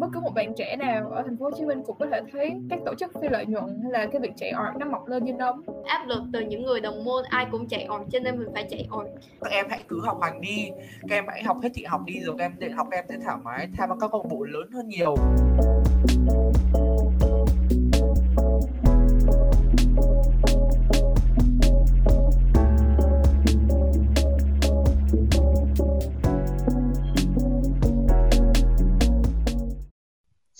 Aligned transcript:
bất 0.00 0.06
cứ 0.12 0.20
một 0.20 0.34
bạn 0.34 0.54
trẻ 0.54 0.76
nào 0.76 1.10
ở 1.10 1.22
thành 1.22 1.36
phố 1.36 1.44
Hồ 1.44 1.50
Chí 1.56 1.64
Minh 1.64 1.82
cũng 1.86 1.96
có 1.98 2.06
thể 2.12 2.20
thấy 2.32 2.52
các 2.70 2.78
tổ 2.86 2.94
chức 2.94 3.12
phi 3.20 3.28
lợi 3.28 3.46
nhuận 3.46 3.80
hay 3.82 3.92
là 3.92 4.06
cái 4.12 4.20
việc 4.20 4.32
chạy 4.36 4.50
art 4.50 4.76
nó 4.78 4.86
mọc 4.86 5.08
lên 5.08 5.24
như 5.24 5.32
nấm. 5.32 5.62
Áp 5.84 6.06
lực 6.08 6.22
từ 6.32 6.40
những 6.40 6.62
người 6.62 6.80
đồng 6.80 7.04
môn 7.04 7.24
ai 7.28 7.46
cũng 7.50 7.68
chạy 7.68 7.82
art 7.82 8.02
cho 8.12 8.18
nên 8.18 8.38
mình 8.38 8.48
phải 8.54 8.66
chạy 8.70 8.88
art 8.90 9.08
các 9.40 9.50
em 9.50 9.66
hãy 9.70 9.80
cứ 9.88 10.00
học 10.04 10.18
hành 10.22 10.40
đi. 10.40 10.70
Các 11.08 11.16
em 11.16 11.24
hãy 11.28 11.42
học 11.42 11.56
hết 11.62 11.68
thị 11.74 11.84
học 11.84 12.00
đi 12.06 12.20
rồi 12.20 12.36
các 12.38 12.44
em 12.44 12.52
để 12.58 12.70
học 12.70 12.86
các 12.90 12.96
em 12.96 13.04
sẽ 13.08 13.16
thoải 13.24 13.36
mái 13.44 13.68
tham 13.78 13.88
gia 13.88 13.96
các 14.00 14.10
câu 14.10 14.22
lạc 14.22 14.28
bộ 14.30 14.44
lớn 14.44 14.70
hơn 14.72 14.88
nhiều 14.88 15.14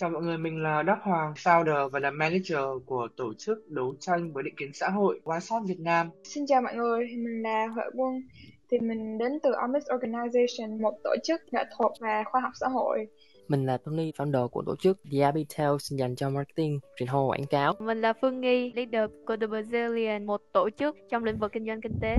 Chào 0.00 0.10
mọi 0.10 0.22
người, 0.22 0.38
mình 0.38 0.62
là 0.62 0.82
Đắc 0.82 0.98
Hoàng, 1.02 1.32
founder 1.32 1.88
và 1.88 1.98
là 1.98 2.10
manager 2.10 2.58
của 2.86 3.08
tổ 3.16 3.34
chức 3.38 3.68
đấu 3.68 3.94
tranh 4.00 4.32
với 4.32 4.42
định 4.42 4.54
kiến 4.56 4.70
xã 4.74 4.88
hội 4.88 5.20
Shot 5.40 5.62
Việt 5.66 5.80
Nam. 5.80 6.10
Xin 6.24 6.46
chào 6.46 6.62
mọi 6.62 6.74
người, 6.74 7.04
mình 7.04 7.42
là 7.42 7.66
Huệ 7.74 7.84
Quân. 7.94 8.22
Thì 8.70 8.78
mình 8.78 9.18
đến 9.18 9.32
từ 9.42 9.52
Omnis 9.52 9.84
Organization, 9.84 10.80
một 10.82 10.94
tổ 11.04 11.14
chức 11.24 11.40
nghệ 11.52 11.64
thuật 11.76 11.92
và 12.00 12.24
khoa 12.32 12.40
học 12.40 12.52
xã 12.60 12.66
hội. 12.68 13.06
Mình 13.48 13.66
là 13.66 13.78
Tony, 13.84 14.10
founder 14.10 14.48
của 14.48 14.62
tổ 14.66 14.76
chức 14.76 14.98
The 15.12 15.20
Abbey 15.20 15.46
Tales 15.56 15.92
dành 15.92 16.16
cho 16.16 16.30
marketing, 16.30 16.80
truyền 16.96 17.06
thông 17.06 17.30
quảng 17.30 17.46
cáo. 17.50 17.74
Mình 17.78 18.00
là 18.00 18.12
Phương 18.20 18.40
Nghi, 18.40 18.72
leader 18.76 19.10
của 19.26 19.36
The 19.36 19.46
Brazilian, 19.46 20.26
một 20.26 20.40
tổ 20.52 20.70
chức 20.70 20.96
trong 21.10 21.24
lĩnh 21.24 21.38
vực 21.38 21.52
kinh 21.52 21.66
doanh 21.66 21.80
kinh 21.80 21.98
tế. 22.00 22.16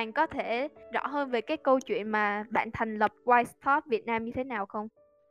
Hoàng 0.00 0.12
có 0.12 0.26
thể 0.26 0.68
rõ 0.92 1.06
hơn 1.06 1.30
về 1.30 1.40
cái 1.40 1.56
câu 1.56 1.80
chuyện 1.80 2.08
mà 2.08 2.44
bạn 2.50 2.70
thành 2.72 2.98
lập 2.98 3.12
White 3.24 3.44
Stop 3.44 3.84
Việt 3.86 4.06
Nam 4.06 4.24
như 4.24 4.32
thế 4.34 4.44
nào 4.44 4.66
không? 4.66 4.88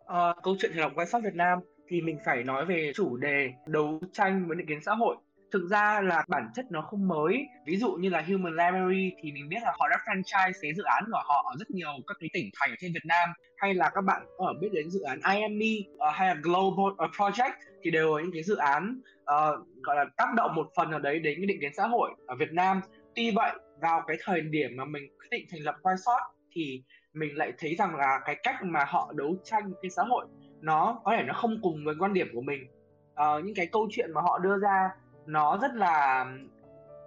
À, 0.07 0.33
câu 0.43 0.55
chuyện 0.59 0.71
thành 0.71 0.81
lập 0.81 0.91
White 0.95 1.05
Stop 1.05 1.23
Việt 1.23 1.35
Nam 1.35 1.59
thì 1.87 2.01
mình 2.01 2.17
phải 2.25 2.43
nói 2.43 2.65
về 2.65 2.91
chủ 2.95 3.17
đề 3.17 3.49
đấu 3.67 3.99
tranh 4.13 4.47
với 4.47 4.57
định 4.57 4.67
kiến 4.67 4.79
xã 4.85 4.93
hội. 4.93 5.15
Thực 5.51 5.67
ra 5.69 6.01
là 6.01 6.25
bản 6.27 6.49
chất 6.55 6.65
nó 6.71 6.81
không 6.81 7.07
mới. 7.07 7.45
Ví 7.65 7.77
dụ 7.77 7.91
như 7.91 8.09
là 8.09 8.21
Human 8.21 8.55
Library 8.55 9.11
thì 9.21 9.31
mình 9.31 9.49
biết 9.49 9.57
là 9.63 9.71
họ 9.79 9.87
đã 9.89 9.97
franchise 10.05 10.51
cái 10.61 10.73
dự 10.73 10.83
án 10.83 11.03
của 11.11 11.21
họ 11.25 11.51
ở 11.51 11.55
rất 11.59 11.71
nhiều 11.71 11.89
các 12.07 12.17
cái 12.19 12.29
tỉnh 12.33 12.49
thành 12.59 12.69
ở 12.69 12.75
trên 12.79 12.93
Việt 12.93 13.05
Nam. 13.05 13.29
Hay 13.57 13.73
là 13.73 13.89
các 13.95 14.01
bạn 14.01 14.21
có 14.37 14.53
biết 14.61 14.69
đến 14.71 14.89
dự 14.89 15.01
án 15.01 15.19
IME 15.35 15.91
uh, 15.93 15.99
ờ, 15.99 16.09
hay 16.09 16.27
là 16.27 16.41
Global 16.43 16.85
uh, 16.85 17.11
Project 17.17 17.53
thì 17.83 17.91
đều 17.91 18.17
là 18.17 18.23
những 18.23 18.33
cái 18.33 18.43
dự 18.43 18.55
án 18.55 19.01
uh, 19.21 19.67
gọi 19.81 19.95
là 19.95 20.05
tác 20.17 20.33
động 20.35 20.55
một 20.55 20.67
phần 20.75 20.91
nào 20.91 20.99
đấy 20.99 21.19
đến 21.19 21.37
cái 21.37 21.45
định 21.45 21.61
kiến 21.61 21.71
xã 21.77 21.87
hội 21.87 22.11
ở 22.27 22.35
Việt 22.35 22.51
Nam. 22.51 22.81
Tuy 23.15 23.31
vậy 23.31 23.51
vào 23.81 24.03
cái 24.07 24.17
thời 24.23 24.41
điểm 24.41 24.71
mà 24.75 24.85
mình 24.85 25.03
quyết 25.19 25.27
định 25.31 25.45
thành 25.51 25.61
lập 25.61 25.75
Shot 25.83 26.21
thì 26.51 26.83
mình 27.13 27.35
lại 27.35 27.53
thấy 27.57 27.75
rằng 27.75 27.95
là 27.95 28.19
cái 28.25 28.35
cách 28.43 28.63
mà 28.63 28.83
họ 28.87 29.13
đấu 29.15 29.35
tranh 29.43 29.71
cái 29.81 29.89
xã 29.89 30.03
hội 30.03 30.25
nó 30.61 31.01
có 31.03 31.15
thể 31.17 31.23
nó 31.23 31.33
không 31.33 31.59
cùng 31.61 31.85
với 31.85 31.95
quan 31.99 32.13
điểm 32.13 32.27
của 32.33 32.41
mình. 32.41 32.67
Uh, 33.11 33.45
những 33.45 33.55
cái 33.55 33.67
câu 33.67 33.87
chuyện 33.91 34.11
mà 34.13 34.21
họ 34.21 34.39
đưa 34.39 34.57
ra 34.57 34.89
nó 35.25 35.59
rất 35.61 35.73
là 35.73 36.25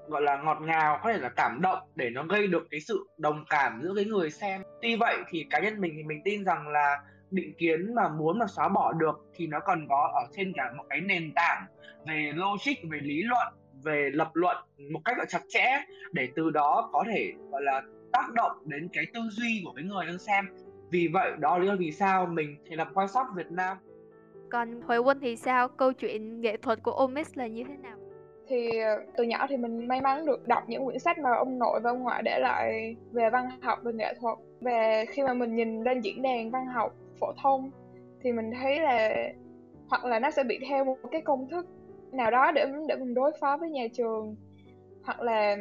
gọi 0.09 0.23
là 0.23 0.37
ngọt 0.37 0.59
ngào 0.61 1.01
có 1.03 1.13
thể 1.13 1.19
là 1.19 1.29
cảm 1.29 1.61
động 1.63 1.79
để 1.95 2.11
nó 2.11 2.23
gây 2.23 2.47
được 2.47 2.67
cái 2.71 2.81
sự 2.81 3.07
đồng 3.19 3.45
cảm 3.51 3.81
giữa 3.83 3.93
cái 3.97 4.05
người 4.05 4.31
xem. 4.31 4.63
Tuy 4.83 4.97
vậy 4.97 5.17
thì 5.31 5.47
cá 5.51 5.61
nhân 5.61 5.81
mình 5.81 5.93
thì 5.97 6.03
mình 6.03 6.21
tin 6.25 6.45
rằng 6.45 6.69
là 6.69 7.01
định 7.31 7.55
kiến 7.59 7.95
mà 7.95 8.09
muốn 8.09 8.39
mà 8.39 8.47
xóa 8.47 8.69
bỏ 8.69 8.93
được 8.93 9.31
thì 9.35 9.47
nó 9.47 9.61
còn 9.61 9.87
có 9.89 10.11
ở 10.15 10.27
trên 10.37 10.53
cả 10.57 10.73
một 10.77 10.85
cái 10.91 11.01
nền 11.01 11.33
tảng 11.35 11.67
về 12.07 12.33
logic 12.35 12.91
về 12.91 12.99
lý 13.03 13.23
luận 13.23 13.55
về 13.83 14.11
lập 14.13 14.31
luận 14.35 14.57
một 14.93 15.01
cách 15.05 15.19
là 15.19 15.25
chặt 15.25 15.43
chẽ 15.49 15.85
để 16.13 16.29
từ 16.37 16.51
đó 16.51 16.91
có 16.93 17.05
thể 17.13 17.33
gọi 17.51 17.63
là 17.63 17.83
tác 18.13 18.33
động 18.35 18.53
đến 18.65 18.89
cái 18.93 19.05
tư 19.15 19.21
duy 19.31 19.63
của 19.65 19.73
cái 19.77 19.85
người 19.85 20.07
đang 20.07 20.19
xem. 20.19 20.45
Vì 20.91 21.09
vậy 21.13 21.31
đó 21.39 21.59
là 21.59 21.65
lý 21.65 21.69
do 21.69 21.77
vì 21.79 21.93
sao 21.93 22.27
mình 22.27 22.57
thành 22.69 22.79
lập 22.79 22.89
quan 22.95 23.09
sát 23.09 23.27
Việt 23.37 23.51
Nam. 23.51 23.77
Còn 24.51 24.81
Huệ 24.81 24.99
Quân 24.99 25.19
thì 25.21 25.37
sao? 25.37 25.69
Câu 25.69 25.93
chuyện 25.93 26.41
nghệ 26.41 26.57
thuật 26.57 26.83
của 26.83 26.93
Omis 26.93 27.31
là 27.35 27.47
như 27.47 27.65
thế 27.69 27.77
nào? 27.83 27.97
Thì 28.49 28.79
ờ, 28.79 29.01
từ 29.17 29.25
nhỏ 29.25 29.47
thì 29.49 29.57
mình 29.57 29.89
may 29.89 30.01
mắn 30.01 30.27
được 30.27 30.49
đọc 30.49 30.63
những 30.69 30.85
quyển 30.85 30.99
sách 30.99 31.19
mà 31.19 31.31
ông 31.35 31.59
nội 31.59 31.81
và 31.83 31.91
ông 31.91 32.03
ngoại 32.03 32.23
để 32.23 32.39
lại 32.39 32.97
về 33.13 33.31
văn 33.31 33.45
học 33.61 33.79
về 33.83 33.93
nghệ 33.93 34.15
thuật. 34.21 34.39
Và 34.61 35.05
khi 35.09 35.23
mà 35.23 35.35
mình 35.35 35.55
nhìn 35.55 35.83
lên 35.83 36.01
diễn 36.01 36.23
đàn 36.23 36.51
văn 36.51 36.67
học 36.67 36.95
phổ 37.21 37.33
thông 37.43 37.71
thì 38.23 38.33
mình 38.33 38.51
thấy 38.63 38.81
là 38.81 39.15
hoặc 39.89 40.05
là 40.05 40.19
nó 40.19 40.31
sẽ 40.31 40.43
bị 40.45 40.59
theo 40.69 40.85
một 40.85 40.97
cái 41.11 41.21
công 41.21 41.49
thức 41.49 41.67
nào 42.13 42.31
đó 42.31 42.53
để 42.53 42.67
để 42.89 42.97
mình 42.97 43.15
đối 43.15 43.33
phó 43.41 43.57
với 43.57 43.71
nhà 43.71 43.87
trường. 43.93 44.37
Hoặc 45.05 45.21
là 45.21 45.57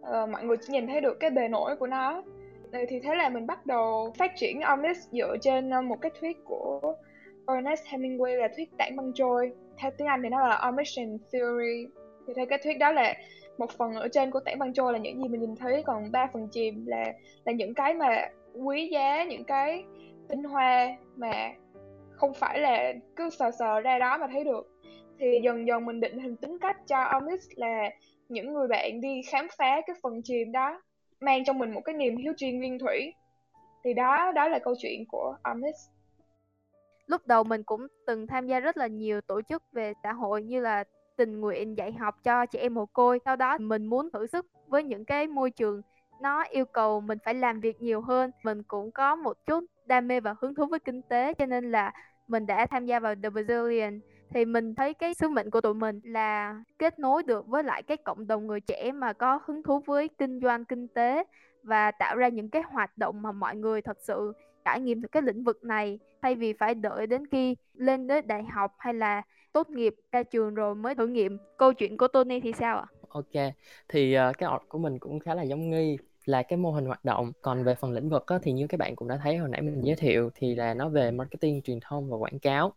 uh, 0.00 0.28
mọi 0.30 0.44
người 0.44 0.56
chỉ 0.56 0.72
nhìn 0.72 0.86
thấy 0.86 1.00
được 1.00 1.20
cái 1.20 1.30
bề 1.30 1.48
nổi 1.48 1.76
của 1.76 1.86
nó. 1.86 2.22
Thì 2.88 3.00
thế 3.00 3.14
là 3.14 3.28
mình 3.28 3.46
bắt 3.46 3.66
đầu 3.66 4.12
phát 4.18 4.32
triển 4.36 4.60
Omnis 4.60 4.98
dựa 5.12 5.36
trên 5.40 5.70
ờ, 5.70 5.82
một 5.82 6.00
cái 6.00 6.10
thuyết 6.20 6.44
của 6.44 6.94
Ernest 7.48 7.86
Hemingway 7.86 8.36
là 8.36 8.48
thuyết 8.56 8.68
tảng 8.78 8.96
băng 8.96 9.12
trôi. 9.14 9.52
Theo 9.76 9.90
tiếng 9.98 10.08
Anh 10.08 10.22
thì 10.22 10.28
nó 10.28 10.48
là 10.48 10.56
omission 10.56 11.18
theory. 11.32 11.86
Thì 12.26 12.32
theo 12.36 12.46
cái 12.46 12.58
thuyết 12.64 12.78
đó 12.78 12.92
là 12.92 13.14
một 13.58 13.70
phần 13.70 13.94
ở 13.94 14.08
trên 14.08 14.30
của 14.30 14.40
tảng 14.40 14.58
băng 14.58 14.72
trôi 14.72 14.92
là 14.92 14.98
những 14.98 15.22
gì 15.22 15.28
mình 15.28 15.40
nhìn 15.40 15.56
thấy 15.56 15.82
còn 15.86 16.12
ba 16.12 16.26
phần 16.32 16.48
chìm 16.52 16.86
là 16.86 17.12
là 17.44 17.52
những 17.52 17.74
cái 17.74 17.94
mà 17.94 18.28
quý 18.54 18.88
giá 18.92 19.24
những 19.24 19.44
cái 19.44 19.84
tinh 20.28 20.44
hoa 20.44 20.96
mà 21.16 21.50
không 22.10 22.34
phải 22.34 22.58
là 22.58 22.92
cứ 23.16 23.30
sờ 23.30 23.50
sờ 23.50 23.80
ra 23.80 23.98
đó 23.98 24.18
mà 24.18 24.26
thấy 24.32 24.44
được 24.44 24.75
thì 25.18 25.40
dần 25.44 25.66
dần 25.66 25.86
mình 25.86 26.00
định 26.00 26.18
hình 26.18 26.36
tính 26.36 26.58
cách 26.58 26.76
cho 26.86 27.02
Omnis 27.02 27.48
là 27.56 27.90
những 28.28 28.52
người 28.54 28.68
bạn 28.68 29.00
đi 29.00 29.22
khám 29.22 29.46
phá 29.58 29.80
cái 29.86 29.96
phần 30.02 30.22
chìm 30.22 30.52
đó, 30.52 30.82
mang 31.20 31.44
trong 31.44 31.58
mình 31.58 31.74
một 31.74 31.80
cái 31.84 31.94
niềm 31.94 32.16
hiếu 32.16 32.32
chiên 32.36 32.58
nguyên 32.58 32.78
thủy. 32.78 33.12
Thì 33.84 33.94
đó 33.94 34.32
đó 34.32 34.48
là 34.48 34.58
câu 34.58 34.74
chuyện 34.78 35.04
của 35.08 35.36
Omnis 35.42 35.76
lúc 37.06 37.26
đầu 37.26 37.44
mình 37.44 37.62
cũng 37.62 37.86
từng 38.06 38.26
tham 38.26 38.46
gia 38.46 38.60
rất 38.60 38.76
là 38.76 38.86
nhiều 38.86 39.20
tổ 39.20 39.42
chức 39.42 39.62
về 39.72 39.92
xã 40.02 40.12
hội 40.12 40.42
như 40.42 40.60
là 40.60 40.84
tình 41.16 41.40
nguyện 41.40 41.76
dạy 41.76 41.92
học 41.92 42.14
cho 42.24 42.46
trẻ 42.46 42.60
em 42.60 42.74
mồ 42.74 42.86
côi. 42.86 43.20
Sau 43.24 43.36
đó 43.36 43.58
mình 43.58 43.86
muốn 43.86 44.10
thử 44.10 44.26
sức 44.26 44.46
với 44.66 44.82
những 44.84 45.04
cái 45.04 45.26
môi 45.26 45.50
trường 45.50 45.82
nó 46.20 46.44
yêu 46.44 46.64
cầu 46.64 47.00
mình 47.00 47.18
phải 47.24 47.34
làm 47.34 47.60
việc 47.60 47.82
nhiều 47.82 48.00
hơn. 48.00 48.30
Mình 48.44 48.62
cũng 48.62 48.90
có 48.90 49.16
một 49.16 49.36
chút 49.46 49.64
đam 49.86 50.08
mê 50.08 50.20
và 50.20 50.34
hứng 50.40 50.54
thú 50.54 50.66
với 50.66 50.78
kinh 50.78 51.02
tế, 51.02 51.34
cho 51.34 51.46
nên 51.46 51.70
là 51.70 51.92
mình 52.28 52.46
đã 52.46 52.66
tham 52.66 52.86
gia 52.86 53.00
vào 53.00 53.14
The 53.14 53.30
Brazilian 53.30 54.00
thì 54.30 54.44
mình 54.44 54.74
thấy 54.74 54.94
cái 54.94 55.14
sứ 55.14 55.28
mệnh 55.28 55.50
của 55.50 55.60
tụi 55.60 55.74
mình 55.74 56.00
là 56.04 56.62
kết 56.78 56.98
nối 56.98 57.22
được 57.22 57.46
với 57.46 57.62
lại 57.62 57.82
cái 57.82 57.96
cộng 57.96 58.26
đồng 58.26 58.46
người 58.46 58.60
trẻ 58.60 58.92
mà 58.92 59.12
có 59.12 59.40
hứng 59.44 59.62
thú 59.62 59.80
với 59.86 60.08
kinh 60.18 60.40
doanh 60.40 60.64
kinh 60.64 60.88
tế 60.88 61.24
và 61.62 61.90
tạo 61.90 62.16
ra 62.16 62.28
những 62.28 62.50
cái 62.50 62.62
hoạt 62.62 62.98
động 62.98 63.22
mà 63.22 63.32
mọi 63.32 63.56
người 63.56 63.82
thật 63.82 63.96
sự 64.00 64.32
trải 64.64 64.80
nghiệm 64.80 65.02
được 65.02 65.08
cái 65.12 65.22
lĩnh 65.22 65.44
vực 65.44 65.64
này. 65.64 65.98
Thay 66.22 66.34
vì 66.34 66.52
phải 66.52 66.74
đợi 66.74 67.06
đến 67.06 67.26
khi 67.26 67.56
lên 67.74 68.06
đến 68.06 68.26
đại 68.26 68.44
học 68.44 68.74
hay 68.78 68.94
là 68.94 69.22
tốt 69.52 69.70
nghiệp 69.70 69.94
ra 70.12 70.22
trường 70.22 70.54
rồi 70.54 70.74
mới 70.74 70.94
thử 70.94 71.06
nghiệm. 71.06 71.38
Câu 71.58 71.72
chuyện 71.72 71.96
của 71.96 72.08
Tony 72.08 72.40
thì 72.40 72.52
sao 72.52 72.78
ạ? 72.78 72.86
Ok 73.08 73.52
thì 73.88 74.16
uh, 74.18 74.38
cái 74.38 74.50
art 74.50 74.62
của 74.68 74.78
mình 74.78 74.98
cũng 74.98 75.20
khá 75.20 75.34
là 75.34 75.42
giống 75.42 75.70
nghi 75.70 75.96
là 76.24 76.42
cái 76.42 76.56
mô 76.56 76.70
hình 76.72 76.86
hoạt 76.86 77.04
động. 77.04 77.32
Còn 77.42 77.64
về 77.64 77.74
phần 77.74 77.92
lĩnh 77.92 78.08
vực 78.08 78.26
á, 78.26 78.38
thì 78.42 78.52
như 78.52 78.66
các 78.66 78.80
bạn 78.80 78.96
cũng 78.96 79.08
đã 79.08 79.18
thấy 79.22 79.36
hồi 79.36 79.48
nãy 79.48 79.62
mình 79.62 79.80
giới 79.84 79.96
thiệu 79.96 80.30
thì 80.34 80.54
là 80.54 80.74
nó 80.74 80.88
về 80.88 81.10
marketing 81.10 81.62
truyền 81.62 81.78
thông 81.80 82.10
và 82.10 82.16
quảng 82.16 82.38
cáo 82.38 82.72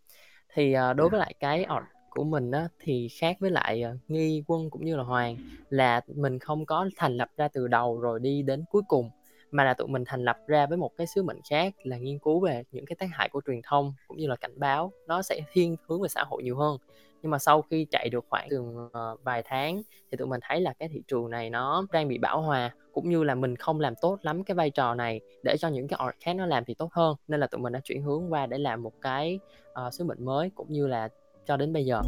thì 0.54 0.76
uh, 0.76 0.96
đối 0.96 1.10
với 1.10 1.20
lại 1.20 1.34
cái 1.40 1.64
art 1.64 1.84
của 2.10 2.24
mình 2.24 2.52
á, 2.52 2.68
thì 2.80 3.08
khác 3.20 3.38
với 3.40 3.52
lại 3.52 3.84
uh, 3.94 4.00
nghi 4.08 4.44
quân 4.48 4.70
cũng 4.70 4.86
như 4.86 4.96
là 4.96 5.04
hoàng 5.04 5.38
là 5.70 6.02
mình 6.08 6.40
không 6.40 6.66
có 6.66 6.90
thành 6.98 7.18
lập 7.18 7.30
ra 7.38 7.48
từ 7.48 7.68
đầu 7.68 8.00
rồi 8.00 8.20
đi 8.20 8.42
đến 8.42 8.64
cuối 8.72 8.82
cùng 8.88 9.10
mà 9.52 9.64
là 9.64 9.74
tụi 9.74 9.88
mình 9.88 10.04
thành 10.06 10.24
lập 10.24 10.38
ra 10.48 10.66
với 10.66 10.78
một 10.78 10.92
cái 10.98 11.08
sứ 11.08 11.24
mệnh 11.24 11.40
khác 11.50 11.74
là 11.84 11.98
nghiên 11.98 12.20
cứu 12.20 12.40
về 12.40 12.64
những 12.72 12.86
cái 12.86 12.96
tác 13.00 13.08
hại 13.12 13.30
của 13.30 13.42
truyền 13.48 13.62
thông 13.64 13.94
cũng 14.08 14.18
như 14.18 14.28
là 14.28 14.36
cảnh 14.36 14.60
báo. 14.60 14.92
Nó 15.08 15.22
sẽ 15.22 15.42
thiên 15.54 15.76
hướng 15.88 16.02
về 16.02 16.08
xã 16.10 16.24
hội 16.24 16.44
nhiều 16.44 16.58
hơn 16.58 16.78
nhưng 17.22 17.32
mà 17.32 17.40
sau 17.40 17.62
khi 17.62 17.86
chạy 17.92 18.10
được 18.10 18.26
khoảng 18.30 18.48
từ 18.50 18.64
ờ, 18.94 19.16
vài 19.24 19.44
tháng 19.46 19.82
thì 20.12 20.18
tụi 20.18 20.28
mình 20.28 20.40
thấy 20.44 20.62
là 20.62 20.74
cái 20.80 20.90
thị 20.90 21.02
trường 21.08 21.30
này 21.30 21.50
nó 21.50 21.86
đang 21.92 22.08
bị 22.08 22.18
bão 22.18 22.42
hòa 22.42 22.72
cũng 22.94 23.10
như 23.10 23.24
là 23.24 23.36
mình 23.36 23.56
không 23.56 23.80
làm 23.80 23.94
tốt 24.02 24.18
lắm 24.22 24.44
cái 24.44 24.56
vai 24.56 24.70
trò 24.70 24.96
này 24.96 25.22
để 25.44 25.56
cho 25.60 25.68
những 25.68 25.88
cái 25.88 26.00
art 26.04 26.16
khác 26.20 26.34
nó 26.34 26.46
làm 26.46 26.66
thì 26.66 26.74
tốt 26.74 26.94
hơn. 26.94 27.16
Nên 27.28 27.40
là 27.40 27.48
tụi 27.48 27.62
mình 27.62 27.74
đã 27.74 27.80
chuyển 27.84 28.02
hướng 28.02 28.34
qua 28.34 28.46
để 28.46 28.58
làm 28.58 28.84
một 28.84 28.94
cái 29.02 29.40
uh, 29.88 29.94
sứ 29.94 30.04
mệnh 30.04 30.26
mới 30.26 30.52
cũng 30.56 30.74
như 30.74 30.88
là 30.88 31.10
cho 31.46 31.58
đến 31.58 31.74
bây 31.74 31.86
giờ. 31.86 32.02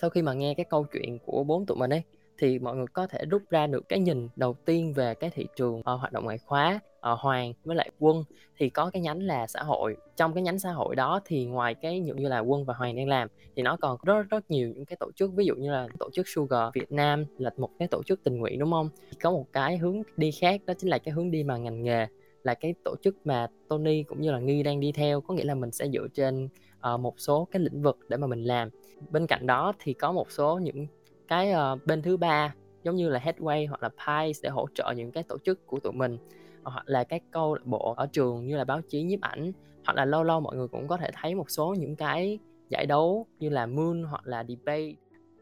Sau 0.00 0.10
khi 0.10 0.22
mà 0.22 0.32
nghe 0.32 0.54
cái 0.54 0.66
câu 0.70 0.84
chuyện 0.92 1.18
của 1.26 1.44
bốn 1.44 1.66
tụi 1.66 1.76
mình 1.76 1.90
ấy 1.90 2.02
thì 2.38 2.58
mọi 2.58 2.76
người 2.76 2.86
có 2.92 3.06
thể 3.06 3.24
rút 3.30 3.42
ra 3.50 3.66
được 3.66 3.88
cái 3.88 3.98
nhìn 3.98 4.28
đầu 4.36 4.56
tiên 4.64 4.92
về 4.92 5.14
cái 5.14 5.30
thị 5.30 5.46
trường 5.56 5.78
uh, 5.78 5.84
hoạt 5.84 6.12
động 6.12 6.24
ngoại 6.24 6.38
khóa 6.38 6.80
uh, 7.12 7.18
hoàng 7.18 7.52
với 7.64 7.76
lại 7.76 7.90
quân. 7.98 8.24
Thì 8.58 8.70
có 8.70 8.90
cái 8.90 9.02
nhánh 9.02 9.22
là 9.22 9.46
xã 9.46 9.62
hội 9.62 9.96
trong 10.16 10.34
cái 10.34 10.42
nhánh 10.42 10.58
xã 10.58 10.70
hội 10.70 10.96
đó 10.96 11.20
thì 11.24 11.44
ngoài 11.44 11.74
cái 11.74 12.00
những 12.00 12.16
như 12.16 12.28
là 12.28 12.38
quân 12.38 12.64
và 12.64 12.74
hoàng 12.74 12.96
đang 12.96 13.08
làm 13.08 13.28
thì 13.56 13.62
nó 13.62 13.76
còn 13.80 13.98
rất 14.04 14.26
rất 14.30 14.50
nhiều 14.50 14.72
những 14.74 14.84
cái 14.84 14.96
tổ 15.00 15.10
chức 15.16 15.32
ví 15.32 15.44
dụ 15.44 15.54
như 15.54 15.70
là 15.70 15.88
tổ 15.98 16.10
chức 16.12 16.28
Sugar 16.28 16.74
Việt 16.74 16.92
Nam 16.92 17.24
là 17.38 17.50
một 17.56 17.70
cái 17.78 17.88
tổ 17.88 18.02
chức 18.02 18.24
tình 18.24 18.36
nguyện 18.36 18.58
đúng 18.58 18.70
không? 18.70 18.88
Có 19.22 19.30
một 19.30 19.46
cái 19.52 19.78
hướng 19.78 20.02
đi 20.16 20.30
khác 20.30 20.60
đó 20.66 20.74
chính 20.78 20.90
là 20.90 20.98
cái 20.98 21.14
hướng 21.14 21.30
đi 21.30 21.42
mà 21.42 21.56
ngành 21.56 21.82
nghề 21.82 22.06
là 22.42 22.54
cái 22.54 22.74
tổ 22.84 22.94
chức 23.02 23.26
mà 23.26 23.46
Tony 23.68 24.02
cũng 24.02 24.20
như 24.20 24.32
là 24.32 24.38
Nghi 24.38 24.62
đang 24.62 24.80
đi 24.80 24.92
theo. 24.92 25.20
Có 25.20 25.34
nghĩa 25.34 25.44
là 25.44 25.54
mình 25.54 25.70
sẽ 25.70 25.88
dựa 25.88 26.06
trên 26.14 26.48
uh, 26.94 27.00
một 27.00 27.14
số 27.20 27.48
cái 27.50 27.62
lĩnh 27.62 27.82
vực 27.82 27.98
để 28.08 28.16
mà 28.16 28.26
mình 28.26 28.44
làm. 28.44 28.68
Bên 29.10 29.26
cạnh 29.26 29.46
đó 29.46 29.72
thì 29.78 29.92
có 29.92 30.12
một 30.12 30.30
số 30.30 30.58
những 30.58 30.86
cái 31.28 31.52
uh, 31.52 31.86
bên 31.86 32.02
thứ 32.02 32.16
ba 32.16 32.54
giống 32.82 32.96
như 32.96 33.08
là 33.08 33.20
Headway 33.20 33.68
hoặc 33.68 33.82
là 33.82 33.88
Pies 33.88 34.42
để 34.42 34.50
hỗ 34.50 34.66
trợ 34.74 34.92
những 34.96 35.12
cái 35.12 35.22
tổ 35.22 35.38
chức 35.44 35.66
của 35.66 35.80
tụi 35.80 35.92
mình 35.92 36.18
ờ, 36.62 36.70
hoặc 36.70 36.84
là 36.86 37.04
các 37.04 37.22
câu 37.30 37.54
lạc 37.54 37.66
bộ 37.66 37.94
ở 37.96 38.06
trường 38.12 38.46
như 38.46 38.56
là 38.56 38.64
báo 38.64 38.80
chí 38.88 39.02
nhiếp 39.02 39.20
ảnh 39.20 39.52
hoặc 39.84 39.96
là 39.96 40.04
lâu 40.04 40.24
lâu 40.24 40.40
mọi 40.40 40.56
người 40.56 40.68
cũng 40.68 40.88
có 40.88 40.96
thể 40.96 41.10
thấy 41.14 41.34
một 41.34 41.50
số 41.50 41.74
những 41.78 41.96
cái 41.96 42.38
giải 42.68 42.86
đấu 42.86 43.26
như 43.38 43.48
là 43.48 43.66
Moon 43.66 44.02
hoặc 44.02 44.26
là 44.26 44.44
Debate. 44.48 44.92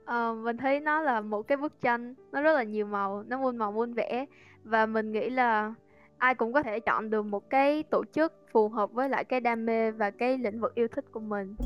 Ờ, 0.04 0.34
mình 0.34 0.56
thấy 0.56 0.80
nó 0.80 1.00
là 1.00 1.20
một 1.20 1.42
cái 1.42 1.56
bức 1.56 1.80
tranh 1.80 2.14
nó 2.32 2.42
rất 2.42 2.52
là 2.52 2.62
nhiều 2.62 2.86
màu 2.86 3.22
nó 3.22 3.38
muôn 3.38 3.56
màu 3.56 3.72
muôn 3.72 3.92
vẻ 3.92 4.26
và 4.64 4.86
mình 4.86 5.12
nghĩ 5.12 5.30
là 5.30 5.74
ai 6.18 6.34
cũng 6.34 6.52
có 6.52 6.62
thể 6.62 6.80
chọn 6.80 7.10
được 7.10 7.22
một 7.22 7.50
cái 7.50 7.82
tổ 7.82 8.04
chức 8.04 8.32
phù 8.52 8.68
hợp 8.68 8.92
với 8.92 9.08
lại 9.08 9.24
cái 9.24 9.40
đam 9.40 9.66
mê 9.66 9.90
và 9.90 10.10
cái 10.10 10.38
lĩnh 10.38 10.60
vực 10.60 10.74
yêu 10.74 10.88
thích 10.88 11.04
của 11.12 11.20
mình. 11.20 11.56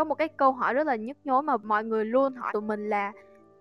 Có 0.00 0.04
một 0.04 0.14
cái 0.14 0.28
câu 0.28 0.52
hỏi 0.52 0.74
rất 0.74 0.86
là 0.86 0.96
nhức 0.96 1.16
nhối 1.24 1.42
mà 1.42 1.56
mọi 1.56 1.84
người 1.84 2.04
luôn 2.04 2.34
hỏi 2.34 2.50
tụi 2.52 2.62
mình 2.62 2.88
là 2.88 3.12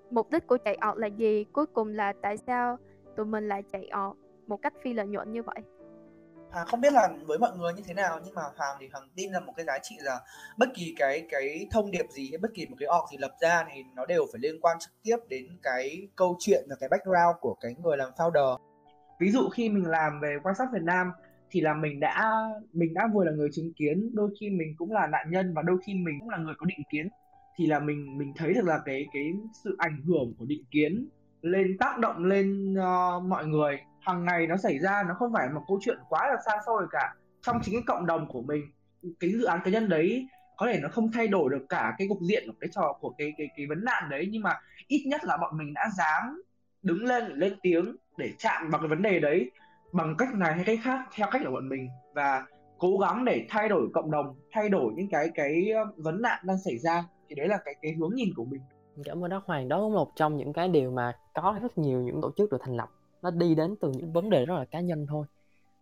mục 0.09 0.31
đích 0.31 0.47
của 0.47 0.57
chạy 0.57 0.75
ọt 0.75 0.97
là 0.97 1.07
gì 1.07 1.45
cuối 1.53 1.65
cùng 1.65 1.87
là 1.87 2.13
tại 2.21 2.37
sao 2.37 2.77
tụi 3.17 3.25
mình 3.25 3.47
lại 3.47 3.63
chạy 3.71 3.87
ọt 3.91 4.15
một 4.47 4.57
cách 4.61 4.73
phi 4.83 4.93
lợi 4.93 5.07
nhuận 5.07 5.31
như 5.31 5.43
vậy 5.43 5.55
Hoàng 6.51 6.67
không 6.67 6.81
biết 6.81 6.93
là 6.93 7.09
với 7.25 7.39
mọi 7.39 7.51
người 7.57 7.73
như 7.73 7.83
thế 7.87 7.93
nào 7.93 8.19
nhưng 8.25 8.33
mà 8.35 8.41
Hoàng 8.41 8.77
thì 8.79 8.89
Hoàng 8.93 9.09
tin 9.15 9.31
là 9.31 9.39
một 9.39 9.53
cái 9.57 9.65
giá 9.65 9.77
trị 9.81 9.95
là 9.99 10.19
bất 10.57 10.69
kỳ 10.75 10.93
cái 10.97 11.27
cái 11.29 11.67
thông 11.71 11.91
điệp 11.91 12.05
gì 12.09 12.29
hay 12.31 12.37
bất 12.37 12.51
kỳ 12.53 12.65
một 12.65 12.75
cái 12.79 12.89
org 12.99 13.11
gì 13.11 13.17
lập 13.17 13.31
ra 13.41 13.65
thì 13.73 13.83
nó 13.95 14.05
đều 14.05 14.25
phải 14.31 14.39
liên 14.39 14.61
quan 14.61 14.79
trực 14.79 14.93
tiếp 15.03 15.17
đến 15.27 15.45
cái 15.63 16.07
câu 16.15 16.35
chuyện 16.39 16.65
và 16.69 16.75
cái 16.79 16.89
background 16.89 17.37
của 17.41 17.55
cái 17.61 17.75
người 17.83 17.97
làm 17.97 18.09
founder. 18.17 18.57
Ví 19.19 19.31
dụ 19.31 19.49
khi 19.49 19.69
mình 19.69 19.85
làm 19.87 20.19
về 20.21 20.37
quan 20.43 20.55
sát 20.55 20.65
Việt 20.73 20.83
Nam 20.83 21.11
thì 21.51 21.61
là 21.61 21.73
mình 21.73 21.99
đã 21.99 22.31
mình 22.73 22.93
đã 22.93 23.07
vừa 23.13 23.25
là 23.25 23.31
người 23.31 23.49
chứng 23.51 23.73
kiến, 23.73 24.09
đôi 24.13 24.29
khi 24.39 24.49
mình 24.49 24.75
cũng 24.77 24.91
là 24.91 25.07
nạn 25.07 25.31
nhân 25.31 25.53
và 25.53 25.61
đôi 25.61 25.77
khi 25.85 25.93
mình 25.93 26.19
cũng 26.19 26.29
là 26.29 26.37
người 26.37 26.53
có 26.57 26.65
định 26.65 26.83
kiến. 26.91 27.09
Thì 27.57 27.67
là 27.67 27.79
mình 27.79 28.17
mình 28.17 28.33
thấy 28.35 28.53
được 28.53 28.65
là 28.65 28.79
cái 28.85 29.07
cái 29.13 29.33
sự 29.63 29.75
ảnh 29.77 30.01
hưởng 30.07 30.33
của 30.37 30.45
định 30.45 30.63
kiến 30.71 31.07
lên 31.41 31.77
tác 31.79 31.99
động 31.99 32.25
lên 32.25 32.73
uh, 32.73 33.23
mọi 33.23 33.45
người. 33.45 33.79
Hàng 34.01 34.25
ngày 34.25 34.47
nó 34.47 34.57
xảy 34.57 34.79
ra 34.79 35.03
nó 35.07 35.13
không 35.13 35.33
phải 35.33 35.49
một 35.49 35.61
câu 35.67 35.79
chuyện 35.81 35.97
quá 36.09 36.27
là 36.27 36.37
xa 36.45 36.51
xôi 36.65 36.87
cả. 36.91 37.15
Trong 37.41 37.59
chính 37.63 37.75
cái 37.75 37.83
cộng 37.87 38.05
đồng 38.05 38.27
của 38.27 38.41
mình 38.41 38.63
cái 39.19 39.31
dự 39.31 39.43
án 39.43 39.59
cá 39.63 39.71
nhân 39.71 39.89
đấy 39.89 40.27
có 40.57 40.67
thể 40.71 40.79
nó 40.79 40.89
không 40.89 41.11
thay 41.11 41.27
đổi 41.27 41.49
được 41.49 41.65
cả 41.69 41.95
cái 41.97 42.07
cục 42.07 42.17
diện 42.21 42.43
của 42.47 42.53
cái 42.59 42.69
trò 42.73 42.97
của 43.01 43.09
cái 43.17 43.33
cái 43.37 43.47
cái 43.57 43.65
vấn 43.65 43.85
nạn 43.85 44.03
đấy 44.09 44.27
nhưng 44.31 44.43
mà 44.43 44.53
ít 44.87 45.03
nhất 45.07 45.21
là 45.23 45.37
bọn 45.37 45.57
mình 45.57 45.73
đã 45.73 45.89
dám 45.97 46.41
đứng 46.83 47.05
lên 47.05 47.23
lên 47.35 47.55
tiếng 47.61 47.95
để 48.17 48.33
chạm 48.37 48.69
vào 48.69 48.81
cái 48.81 48.87
vấn 48.87 49.01
đề 49.01 49.19
đấy 49.19 49.51
bằng 49.91 50.15
cách 50.17 50.29
này 50.35 50.53
hay 50.53 50.63
cách 50.65 50.79
khác 50.83 50.99
theo 51.15 51.27
cách 51.31 51.41
của 51.45 51.51
bọn 51.51 51.69
mình 51.69 51.89
và 52.13 52.45
cố 52.77 52.97
gắng 52.97 53.25
để 53.25 53.45
thay 53.49 53.69
đổi 53.69 53.87
cộng 53.93 54.11
đồng 54.11 54.35
thay 54.51 54.69
đổi 54.69 54.93
những 54.95 55.09
cái 55.09 55.29
cái 55.35 55.71
vấn 55.97 56.21
nạn 56.21 56.39
đang 56.43 56.57
xảy 56.57 56.77
ra. 56.77 57.03
Thì 57.29 57.35
đấy 57.35 57.47
là 57.47 57.57
cái 57.65 57.75
cái 57.81 57.93
hướng 57.99 58.15
nhìn 58.15 58.29
của 58.35 58.45
mình. 58.45 58.61
Cảm 59.05 59.23
ơn 59.23 59.29
Đắc 59.29 59.41
Hoàng. 59.45 59.67
Đó 59.67 59.77
là 59.77 59.95
một 59.95 60.11
trong 60.15 60.37
những 60.37 60.53
cái 60.53 60.67
điều 60.67 60.91
mà 60.91 61.13
có 61.33 61.59
rất 61.61 61.77
nhiều 61.77 62.01
những 62.01 62.21
tổ 62.21 62.31
chức 62.37 62.51
được 62.51 62.57
thành 62.61 62.75
lập. 62.75 62.89
Nó 63.21 63.31
đi 63.31 63.55
đến 63.55 63.75
từ 63.81 63.91
những 63.91 64.13
vấn 64.13 64.29
đề 64.29 64.45
rất 64.45 64.55
là 64.55 64.65
cá 64.65 64.79
nhân 64.79 65.05
thôi. 65.09 65.25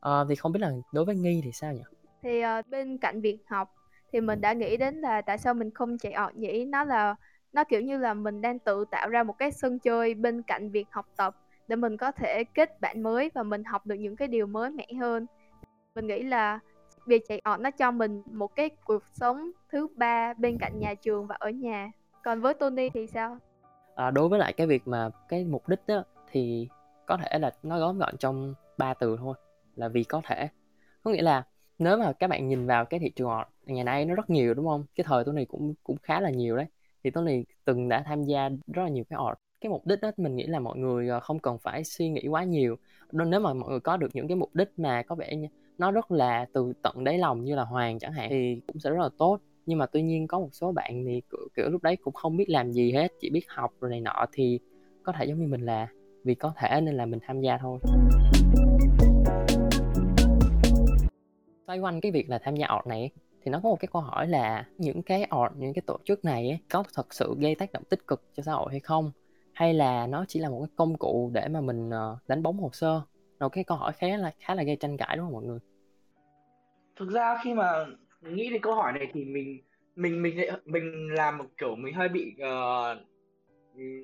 À, 0.02 0.12
thì 0.30 0.36
không 0.36 0.52
biết 0.52 0.60
là 0.60 0.72
đối 0.94 1.06
với 1.06 1.16
nghi 1.16 1.42
thì 1.44 1.52
sao 1.52 1.74
nhỉ? 1.74 1.84
Thì 2.24 2.44
uh, 2.46 2.68
bên 2.68 2.98
cạnh 2.98 3.22
việc 3.22 3.38
học 3.48 3.74
thì 4.12 4.22
mình 4.22 4.42
đã 4.42 4.54
nghĩ 4.54 4.78
đến 4.78 4.96
là 4.96 5.22
tại 5.22 5.38
sao 5.38 5.54
mình 5.54 5.72
không 5.72 5.98
chạy 5.98 6.14
ọt 6.14 6.36
nhỉ? 6.36 6.66
Nó 6.66 6.84
là 6.84 7.16
nó 7.54 7.64
kiểu 7.64 7.82
như 7.82 7.98
là 7.98 8.14
mình 8.14 8.42
đang 8.42 8.60
tự 8.60 8.86
tạo 8.92 9.10
ra 9.10 9.24
một 9.24 9.34
cái 9.38 9.52
sân 9.52 9.80
chơi 9.80 10.14
bên 10.14 10.42
cạnh 10.42 10.72
việc 10.72 10.88
học 10.92 11.06
tập 11.18 11.36
để 11.68 11.76
mình 11.76 11.98
có 11.98 12.12
thể 12.12 12.44
kết 12.44 12.82
bạn 12.82 13.04
mới 13.04 13.32
và 13.34 13.44
mình 13.44 13.64
học 13.64 13.86
được 13.86 13.96
những 13.96 14.16
cái 14.16 14.28
điều 14.28 14.48
mới 14.48 14.72
mẻ 14.72 14.88
hơn. 15.00 15.26
Mình 15.96 16.08
nghĩ 16.08 16.24
là 16.24 16.60
việc 17.08 17.24
chạy 17.28 17.42
ọt 17.44 17.60
nó 17.60 17.72
cho 17.72 17.92
mình 17.92 18.22
một 18.26 18.56
cái 18.56 18.70
cuộc 18.70 19.04
sống 19.08 19.52
thứ 19.72 19.88
ba 19.96 20.34
bên 20.34 20.58
cạnh 20.58 20.80
nhà 20.80 20.94
trường 20.94 21.28
và 21.28 21.36
ở 21.40 21.50
nhà. 21.50 21.92
Còn 22.24 22.42
với 22.42 22.54
Tony 22.54 22.90
thì 22.90 23.08
sao? 23.08 23.38
À, 23.96 24.12
đối 24.12 24.30
với 24.30 24.40
lại 24.40 24.54
cái 24.54 24.68
việc 24.68 24.88
mà 24.88 25.10
cái 25.30 25.44
mục 25.44 25.70
đích 25.70 25.80
đó 25.88 26.04
thì 26.32 26.68
có 27.06 27.18
thể 27.18 27.40
là 27.40 27.52
nó 27.64 27.80
gói 27.80 27.94
gọn 27.94 28.18
trong 28.18 28.54
ba 28.78 28.94
từ 28.94 29.18
thôi 29.20 29.36
là 29.76 29.88
vì 29.88 30.04
có 30.04 30.22
thể. 30.26 30.50
Có 31.04 31.12
nghĩa 31.12 31.22
là 31.22 31.44
nếu 31.80 31.98
mà 31.98 32.14
các 32.14 32.28
bạn 32.28 32.48
nhìn 32.48 32.68
vào 32.68 32.86
cái 32.86 33.00
thị 33.00 33.10
trường 33.16 33.30
ọt 33.30 33.48
ngày 33.66 33.84
nay 33.84 34.06
nó 34.06 34.16
rất 34.16 34.30
nhiều 34.30 34.54
đúng 34.54 34.68
không? 34.68 34.86
Cái 34.96 35.04
thời 35.08 35.24
tôi 35.24 35.34
này 35.34 35.46
cũng 35.46 35.74
cũng 35.84 35.98
khá 36.04 36.20
là 36.20 36.30
nhiều 36.30 36.58
đấy. 36.58 36.66
Thì 37.04 37.10
tôi 37.10 37.24
này 37.24 37.46
từng 37.66 37.90
đã 37.90 38.04
tham 38.06 38.24
gia 38.24 38.50
rất 38.50 38.84
là 38.84 38.90
nhiều 38.90 39.04
cái 39.10 39.18
ọt 39.18 39.38
cái 39.62 39.70
mục 39.70 39.88
đích 39.88 40.02
đó 40.02 40.12
mình 40.18 40.36
nghĩ 40.36 40.44
là 40.48 40.60
mọi 40.60 40.78
người 40.78 41.08
ờ, 41.08 41.20
không 41.20 41.40
cần 41.40 41.58
phải 41.58 41.84
suy 41.84 42.10
nghĩ 42.10 42.28
quá 42.28 42.44
nhiều. 42.44 42.76
Nên 43.12 43.30
nếu 43.30 43.40
mà 43.40 43.54
mọi 43.54 43.70
người 43.70 43.80
có 43.80 43.98
được 43.98 44.08
những 44.14 44.28
cái 44.28 44.36
mục 44.36 44.56
đích 44.56 44.70
mà 44.78 45.04
có 45.04 45.16
vẻ 45.16 45.34
nó 45.78 45.92
rất 45.92 46.12
là 46.12 46.46
từ 46.54 46.74
tận 46.82 47.04
đáy 47.04 47.18
lòng 47.18 47.44
như 47.44 47.56
là 47.56 47.64
hoàng 47.64 48.00
chẳng 48.00 48.14
hạn 48.14 48.28
thì 48.30 48.62
cũng 48.68 48.80
sẽ 48.80 48.90
rất 48.90 49.00
là 49.00 49.10
tốt. 49.18 49.40
Nhưng 49.66 49.78
mà 49.78 49.86
tuy 49.86 50.02
nhiên 50.02 50.28
có 50.28 50.40
một 50.40 50.50
số 50.52 50.72
bạn 50.72 51.04
thì 51.06 51.22
kiểu, 51.32 51.48
kiểu 51.56 51.70
lúc 51.70 51.84
đấy 51.84 51.96
cũng 51.96 52.14
không 52.14 52.38
biết 52.38 52.50
làm 52.50 52.72
gì 52.72 52.92
hết 52.92 53.12
chỉ 53.20 53.30
biết 53.30 53.46
học 53.48 53.74
rồi 53.80 53.92
này 53.92 54.02
nọ 54.02 54.26
thì 54.32 54.60
có 55.04 55.14
thể 55.18 55.26
giống 55.26 55.40
như 55.40 55.48
mình 55.48 55.62
là 55.62 55.88
vì 56.24 56.36
có 56.36 56.54
thể 56.58 56.82
nên 56.82 56.96
là 56.96 57.06
mình 57.06 57.20
tham 57.28 57.42
gia 57.42 57.58
thôi. 57.58 57.80
Xoay 61.68 61.80
quanh 61.80 62.02
cái 62.02 62.12
việc 62.12 62.30
là 62.30 62.40
tham 62.40 62.56
gia 62.56 62.68
ọt 62.68 62.88
này 62.88 63.10
thì 63.42 63.52
nó 63.52 63.60
có 63.64 63.70
một 63.70 63.80
cái 63.80 63.90
câu 63.94 64.02
hỏi 64.02 64.28
là 64.28 64.66
những 64.78 65.02
cái 65.02 65.24
ọt, 65.24 65.52
những 65.58 65.74
cái 65.74 65.82
tổ 65.88 65.98
chức 66.06 66.26
này 66.26 66.50
ấy, 66.50 66.60
có 66.72 66.84
thật 66.94 67.14
sự 67.14 67.36
gây 67.40 67.56
tác 67.56 67.72
động 67.72 67.84
tích 67.90 68.08
cực 68.08 68.24
cho 68.36 68.44
xã 68.44 68.52
hội 68.52 68.68
hay 68.72 68.80
không? 68.80 69.12
Hay 69.58 69.74
là 69.74 70.08
nó 70.08 70.26
chỉ 70.28 70.40
là 70.40 70.50
một 70.50 70.60
cái 70.60 70.74
công 70.76 70.98
cụ 70.98 71.32
để 71.34 71.48
mà 71.48 71.62
mình 71.62 71.90
ờ, 71.90 72.18
đánh 72.28 72.44
bóng 72.44 72.58
hồ 72.58 72.70
sơ? 72.74 73.02
Một 73.40 73.50
cái 73.50 73.64
câu 73.64 73.78
hỏi 73.78 73.94
khá 73.94 74.08
là 74.08 74.32
khá 74.40 74.56
là 74.56 74.64
gây 74.64 74.76
tranh 74.76 74.98
cãi 74.98 75.18
đúng 75.18 75.26
không 75.26 75.34
mọi 75.34 75.44
người? 75.44 75.60
Thực 76.96 77.10
ra 77.12 77.38
khi 77.44 77.54
mà 77.54 77.86
nghĩ 78.22 78.50
đến 78.50 78.62
câu 78.62 78.76
hỏi 78.76 78.94
này 78.94 79.08
thì 79.14 79.26
mình 79.26 79.62
mình 79.96 80.22
mình 80.22 80.38
mình 80.66 81.14
làm 81.14 81.38
một 81.38 81.46
kiểu 81.58 81.76
mình 81.76 81.94
hơi 81.94 82.10
bị 82.10 82.36
uh, 82.36 82.98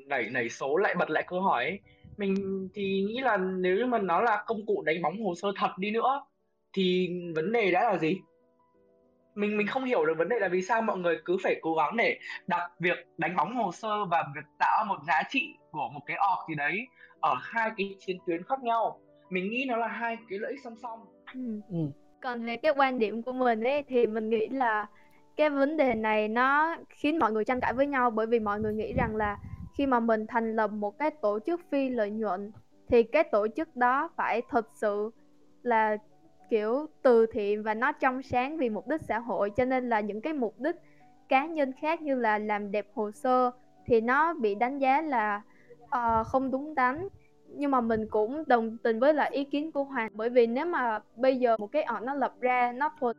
nảy 0.07 0.29
nảy 0.29 0.49
số 0.49 0.77
lại 0.77 0.95
bật 0.99 1.09
lại 1.09 1.23
câu 1.27 1.41
hỏi 1.41 1.65
ấy. 1.65 1.79
Mình 2.17 2.67
thì 2.73 3.03
nghĩ 3.07 3.19
là 3.19 3.37
nếu 3.37 3.77
như 3.77 3.85
mà 3.85 3.99
nó 3.99 4.21
là 4.21 4.43
công 4.47 4.65
cụ 4.65 4.83
đánh 4.85 5.01
bóng 5.01 5.23
hồ 5.23 5.35
sơ 5.35 5.51
thật 5.59 5.71
đi 5.77 5.91
nữa 5.91 6.25
thì 6.73 7.09
vấn 7.35 7.51
đề 7.51 7.71
đã 7.71 7.83
là 7.83 7.97
gì? 7.97 8.17
Mình 9.35 9.57
mình 9.57 9.67
không 9.67 9.83
hiểu 9.83 10.05
được 10.05 10.17
vấn 10.17 10.29
đề 10.29 10.39
là 10.39 10.47
vì 10.47 10.61
sao 10.61 10.81
mọi 10.81 10.97
người 10.97 11.17
cứ 11.25 11.37
phải 11.43 11.59
cố 11.61 11.75
gắng 11.75 11.97
để 11.97 12.19
đặt 12.47 12.71
việc 12.79 12.97
đánh 13.17 13.35
bóng 13.35 13.55
hồ 13.55 13.71
sơ 13.71 14.05
và 14.05 14.25
việc 14.35 14.45
tạo 14.59 14.85
một 14.85 14.97
giá 15.07 15.23
trị 15.29 15.55
của 15.71 15.89
một 15.93 16.01
cái 16.05 16.17
org 16.17 16.49
gì 16.49 16.55
đấy 16.55 16.87
ở 17.19 17.35
hai 17.41 17.71
cái 17.77 17.95
chiến 17.99 18.17
tuyến 18.25 18.43
khác 18.43 18.63
nhau 18.63 18.99
mình 19.29 19.49
nghĩ 19.49 19.65
nó 19.67 19.75
là 19.75 19.87
hai 19.87 20.17
cái 20.29 20.39
lợi 20.39 20.51
ích 20.51 20.59
song 20.63 20.75
song 20.81 20.99
ừ. 21.33 21.61
Ừ. 21.69 21.77
còn 22.21 22.45
về 22.45 22.57
cái 22.57 22.73
quan 22.75 22.99
điểm 22.99 23.23
của 23.23 23.33
mình 23.33 23.63
ấy 23.63 23.83
thì 23.87 24.07
mình 24.07 24.29
nghĩ 24.29 24.47
là 24.47 24.87
cái 25.35 25.49
vấn 25.49 25.77
đề 25.77 25.93
này 25.93 26.27
nó 26.27 26.75
khiến 26.89 27.19
mọi 27.19 27.31
người 27.31 27.45
tranh 27.45 27.59
cãi 27.61 27.73
với 27.73 27.87
nhau 27.87 28.11
bởi 28.11 28.27
vì 28.27 28.39
mọi 28.39 28.59
người 28.59 28.73
nghĩ 28.73 28.93
rằng 28.93 29.15
là 29.15 29.37
khi 29.77 29.85
mà 29.85 29.99
mình 29.99 30.27
thành 30.27 30.55
lập 30.55 30.71
một 30.71 30.99
cái 30.99 31.11
tổ 31.21 31.39
chức 31.45 31.61
phi 31.71 31.89
lợi 31.89 32.09
nhuận 32.09 32.51
thì 32.89 33.03
cái 33.03 33.23
tổ 33.23 33.47
chức 33.55 33.75
đó 33.75 34.09
phải 34.17 34.41
thật 34.49 34.67
sự 34.73 35.11
là 35.63 35.97
kiểu 36.53 36.87
từ 37.01 37.25
thiện 37.25 37.63
và 37.63 37.73
nó 37.73 37.91
trong 37.91 38.21
sáng 38.21 38.57
vì 38.57 38.69
mục 38.69 38.87
đích 38.87 39.01
xã 39.01 39.19
hội. 39.19 39.49
Cho 39.49 39.65
nên 39.65 39.89
là 39.89 39.99
những 39.99 40.21
cái 40.21 40.33
mục 40.33 40.55
đích 40.59 40.75
cá 41.29 41.45
nhân 41.45 41.71
khác 41.81 42.01
như 42.01 42.15
là 42.15 42.37
làm 42.37 42.71
đẹp 42.71 42.87
hồ 42.93 43.11
sơ 43.11 43.51
thì 43.85 44.01
nó 44.01 44.33
bị 44.33 44.55
đánh 44.55 44.79
giá 44.79 45.01
là 45.01 45.41
uh, 45.83 46.27
không 46.27 46.51
đúng 46.51 46.75
đắn. 46.75 47.07
Nhưng 47.47 47.71
mà 47.71 47.81
mình 47.81 48.07
cũng 48.09 48.43
đồng 48.47 48.77
tình 48.83 48.99
với 48.99 49.13
lại 49.13 49.31
ý 49.33 49.43
kiến 49.43 49.71
của 49.71 49.83
Hoàng. 49.83 50.09
Bởi 50.13 50.29
vì 50.29 50.47
nếu 50.47 50.65
mà 50.65 50.99
bây 51.15 51.39
giờ 51.39 51.57
một 51.57 51.71
cái 51.71 51.85
họ 51.87 51.99
nó 51.99 52.13
lập 52.13 52.33
ra 52.39 52.71
nó 52.71 52.89
thuần 52.99 53.15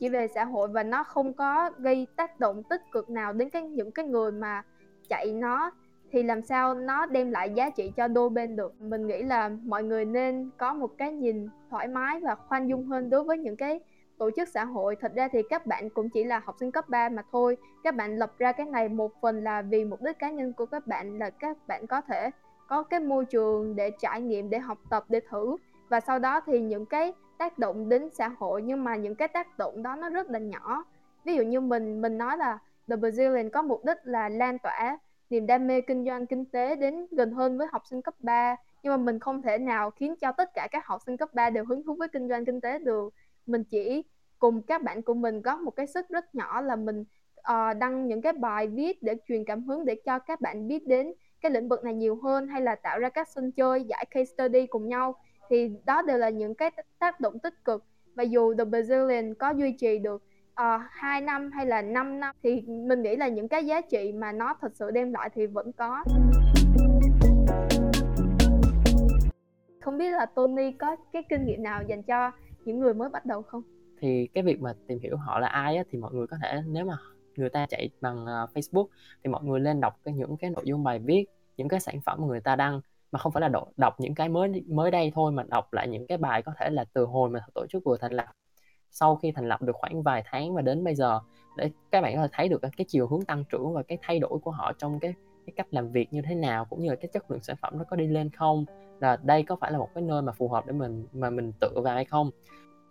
chỉ 0.00 0.08
về 0.08 0.28
xã 0.28 0.44
hội 0.44 0.68
và 0.68 0.82
nó 0.82 1.04
không 1.04 1.32
có 1.32 1.70
gây 1.78 2.06
tác 2.16 2.40
động 2.40 2.62
tích 2.62 2.82
cực 2.92 3.10
nào 3.10 3.32
đến 3.32 3.50
cái 3.50 3.62
những 3.62 3.90
cái 3.90 4.04
người 4.04 4.32
mà 4.32 4.62
chạy 5.08 5.32
nó 5.32 5.70
thì 6.12 6.22
làm 6.22 6.42
sao 6.42 6.74
nó 6.74 7.06
đem 7.06 7.30
lại 7.30 7.50
giá 7.50 7.70
trị 7.70 7.92
cho 7.96 8.08
đôi 8.08 8.30
bên 8.30 8.56
được? 8.56 8.80
Mình 8.80 9.06
nghĩ 9.06 9.22
là 9.22 9.50
mọi 9.64 9.84
người 9.84 10.04
nên 10.04 10.50
có 10.56 10.74
một 10.74 10.90
cái 10.98 11.12
nhìn 11.12 11.48
thoải 11.70 11.88
mái 11.88 12.20
và 12.20 12.34
khoan 12.34 12.68
dung 12.68 12.86
hơn 12.86 13.10
đối 13.10 13.24
với 13.24 13.38
những 13.38 13.56
cái 13.56 13.80
tổ 14.18 14.30
chức 14.36 14.48
xã 14.48 14.64
hội. 14.64 14.96
Thật 15.00 15.12
ra 15.14 15.28
thì 15.28 15.42
các 15.50 15.66
bạn 15.66 15.90
cũng 15.90 16.10
chỉ 16.10 16.24
là 16.24 16.38
học 16.44 16.56
sinh 16.60 16.72
cấp 16.72 16.88
3 16.88 17.08
mà 17.08 17.22
thôi. 17.32 17.56
Các 17.84 17.94
bạn 17.94 18.16
lập 18.16 18.32
ra 18.38 18.52
cái 18.52 18.66
này 18.66 18.88
một 18.88 19.12
phần 19.20 19.44
là 19.44 19.62
vì 19.62 19.84
mục 19.84 20.02
đích 20.02 20.18
cá 20.18 20.30
nhân 20.30 20.52
của 20.52 20.66
các 20.66 20.86
bạn, 20.86 21.18
là 21.18 21.30
các 21.30 21.56
bạn 21.66 21.86
có 21.86 22.00
thể 22.00 22.30
có 22.68 22.82
cái 22.82 23.00
môi 23.00 23.24
trường 23.24 23.76
để 23.76 23.90
trải 23.90 24.20
nghiệm, 24.20 24.50
để 24.50 24.58
học 24.58 24.78
tập, 24.90 25.04
để 25.08 25.20
thử. 25.30 25.56
Và 25.88 26.00
sau 26.00 26.18
đó 26.18 26.40
thì 26.46 26.60
những 26.60 26.86
cái 26.86 27.12
tác 27.38 27.58
động 27.58 27.88
đến 27.88 28.08
xã 28.12 28.28
hội, 28.28 28.62
nhưng 28.62 28.84
mà 28.84 28.96
những 28.96 29.14
cái 29.14 29.28
tác 29.28 29.58
động 29.58 29.82
đó 29.82 29.96
nó 29.96 30.10
rất 30.10 30.30
là 30.30 30.38
nhỏ. 30.38 30.84
Ví 31.24 31.34
dụ 31.34 31.42
như 31.42 31.60
mình 31.60 32.02
mình 32.02 32.18
nói 32.18 32.36
là 32.36 32.58
The 32.88 32.96
Brazilian 32.96 33.50
có 33.50 33.62
mục 33.62 33.84
đích 33.84 33.98
là 34.04 34.28
lan 34.28 34.58
tỏa 34.58 34.98
niềm 35.30 35.46
đam 35.46 35.66
mê 35.66 35.80
kinh 35.80 36.04
doanh 36.04 36.26
kinh 36.26 36.44
tế 36.44 36.76
đến 36.76 37.06
gần 37.10 37.32
hơn 37.32 37.58
với 37.58 37.66
học 37.72 37.82
sinh 37.90 38.02
cấp 38.02 38.14
3 38.18 38.56
nhưng 38.82 38.92
mà 38.92 38.96
mình 38.96 39.18
không 39.18 39.42
thể 39.42 39.58
nào 39.58 39.90
khiến 39.90 40.16
cho 40.16 40.32
tất 40.32 40.50
cả 40.54 40.68
các 40.70 40.86
học 40.86 41.02
sinh 41.06 41.16
cấp 41.16 41.34
3 41.34 41.50
đều 41.50 41.64
hứng 41.64 41.82
thú 41.82 41.94
với 41.94 42.08
kinh 42.08 42.28
doanh 42.28 42.44
kinh 42.44 42.60
tế 42.60 42.78
được. 42.78 43.14
Mình 43.46 43.64
chỉ 43.64 44.02
cùng 44.38 44.62
các 44.62 44.82
bạn 44.82 45.02
của 45.02 45.14
mình 45.14 45.42
có 45.42 45.56
một 45.56 45.70
cái 45.70 45.86
sức 45.86 46.08
rất 46.08 46.34
nhỏ 46.34 46.60
là 46.60 46.76
mình 46.76 47.04
uh, 47.40 47.76
đăng 47.78 48.06
những 48.06 48.22
cái 48.22 48.32
bài 48.32 48.66
viết 48.66 49.02
để 49.02 49.14
truyền 49.28 49.44
cảm 49.44 49.62
hứng 49.62 49.84
để 49.84 49.94
cho 50.04 50.18
các 50.18 50.40
bạn 50.40 50.68
biết 50.68 50.86
đến 50.86 51.12
cái 51.40 51.52
lĩnh 51.52 51.68
vực 51.68 51.84
này 51.84 51.94
nhiều 51.94 52.20
hơn 52.22 52.48
hay 52.48 52.60
là 52.60 52.74
tạo 52.74 52.98
ra 52.98 53.08
các 53.08 53.28
sân 53.28 53.52
chơi 53.52 53.84
giải 53.84 54.06
case 54.10 54.24
study 54.24 54.66
cùng 54.66 54.88
nhau. 54.88 55.14
Thì 55.50 55.70
đó 55.86 56.02
đều 56.02 56.18
là 56.18 56.28
những 56.28 56.54
cái 56.54 56.70
tác 56.98 57.20
động 57.20 57.38
tích 57.38 57.64
cực. 57.64 57.84
Và 58.14 58.22
dù 58.22 58.54
The 58.54 58.64
Brazilian 58.64 59.34
có 59.34 59.50
duy 59.50 59.72
trì 59.72 59.98
được 59.98 60.22
Ờ, 60.58 60.74
uh, 60.74 60.80
2 60.90 61.20
năm 61.20 61.50
hay 61.50 61.66
là 61.66 61.82
5 61.82 62.20
năm 62.20 62.34
thì 62.42 62.60
mình 62.60 63.02
nghĩ 63.02 63.16
là 63.16 63.28
những 63.28 63.48
cái 63.48 63.66
giá 63.66 63.80
trị 63.80 64.12
mà 64.12 64.32
nó 64.32 64.56
thật 64.60 64.72
sự 64.74 64.90
đem 64.90 65.12
lại 65.12 65.30
thì 65.34 65.46
vẫn 65.46 65.72
có. 65.72 66.04
Không 69.80 69.98
biết 69.98 70.10
là 70.10 70.26
Tony 70.26 70.72
có 70.72 70.96
cái 71.12 71.22
kinh 71.28 71.44
nghiệm 71.46 71.62
nào 71.62 71.82
dành 71.88 72.02
cho 72.02 72.30
những 72.64 72.78
người 72.78 72.94
mới 72.94 73.08
bắt 73.08 73.26
đầu 73.26 73.42
không? 73.42 73.62
Thì 74.00 74.28
cái 74.34 74.44
việc 74.44 74.60
mà 74.60 74.72
tìm 74.86 74.98
hiểu 75.02 75.16
họ 75.16 75.38
là 75.38 75.48
ai 75.48 75.76
á, 75.76 75.82
thì 75.90 75.98
mọi 75.98 76.12
người 76.14 76.26
có 76.26 76.36
thể 76.42 76.62
nếu 76.66 76.84
mà 76.84 76.96
người 77.36 77.50
ta 77.50 77.66
chạy 77.68 77.90
bằng 78.00 78.22
uh, 78.22 78.50
Facebook 78.56 78.86
thì 79.24 79.30
mọi 79.30 79.44
người 79.44 79.60
lên 79.60 79.80
đọc 79.80 79.94
cái 80.04 80.14
những 80.14 80.36
cái 80.36 80.50
nội 80.50 80.64
dung 80.66 80.84
bài 80.84 80.98
viết 80.98 81.24
những 81.56 81.68
cái 81.68 81.80
sản 81.80 82.00
phẩm 82.00 82.26
người 82.26 82.40
ta 82.40 82.56
đăng 82.56 82.80
mà 83.12 83.18
không 83.18 83.32
phải 83.32 83.40
là 83.40 83.48
đọc, 83.48 83.68
đọc 83.76 84.00
những 84.00 84.14
cái 84.14 84.28
mới 84.28 84.64
mới 84.68 84.90
đây 84.90 85.12
thôi 85.14 85.32
mà 85.32 85.42
đọc 85.48 85.72
lại 85.72 85.88
những 85.88 86.06
cái 86.06 86.18
bài 86.18 86.42
có 86.42 86.52
thể 86.58 86.70
là 86.70 86.84
từ 86.92 87.04
hồi 87.04 87.30
mà 87.30 87.40
tổ 87.54 87.66
chức 87.66 87.84
vừa 87.84 87.96
thành 88.00 88.12
lập 88.12 88.26
sau 88.90 89.16
khi 89.16 89.32
thành 89.32 89.48
lập 89.48 89.62
được 89.62 89.76
khoảng 89.76 90.02
vài 90.02 90.22
tháng 90.26 90.54
và 90.54 90.62
đến 90.62 90.84
bây 90.84 90.94
giờ 90.94 91.20
để 91.56 91.70
các 91.90 92.00
bạn 92.00 92.16
có 92.16 92.22
thể 92.22 92.28
thấy 92.32 92.48
được 92.48 92.60
cái 92.76 92.84
chiều 92.88 93.06
hướng 93.06 93.22
tăng 93.22 93.44
trưởng 93.44 93.72
và 93.72 93.82
cái 93.82 93.98
thay 94.02 94.18
đổi 94.18 94.38
của 94.38 94.50
họ 94.50 94.72
trong 94.78 95.00
cái 95.00 95.14
cái 95.46 95.52
cách 95.56 95.66
làm 95.70 95.92
việc 95.92 96.12
như 96.12 96.22
thế 96.22 96.34
nào 96.34 96.64
cũng 96.64 96.82
như 96.82 96.90
là 96.90 96.96
cái 96.96 97.08
chất 97.12 97.30
lượng 97.30 97.42
sản 97.42 97.56
phẩm 97.62 97.78
nó 97.78 97.84
có 97.84 97.96
đi 97.96 98.06
lên 98.06 98.30
không 98.30 98.64
là 99.00 99.16
đây 99.22 99.42
có 99.42 99.56
phải 99.56 99.72
là 99.72 99.78
một 99.78 99.88
cái 99.94 100.02
nơi 100.02 100.22
mà 100.22 100.32
phù 100.32 100.48
hợp 100.48 100.66
để 100.66 100.72
mình 100.72 101.06
mà 101.12 101.30
mình 101.30 101.52
tựa 101.60 101.80
vào 101.84 101.94
hay 101.94 102.04
không? 102.04 102.30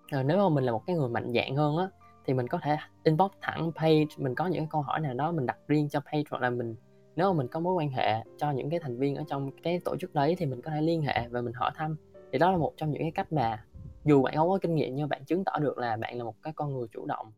À, 0.08 0.24
nếu 0.24 0.38
mà 0.38 0.50
mình 0.50 0.64
là 0.64 0.72
một 0.72 0.84
cái 0.88 0.96
người 0.96 1.10
mạnh 1.10 1.34
dạng 1.36 1.56
hơn 1.56 1.78
á 1.78 1.90
thì 2.26 2.34
mình 2.34 2.48
có 2.48 2.60
thể 2.64 2.78
inbox 3.04 3.32
thẳng 3.42 3.72
page 3.76 4.06
mình 4.18 4.36
có 4.36 4.48
những 4.48 4.68
câu 4.68 4.82
hỏi 4.82 5.00
nào 5.00 5.14
đó 5.14 5.32
mình 5.32 5.46
đặt 5.46 5.58
riêng 5.68 5.90
cho 5.90 6.00
page 6.00 6.24
hoặc 6.30 6.42
là 6.42 6.50
mình 6.50 6.76
nếu 7.16 7.34
mà 7.34 7.38
mình 7.38 7.48
có 7.48 7.60
mối 7.60 7.74
quan 7.74 7.90
hệ 7.90 8.24
cho 8.38 8.52
những 8.52 8.70
cái 8.70 8.80
thành 8.80 8.98
viên 8.98 9.16
ở 9.16 9.24
trong 9.30 9.52
cái 9.64 9.80
tổ 9.86 9.96
chức 9.98 10.14
đấy 10.14 10.36
thì 10.38 10.46
mình 10.46 10.62
có 10.62 10.72
thể 10.72 10.82
liên 10.82 11.02
hệ 11.02 11.28
và 11.30 11.42
mình 11.42 11.54
hỏi 11.54 11.72
thăm. 11.76 11.96
Thì 12.32 12.40
đó 12.40 12.52
là 12.52 12.58
một 12.58 12.74
trong 12.78 12.92
những 12.92 13.02
cái 13.02 13.12
cách 13.12 13.34
mà 13.34 13.64
dù 14.08 14.24
bạn 14.24 14.36
không 14.36 14.50
có 14.50 14.60
kinh 14.62 14.76
nghiệm 14.76 14.96
nhưng 14.96 15.10
bạn 15.10 15.26
chứng 15.26 15.44
tỏ 15.46 15.52
được 15.60 15.78
là 15.78 15.98
bạn 15.98 16.18
là 16.18 16.24
một 16.24 16.36
cái 16.44 16.54
con 16.56 16.74
người 16.74 16.88
chủ 16.92 17.06
động. 17.06 17.32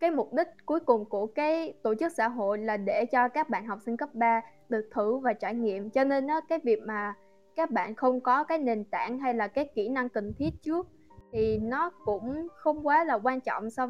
Cái 0.00 0.10
mục 0.10 0.32
đích 0.32 0.48
cuối 0.66 0.80
cùng 0.80 1.04
của 1.04 1.26
cái 1.26 1.74
tổ 1.82 1.94
chức 1.94 2.12
xã 2.12 2.28
hội 2.28 2.58
là 2.58 2.76
để 2.76 3.04
cho 3.12 3.28
các 3.28 3.50
bạn 3.50 3.66
học 3.66 3.78
sinh 3.86 3.96
cấp 3.96 4.08
3 4.14 4.40
được 4.68 4.88
thử 4.94 5.16
và 5.16 5.32
trải 5.32 5.54
nghiệm. 5.54 5.90
Cho 5.90 6.04
nên 6.04 6.26
đó, 6.26 6.40
cái 6.48 6.58
việc 6.64 6.78
mà 6.86 7.14
các 7.56 7.70
bạn 7.70 7.94
không 7.94 8.20
có 8.20 8.44
cái 8.44 8.58
nền 8.58 8.84
tảng 8.84 9.18
hay 9.18 9.34
là 9.34 9.48
cái 9.48 9.68
kỹ 9.74 9.88
năng 9.88 10.08
cần 10.08 10.32
thiết 10.38 10.50
trước 10.62 10.88
thì 11.32 11.58
nó 11.58 11.90
cũng 12.04 12.48
không 12.54 12.86
quá 12.86 13.04
là 13.04 13.14
quan 13.14 13.40
trọng 13.40 13.70
so 13.70 13.88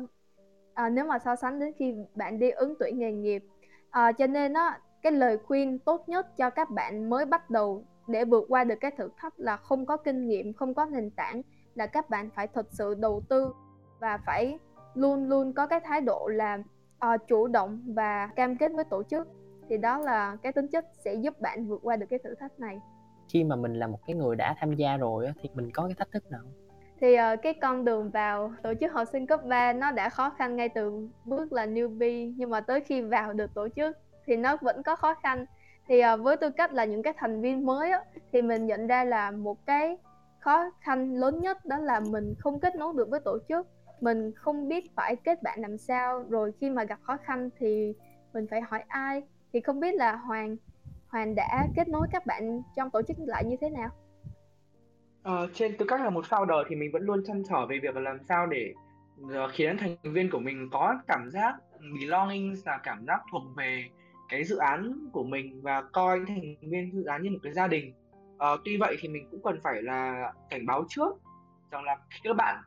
à, 0.74 0.88
nếu 0.88 1.04
mà 1.04 1.18
so 1.18 1.36
sánh 1.36 1.60
đến 1.60 1.72
khi 1.78 1.94
bạn 2.14 2.38
đi 2.38 2.50
ứng 2.50 2.74
tuyển 2.78 2.98
nghề 2.98 3.12
nghiệp. 3.12 3.44
À, 3.90 4.12
cho 4.12 4.26
nên 4.26 4.52
đó 4.52 4.70
cái 5.02 5.12
lời 5.12 5.38
khuyên 5.38 5.78
tốt 5.78 6.08
nhất 6.08 6.36
cho 6.36 6.50
các 6.50 6.70
bạn 6.70 7.10
mới 7.10 7.26
bắt 7.26 7.50
đầu 7.50 7.84
để 8.08 8.24
vượt 8.24 8.44
qua 8.48 8.64
được 8.64 8.74
cái 8.80 8.90
thử 8.90 9.08
thách 9.16 9.34
là 9.36 9.56
không 9.56 9.86
có 9.86 9.96
kinh 9.96 10.26
nghiệm 10.26 10.52
không 10.52 10.74
có 10.74 10.84
nền 10.84 11.10
tảng 11.10 11.42
là 11.74 11.86
các 11.86 12.10
bạn 12.10 12.30
phải 12.34 12.46
thật 12.46 12.66
sự 12.70 12.94
đầu 12.94 13.22
tư 13.28 13.52
và 14.00 14.18
phải 14.26 14.58
luôn 14.94 15.28
luôn 15.28 15.52
có 15.52 15.66
cái 15.66 15.80
thái 15.84 16.00
độ 16.00 16.28
là 16.32 16.58
uh, 17.14 17.20
chủ 17.28 17.46
động 17.46 17.82
và 17.86 18.26
cam 18.36 18.56
kết 18.56 18.72
với 18.72 18.84
tổ 18.84 19.02
chức. 19.02 19.28
Thì 19.68 19.78
đó 19.78 19.98
là 19.98 20.36
cái 20.42 20.52
tính 20.52 20.68
chất 20.68 20.86
sẽ 21.04 21.14
giúp 21.14 21.40
bạn 21.40 21.66
vượt 21.66 21.80
qua 21.82 21.96
được 21.96 22.06
cái 22.10 22.18
thử 22.24 22.34
thách 22.34 22.60
này. 22.60 22.80
Khi 23.28 23.44
mà 23.44 23.56
mình 23.56 23.74
là 23.74 23.86
một 23.86 23.98
cái 24.06 24.16
người 24.16 24.36
đã 24.36 24.54
tham 24.58 24.74
gia 24.74 24.96
rồi 24.96 25.32
thì 25.42 25.50
mình 25.54 25.70
có 25.70 25.86
cái 25.86 25.94
thách 25.98 26.10
thức 26.12 26.30
nào? 26.30 26.40
Thì 27.00 27.14
uh, 27.14 27.42
cái 27.42 27.54
con 27.54 27.84
đường 27.84 28.10
vào 28.10 28.52
tổ 28.62 28.72
chức 28.80 28.92
học 28.92 29.08
sinh 29.12 29.26
cấp 29.26 29.40
3 29.44 29.72
nó 29.72 29.90
đã 29.90 30.08
khó 30.08 30.30
khăn 30.30 30.56
ngay 30.56 30.68
từ 30.68 31.08
bước 31.24 31.52
là 31.52 31.66
newbie 31.66 32.34
nhưng 32.36 32.50
mà 32.50 32.60
tới 32.60 32.80
khi 32.80 33.00
vào 33.00 33.32
được 33.32 33.54
tổ 33.54 33.68
chức 33.76 33.96
thì 34.26 34.36
nó 34.36 34.56
vẫn 34.60 34.82
có 34.82 34.96
khó 34.96 35.14
khăn 35.14 35.46
thì 35.92 36.00
uh, 36.14 36.20
với 36.20 36.36
tư 36.36 36.50
cách 36.50 36.72
là 36.72 36.84
những 36.84 37.02
cái 37.02 37.12
thành 37.16 37.40
viên 37.40 37.66
mới 37.66 37.90
á, 37.90 38.00
thì 38.32 38.42
mình 38.42 38.66
nhận 38.66 38.86
ra 38.86 39.04
là 39.04 39.30
một 39.30 39.66
cái 39.66 39.96
khó 40.40 40.70
khăn 40.80 41.14
lớn 41.14 41.40
nhất 41.40 41.64
đó 41.64 41.78
là 41.78 42.00
mình 42.00 42.34
không 42.38 42.60
kết 42.60 42.76
nối 42.76 42.92
được 42.96 43.10
với 43.10 43.20
tổ 43.20 43.38
chức. 43.48 43.66
Mình 44.00 44.32
không 44.34 44.68
biết 44.68 44.84
phải 44.96 45.16
kết 45.16 45.42
bạn 45.42 45.60
làm 45.60 45.78
sao 45.78 46.24
rồi 46.28 46.52
khi 46.60 46.70
mà 46.70 46.84
gặp 46.84 46.98
khó 47.02 47.16
khăn 47.24 47.50
thì 47.58 47.94
mình 48.34 48.46
phải 48.50 48.60
hỏi 48.60 48.82
ai. 48.88 49.22
Thì 49.52 49.60
không 49.60 49.80
biết 49.80 49.94
là 49.94 50.16
hoàng 50.16 50.56
hoàng 51.08 51.34
đã 51.34 51.68
kết 51.74 51.88
nối 51.88 52.06
các 52.12 52.26
bạn 52.26 52.62
trong 52.76 52.90
tổ 52.90 53.02
chức 53.02 53.16
lại 53.18 53.44
như 53.44 53.56
thế 53.60 53.70
nào? 53.70 53.88
Ờ, 55.22 55.48
trên 55.54 55.76
tư 55.78 55.86
cách 55.88 56.00
là 56.00 56.10
một 56.10 56.24
founder 56.24 56.64
thì 56.68 56.76
mình 56.76 56.92
vẫn 56.92 57.02
luôn 57.02 57.22
chăn 57.26 57.42
trở 57.48 57.66
về 57.66 57.78
việc 57.82 57.96
làm 57.96 58.18
sao 58.28 58.46
để 58.46 58.74
ờ, 59.32 59.48
khiến 59.52 59.76
thành 59.78 59.96
viên 60.02 60.30
của 60.30 60.38
mình 60.38 60.68
có 60.72 60.94
cảm 61.08 61.30
giác 61.30 61.54
belonging 62.00 62.54
là 62.64 62.80
cảm 62.82 63.04
giác 63.06 63.20
thuộc 63.32 63.42
về 63.56 63.84
cái 64.32 64.44
dự 64.44 64.56
án 64.56 65.08
của 65.12 65.24
mình 65.24 65.62
và 65.62 65.82
coi 65.82 66.20
thành 66.28 66.54
viên 66.60 66.92
dự 66.92 67.04
án 67.04 67.22
như 67.22 67.30
một 67.30 67.38
cái 67.42 67.52
gia 67.52 67.68
đình. 67.68 67.92
à, 68.38 68.48
tuy 68.64 68.76
vậy 68.76 68.96
thì 69.00 69.08
mình 69.08 69.28
cũng 69.30 69.42
cần 69.42 69.58
phải 69.62 69.82
là 69.82 70.32
cảnh 70.50 70.66
báo 70.66 70.84
trước 70.88 71.08
rằng 71.70 71.84
là 71.84 71.96
khi 72.10 72.20
các 72.22 72.36
bạn 72.36 72.62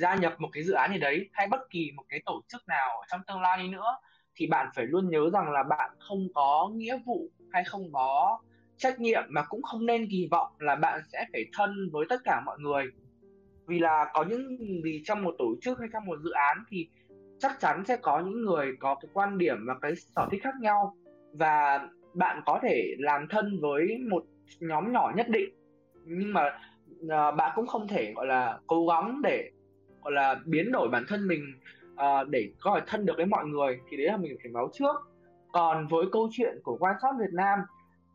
gia 0.00 0.14
nhập 0.14 0.34
một 0.38 0.48
cái 0.52 0.62
dự 0.62 0.72
án 0.72 0.92
gì 0.92 0.98
đấy 0.98 1.28
hay 1.32 1.48
bất 1.48 1.70
kỳ 1.70 1.92
một 1.96 2.02
cái 2.08 2.20
tổ 2.26 2.42
chức 2.48 2.68
nào 2.68 3.02
trong 3.10 3.20
tương 3.26 3.40
lai 3.40 3.58
đi 3.62 3.68
nữa 3.68 3.96
thì 4.36 4.46
bạn 4.46 4.68
phải 4.74 4.86
luôn 4.86 5.10
nhớ 5.10 5.30
rằng 5.32 5.50
là 5.50 5.62
bạn 5.62 5.90
không 5.98 6.28
có 6.34 6.70
nghĩa 6.74 6.98
vụ 7.06 7.28
hay 7.52 7.64
không 7.64 7.92
có 7.92 8.38
trách 8.76 9.00
nhiệm 9.00 9.22
mà 9.28 9.42
cũng 9.42 9.62
không 9.62 9.86
nên 9.86 10.08
kỳ 10.10 10.28
vọng 10.30 10.52
là 10.58 10.76
bạn 10.76 11.00
sẽ 11.12 11.26
phải 11.32 11.44
thân 11.52 11.90
với 11.92 12.06
tất 12.08 12.20
cả 12.24 12.42
mọi 12.46 12.58
người 12.58 12.84
vì 13.66 13.78
là 13.78 14.10
có 14.12 14.24
những 14.24 14.58
vì 14.84 15.02
trong 15.04 15.24
một 15.24 15.34
tổ 15.38 15.54
chức 15.62 15.78
hay 15.78 15.88
trong 15.92 16.04
một 16.06 16.18
dự 16.24 16.30
án 16.30 16.64
thì 16.68 16.88
chắc 17.42 17.60
chắn 17.60 17.84
sẽ 17.84 17.96
có 17.96 18.20
những 18.20 18.42
người 18.42 18.72
có 18.80 18.94
cái 18.94 19.08
quan 19.12 19.38
điểm 19.38 19.56
và 19.66 19.74
cái 19.82 19.92
sở 19.96 20.28
thích 20.30 20.42
khác 20.42 20.54
nhau. 20.60 20.96
Và 21.32 21.88
bạn 22.14 22.42
có 22.46 22.58
thể 22.62 22.94
làm 22.98 23.26
thân 23.30 23.60
với 23.60 23.98
một 24.10 24.24
nhóm 24.60 24.92
nhỏ 24.92 25.12
nhất 25.16 25.28
định. 25.28 25.54
Nhưng 26.04 26.32
mà 26.32 26.46
uh, 27.04 27.36
bạn 27.36 27.52
cũng 27.54 27.66
không 27.66 27.88
thể 27.88 28.12
gọi 28.16 28.26
là 28.26 28.58
cố 28.66 28.86
gắng 28.86 29.20
để 29.22 29.50
gọi 30.02 30.12
là 30.12 30.36
biến 30.44 30.72
đổi 30.72 30.88
bản 30.88 31.04
thân 31.08 31.28
mình 31.28 31.54
uh, 31.92 32.28
để 32.28 32.52
có 32.60 32.74
thể 32.74 32.86
thân 32.86 33.06
được 33.06 33.14
với 33.16 33.26
mọi 33.26 33.44
người. 33.44 33.80
Thì 33.90 33.96
đấy 33.96 34.06
là 34.06 34.16
mình 34.16 34.36
phải 34.42 34.52
báo 34.52 34.70
trước. 34.72 34.96
Còn 35.52 35.88
với 35.88 36.06
câu 36.12 36.28
chuyện 36.32 36.58
của 36.62 36.76
quan 36.80 36.94
sát 37.02 37.12
Việt 37.20 37.32
Nam 37.32 37.58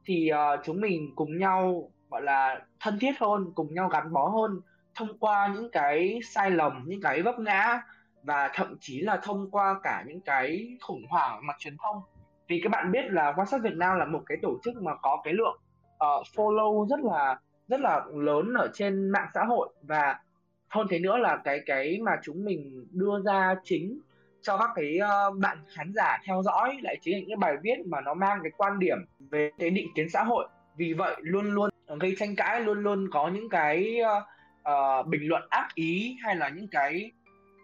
thì 0.06 0.32
uh, 0.34 0.60
chúng 0.64 0.82
mình 0.82 1.12
cùng 1.16 1.38
nhau 1.38 1.92
gọi 2.10 2.22
là 2.22 2.62
thân 2.80 3.00
thiết 3.00 3.12
hơn 3.20 3.52
cùng 3.56 3.74
nhau 3.74 3.90
gắn 3.90 4.14
bó 4.14 4.30
hơn 4.30 4.62
thông 4.96 5.18
qua 5.20 5.54
những 5.56 5.72
cái 5.72 6.20
sai 6.24 6.52
lầm 6.52 6.84
những 6.86 7.02
cái 7.02 7.22
vấp 7.22 7.40
ngã 7.40 7.82
và 8.28 8.52
thậm 8.54 8.76
chí 8.80 9.02
là 9.02 9.18
thông 9.24 9.52
qua 9.52 9.80
cả 9.84 10.04
những 10.08 10.22
cái 10.22 10.78
khủng 10.82 11.06
hoảng 11.10 11.48
mặt 11.48 11.56
truyền 11.60 11.78
thông. 11.84 12.02
Vì 12.48 12.62
các 12.64 12.70
bạn 12.70 12.92
biết 12.92 13.06
là 13.06 13.34
quan 13.36 13.48
sát 13.48 13.62
Việt 13.64 13.76
Nam 13.76 13.98
là 13.98 14.06
một 14.06 14.24
cái 14.26 14.38
tổ 14.42 14.60
chức 14.64 14.82
mà 14.82 14.96
có 15.02 15.22
cái 15.24 15.34
lượng 15.34 15.60
uh, 15.90 16.26
follow 16.36 16.88
rất 16.88 17.00
là 17.00 17.40
rất 17.68 17.80
là 17.80 18.06
lớn 18.16 18.54
ở 18.54 18.70
trên 18.74 19.10
mạng 19.10 19.28
xã 19.34 19.44
hội. 19.44 19.70
Và 19.82 20.20
hơn 20.68 20.88
thế 20.90 21.00
nữa 21.00 21.18
là 21.18 21.38
cái 21.44 21.60
cái 21.66 22.00
mà 22.02 22.12
chúng 22.24 22.46
mình 22.46 22.88
đưa 22.92 23.22
ra 23.26 23.56
chính 23.64 24.00
cho 24.42 24.58
các 24.58 24.70
cái 24.76 25.00
uh, 25.30 25.38
bạn 25.38 25.58
khán 25.76 25.92
giả 25.96 26.18
theo 26.26 26.42
dõi 26.44 26.78
lại 26.82 26.98
chính 27.02 27.14
là 27.14 27.22
những 27.28 27.40
bài 27.40 27.56
viết 27.64 27.76
mà 27.86 28.02
nó 28.02 28.14
mang 28.14 28.40
cái 28.44 28.52
quan 28.58 28.80
điểm 28.80 28.98
về 29.20 29.52
cái 29.60 29.70
định 29.70 29.88
kiến 29.96 30.10
xã 30.10 30.24
hội. 30.24 30.48
Vì 30.78 30.94
vậy 30.94 31.16
luôn 31.20 31.52
luôn 31.52 31.70
gây 32.00 32.16
tranh 32.20 32.36
cãi 32.36 32.62
luôn 32.62 32.84
luôn 32.84 33.10
có 33.12 33.28
những 33.28 33.50
cái 33.50 34.00
uh, 34.02 34.24
uh, 34.72 35.08
bình 35.08 35.28
luận 35.28 35.44
ác 35.50 35.68
ý 35.76 36.18
hay 36.24 36.36
là 36.36 36.50
những 36.50 36.68
cái 36.68 37.12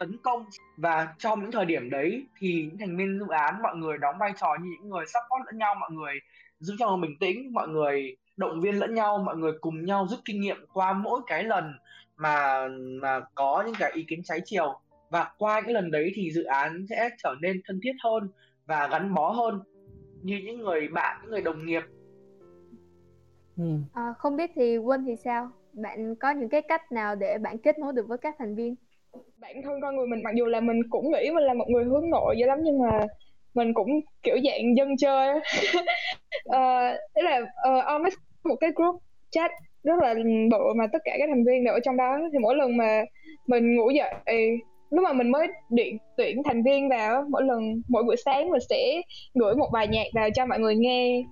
tấn 0.04 0.18
công. 0.24 0.46
Và 0.78 1.08
trong 1.18 1.42
những 1.42 1.52
thời 1.52 1.66
điểm 1.66 1.90
đấy 1.90 2.26
thì 2.40 2.64
những 2.64 2.78
thành 2.78 2.98
viên 2.98 3.20
dự 3.20 3.26
án 3.30 3.62
mọi 3.62 3.76
người 3.76 3.98
đóng 3.98 4.16
vai 4.20 4.34
trò 4.42 4.56
như 4.62 4.70
những 4.72 4.90
người 4.90 5.06
support 5.06 5.46
lẫn 5.46 5.58
nhau 5.58 5.76
mọi 5.80 5.92
người 5.92 6.14
giữ 6.60 6.74
cho 6.80 6.98
bình 7.02 7.18
tĩnh 7.20 7.54
mọi 7.54 7.68
người 7.68 8.18
động 8.38 8.62
viên 8.62 8.80
lẫn 8.80 8.94
nhau 8.94 9.18
mọi 9.18 9.38
người 9.38 9.52
cùng 9.62 9.86
nhau 9.86 10.08
rút 10.10 10.20
kinh 10.26 10.42
nghiệm 10.42 10.66
qua 10.74 10.94
mỗi 10.94 11.22
cái 11.28 11.44
lần 11.44 11.74
mà 12.18 12.68
mà 13.02 13.20
có 13.36 13.64
những 13.66 13.76
cái 13.80 13.92
ý 13.92 14.04
kiến 14.04 14.24
trái 14.24 14.42
chiều. 14.46 14.80
Và 15.10 15.32
qua 15.38 15.62
cái 15.62 15.74
lần 15.74 15.92
đấy 15.92 16.12
thì 16.16 16.32
dự 16.32 16.44
án 16.44 16.86
sẽ 16.90 17.10
trở 17.24 17.36
nên 17.42 17.62
thân 17.66 17.80
thiết 17.84 17.94
hơn 18.04 18.30
và 18.66 18.88
gắn 18.88 19.14
bó 19.14 19.32
hơn 19.32 19.60
như 20.22 20.40
những 20.46 20.60
người 20.60 20.88
bạn 20.88 21.18
những 21.22 21.32
người 21.32 21.42
đồng 21.42 21.66
nghiệp. 21.66 21.84
Ừ. 23.58 23.64
à, 23.94 24.14
không 24.18 24.38
biết 24.38 24.52
thì 24.56 24.78
quân 24.78 25.06
thì 25.06 25.16
sao? 25.24 25.52
Bạn 25.74 26.16
có 26.16 26.32
những 26.32 26.50
cái 26.50 26.62
cách 26.62 26.92
nào 26.92 27.16
để 27.16 27.38
bạn 27.38 27.58
kết 27.58 27.80
nối 27.80 27.94
được 27.94 28.08
với 28.08 28.18
các 28.18 28.36
thành 28.40 28.56
viên 28.56 28.76
bản 29.38 29.62
thân 29.64 29.82
con 29.82 29.96
người 29.96 30.08
mình 30.08 30.24
mặc 30.24 30.36
dù 30.36 30.46
là 30.46 30.60
mình 30.60 30.82
cũng 30.90 31.12
nghĩ 31.12 31.32
mình 31.32 31.44
là 31.44 31.54
một 31.54 31.66
người 31.70 31.84
hướng 31.84 32.10
nội 32.10 32.36
dữ 32.40 32.46
lắm 32.46 32.58
nhưng 32.64 32.80
mà 32.80 33.08
mình 33.54 33.74
cũng 33.74 33.90
kiểu 34.24 34.36
dạng 34.44 34.76
dân 34.78 34.98
chơi 34.98 35.36
uh, 35.36 35.86
ờ, 36.46 36.98
tức 37.16 37.22
là 37.22 37.42
uh, 37.96 38.14
một 38.44 38.56
cái 38.56 38.72
group 38.76 38.96
chat 39.32 39.52
rất 39.84 39.94
là 40.02 40.14
bự 40.52 40.74
mà 40.76 40.88
tất 40.94 41.00
cả 41.06 41.16
các 41.20 41.30
thành 41.30 41.44
viên 41.46 41.64
đều 41.64 41.74
ở 41.74 41.80
trong 41.84 41.98
đó. 41.98 42.20
Thì 42.34 42.40
mỗi 42.40 42.56
lần 42.56 42.78
mà 42.78 43.02
mình 43.48 43.76
ngủ 43.76 43.90
dậy 43.90 44.14
lúc 44.90 45.04
mà 45.04 45.14
mình 45.14 45.32
mới 45.32 45.48
điện 45.70 45.98
tuyển 46.18 46.44
thành 46.44 46.64
viên 46.64 46.90
vào 46.90 47.26
mỗi 47.30 47.44
lần 47.44 47.82
mỗi 47.88 48.04
buổi 48.04 48.16
sáng 48.26 48.50
mình 48.50 48.62
sẽ 48.70 49.02
gửi 49.34 49.56
một 49.56 49.70
bài 49.74 49.88
nhạc 49.88 50.06
vào 50.14 50.30
cho 50.36 50.46
mọi 50.46 50.60
người 50.60 50.76
nghe. 50.76 51.24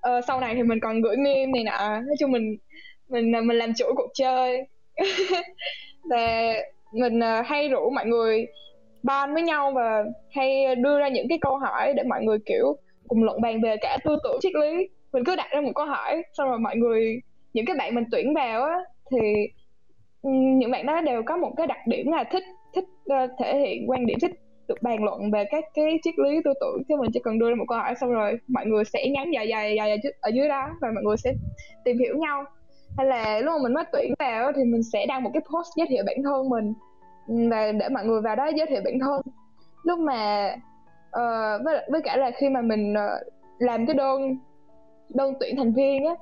Ờ, 0.00 0.20
sau 0.20 0.40
này 0.40 0.54
thì 0.54 0.62
mình 0.62 0.80
còn 0.80 1.02
gửi 1.02 1.16
meme 1.16 1.46
này 1.46 1.64
nọ. 1.64 2.00
Nói 2.00 2.16
chung 2.20 2.32
mình 2.32 2.56
mình 3.08 3.32
mình 3.32 3.58
làm 3.58 3.72
chủ 3.74 3.86
cuộc 3.96 4.10
chơi. 4.14 4.66
Và 6.10 6.54
mình 7.00 7.20
à, 7.20 7.42
hay 7.42 7.68
rủ 7.68 7.90
mọi 7.90 8.06
người 8.06 8.46
ban 9.02 9.34
với 9.34 9.42
nhau 9.42 9.72
và 9.74 10.04
hay 10.30 10.74
đưa 10.76 10.98
ra 10.98 11.08
những 11.08 11.28
cái 11.28 11.38
câu 11.40 11.58
hỏi 11.58 11.92
để 11.96 12.02
mọi 12.02 12.22
người 12.24 12.38
kiểu 12.46 12.76
cùng 13.08 13.24
luận 13.24 13.40
bàn 13.40 13.60
về 13.60 13.76
cả 13.80 13.98
tư 14.04 14.16
tưởng 14.24 14.38
triết 14.40 14.52
lý. 14.54 14.88
Mình 15.12 15.24
cứ 15.24 15.36
đặt 15.36 15.46
ra 15.50 15.60
một 15.60 15.72
câu 15.74 15.86
hỏi 15.86 16.22
xong 16.32 16.48
rồi 16.48 16.58
mọi 16.58 16.76
người 16.76 17.20
những 17.52 17.66
cái 17.66 17.76
bạn 17.78 17.94
mình 17.94 18.04
tuyển 18.10 18.34
vào 18.34 18.62
á 18.62 18.76
thì 19.10 19.18
những 20.58 20.70
bạn 20.70 20.86
đó 20.86 21.00
đều 21.00 21.22
có 21.26 21.36
một 21.36 21.52
cái 21.56 21.66
đặc 21.66 21.78
điểm 21.86 22.12
là 22.12 22.24
thích 22.24 22.44
thích 22.74 22.84
uh, 22.84 23.30
thể 23.38 23.58
hiện 23.58 23.90
quan 23.90 24.06
điểm 24.06 24.18
thích 24.22 24.30
được 24.68 24.82
bàn 24.82 25.04
luận 25.04 25.30
về 25.30 25.44
các 25.50 25.64
cái 25.74 25.98
triết 26.02 26.14
lý 26.18 26.40
tư 26.44 26.52
tưởng. 26.60 26.82
Thì 26.88 26.94
mình 26.96 27.10
chỉ 27.14 27.20
cần 27.24 27.38
đưa 27.38 27.48
ra 27.48 27.54
một 27.54 27.64
câu 27.68 27.78
hỏi 27.78 27.94
xong 28.00 28.10
rồi 28.10 28.38
mọi 28.48 28.66
người 28.66 28.84
sẽ 28.84 29.08
nhắn 29.08 29.30
dài 29.34 29.48
dài 29.48 29.74
dài, 29.76 29.88
dài 29.88 30.12
ở 30.20 30.30
dưới 30.34 30.48
đó 30.48 30.68
và 30.80 30.88
mọi 30.94 31.04
người 31.04 31.16
sẽ 31.16 31.32
tìm 31.84 31.98
hiểu 31.98 32.16
nhau 32.18 32.44
hay 32.96 33.06
là 33.06 33.40
lúc 33.40 33.52
mà 33.52 33.62
mình 33.62 33.74
mới 33.74 33.84
tuyển 33.92 34.14
vào 34.18 34.52
thì 34.56 34.64
mình 34.64 34.82
sẽ 34.82 35.06
đăng 35.06 35.22
một 35.22 35.30
cái 35.34 35.40
post 35.40 35.68
giới 35.76 35.86
thiệu 35.86 36.04
bản 36.06 36.16
thân 36.24 36.48
mình. 36.48 36.74
Ừ, 37.28 37.34
và 37.50 37.72
để 37.72 37.88
mọi 37.88 38.04
người 38.04 38.20
vào 38.20 38.36
đó 38.36 38.46
giới 38.46 38.66
thiệu 38.66 38.80
bản 38.84 38.98
thân. 39.00 39.20
Lúc 39.82 39.98
mà 39.98 40.54
uh, 41.08 41.64
với 41.64 41.86
với 41.90 42.02
cả 42.02 42.16
là 42.16 42.30
khi 42.30 42.48
mà 42.48 42.60
mình 42.60 42.92
uh, 42.92 43.32
làm 43.58 43.86
cái 43.86 43.94
đơn 43.94 44.38
đơn 45.08 45.34
tuyển 45.40 45.56
thành 45.56 45.72
viên 45.72 46.04
á 46.04 46.14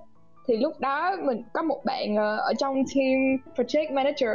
thì 0.48 0.56
lúc 0.56 0.80
đó 0.80 1.16
mình 1.22 1.42
có 1.52 1.62
một 1.62 1.80
bạn 1.84 2.14
uh, 2.14 2.40
ở 2.40 2.52
trong 2.58 2.74
team 2.74 3.36
project 3.56 3.94
manager 3.94 4.30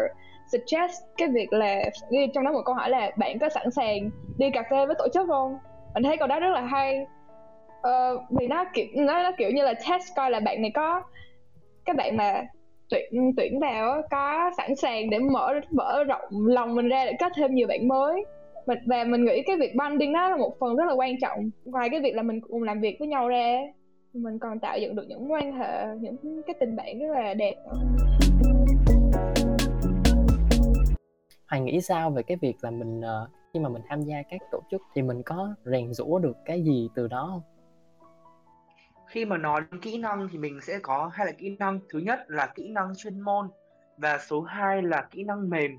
suggest 0.51 1.03
cái 1.17 1.27
việc 1.27 1.53
là 1.53 1.83
ghi 2.11 2.27
trong 2.33 2.43
đó 2.43 2.51
một 2.51 2.61
câu 2.65 2.75
hỏi 2.75 2.89
là 2.89 3.11
bạn 3.17 3.39
có 3.39 3.49
sẵn 3.49 3.71
sàng 3.71 4.09
đi 4.37 4.49
cà 4.53 4.63
phê 4.71 4.85
với 4.85 4.95
tổ 4.99 5.07
chức 5.13 5.27
không? 5.27 5.57
Mình 5.93 6.03
thấy 6.03 6.17
câu 6.17 6.27
đó 6.27 6.39
rất 6.39 6.49
là 6.49 6.61
hay. 6.61 7.05
Uh, 7.79 8.21
vì 8.29 8.47
nó 8.47 8.65
kiểu 8.73 8.85
nó, 8.95 9.23
nó 9.23 9.31
kiểu 9.37 9.49
như 9.51 9.63
là 9.63 9.73
test 9.73 10.15
coi 10.15 10.31
là 10.31 10.39
bạn 10.39 10.61
này 10.61 10.71
có 10.73 11.01
các 11.89 11.95
bạn 11.95 12.17
mà 12.17 12.43
tuyển 12.89 13.31
tuyển 13.37 13.59
vào 13.59 14.01
có 14.11 14.51
sẵn 14.57 14.75
sàng 14.75 15.09
để 15.09 15.19
mở 15.19 15.53
mở 15.71 16.03
rộng 16.03 16.47
lòng 16.47 16.75
mình 16.75 16.89
ra 16.89 17.05
để 17.05 17.13
có 17.19 17.29
thêm 17.35 17.55
nhiều 17.55 17.67
bạn 17.67 17.87
mới. 17.87 18.25
Và 18.85 19.03
mình 19.03 19.25
nghĩ 19.25 19.43
cái 19.45 19.57
việc 19.59 19.75
bonding 19.75 20.13
đó 20.13 20.29
là 20.29 20.37
một 20.37 20.53
phần 20.59 20.75
rất 20.75 20.83
là 20.87 20.93
quan 20.93 21.19
trọng. 21.21 21.49
Ngoài 21.65 21.89
cái 21.89 22.01
việc 22.01 22.15
là 22.15 22.21
mình 22.21 22.41
cùng 22.41 22.63
làm 22.63 22.79
việc 22.79 22.95
với 22.99 23.07
nhau 23.07 23.27
ra, 23.27 23.57
mình 24.13 24.39
còn 24.39 24.59
tạo 24.59 24.77
dựng 24.79 24.95
được 24.95 25.05
những 25.07 25.31
quan 25.31 25.53
hệ, 25.53 25.85
những 25.99 26.41
cái 26.47 26.55
tình 26.59 26.75
bạn 26.75 26.99
rất 26.99 27.13
là 27.15 27.33
đẹp. 27.33 27.55
Hoàng 31.49 31.65
nghĩ 31.65 31.81
sao 31.81 32.09
về 32.09 32.23
cái 32.23 32.37
việc 32.41 32.55
là 32.61 32.71
mình 32.71 33.01
ờ, 33.01 33.27
khi 33.53 33.59
mà 33.59 33.69
mình 33.69 33.81
tham 33.89 34.01
gia 34.01 34.21
các 34.29 34.41
tổ 34.51 34.59
chức 34.71 34.81
thì 34.95 35.01
mình 35.01 35.23
có 35.23 35.55
rèn 35.65 35.93
rũa 35.93 36.19
được 36.19 36.37
cái 36.45 36.61
gì 36.61 36.89
từ 36.95 37.07
đó 37.07 37.27
không? 37.31 37.58
Khi 39.09 39.25
mà 39.25 39.37
nói 39.37 39.61
đến 39.71 39.81
kỹ 39.81 39.97
năng 39.97 40.27
thì 40.31 40.37
mình 40.37 40.61
sẽ 40.61 40.79
có 40.79 41.11
hai 41.13 41.25
là 41.25 41.31
kỹ 41.31 41.55
năng 41.59 41.79
thứ 41.89 41.99
nhất 41.99 42.19
là 42.27 42.47
kỹ 42.55 42.69
năng 42.69 42.95
chuyên 42.95 43.21
môn 43.21 43.49
và 43.97 44.17
số 44.17 44.41
2 44.41 44.81
là 44.81 45.07
kỹ 45.11 45.23
năng 45.23 45.49
mềm. 45.49 45.71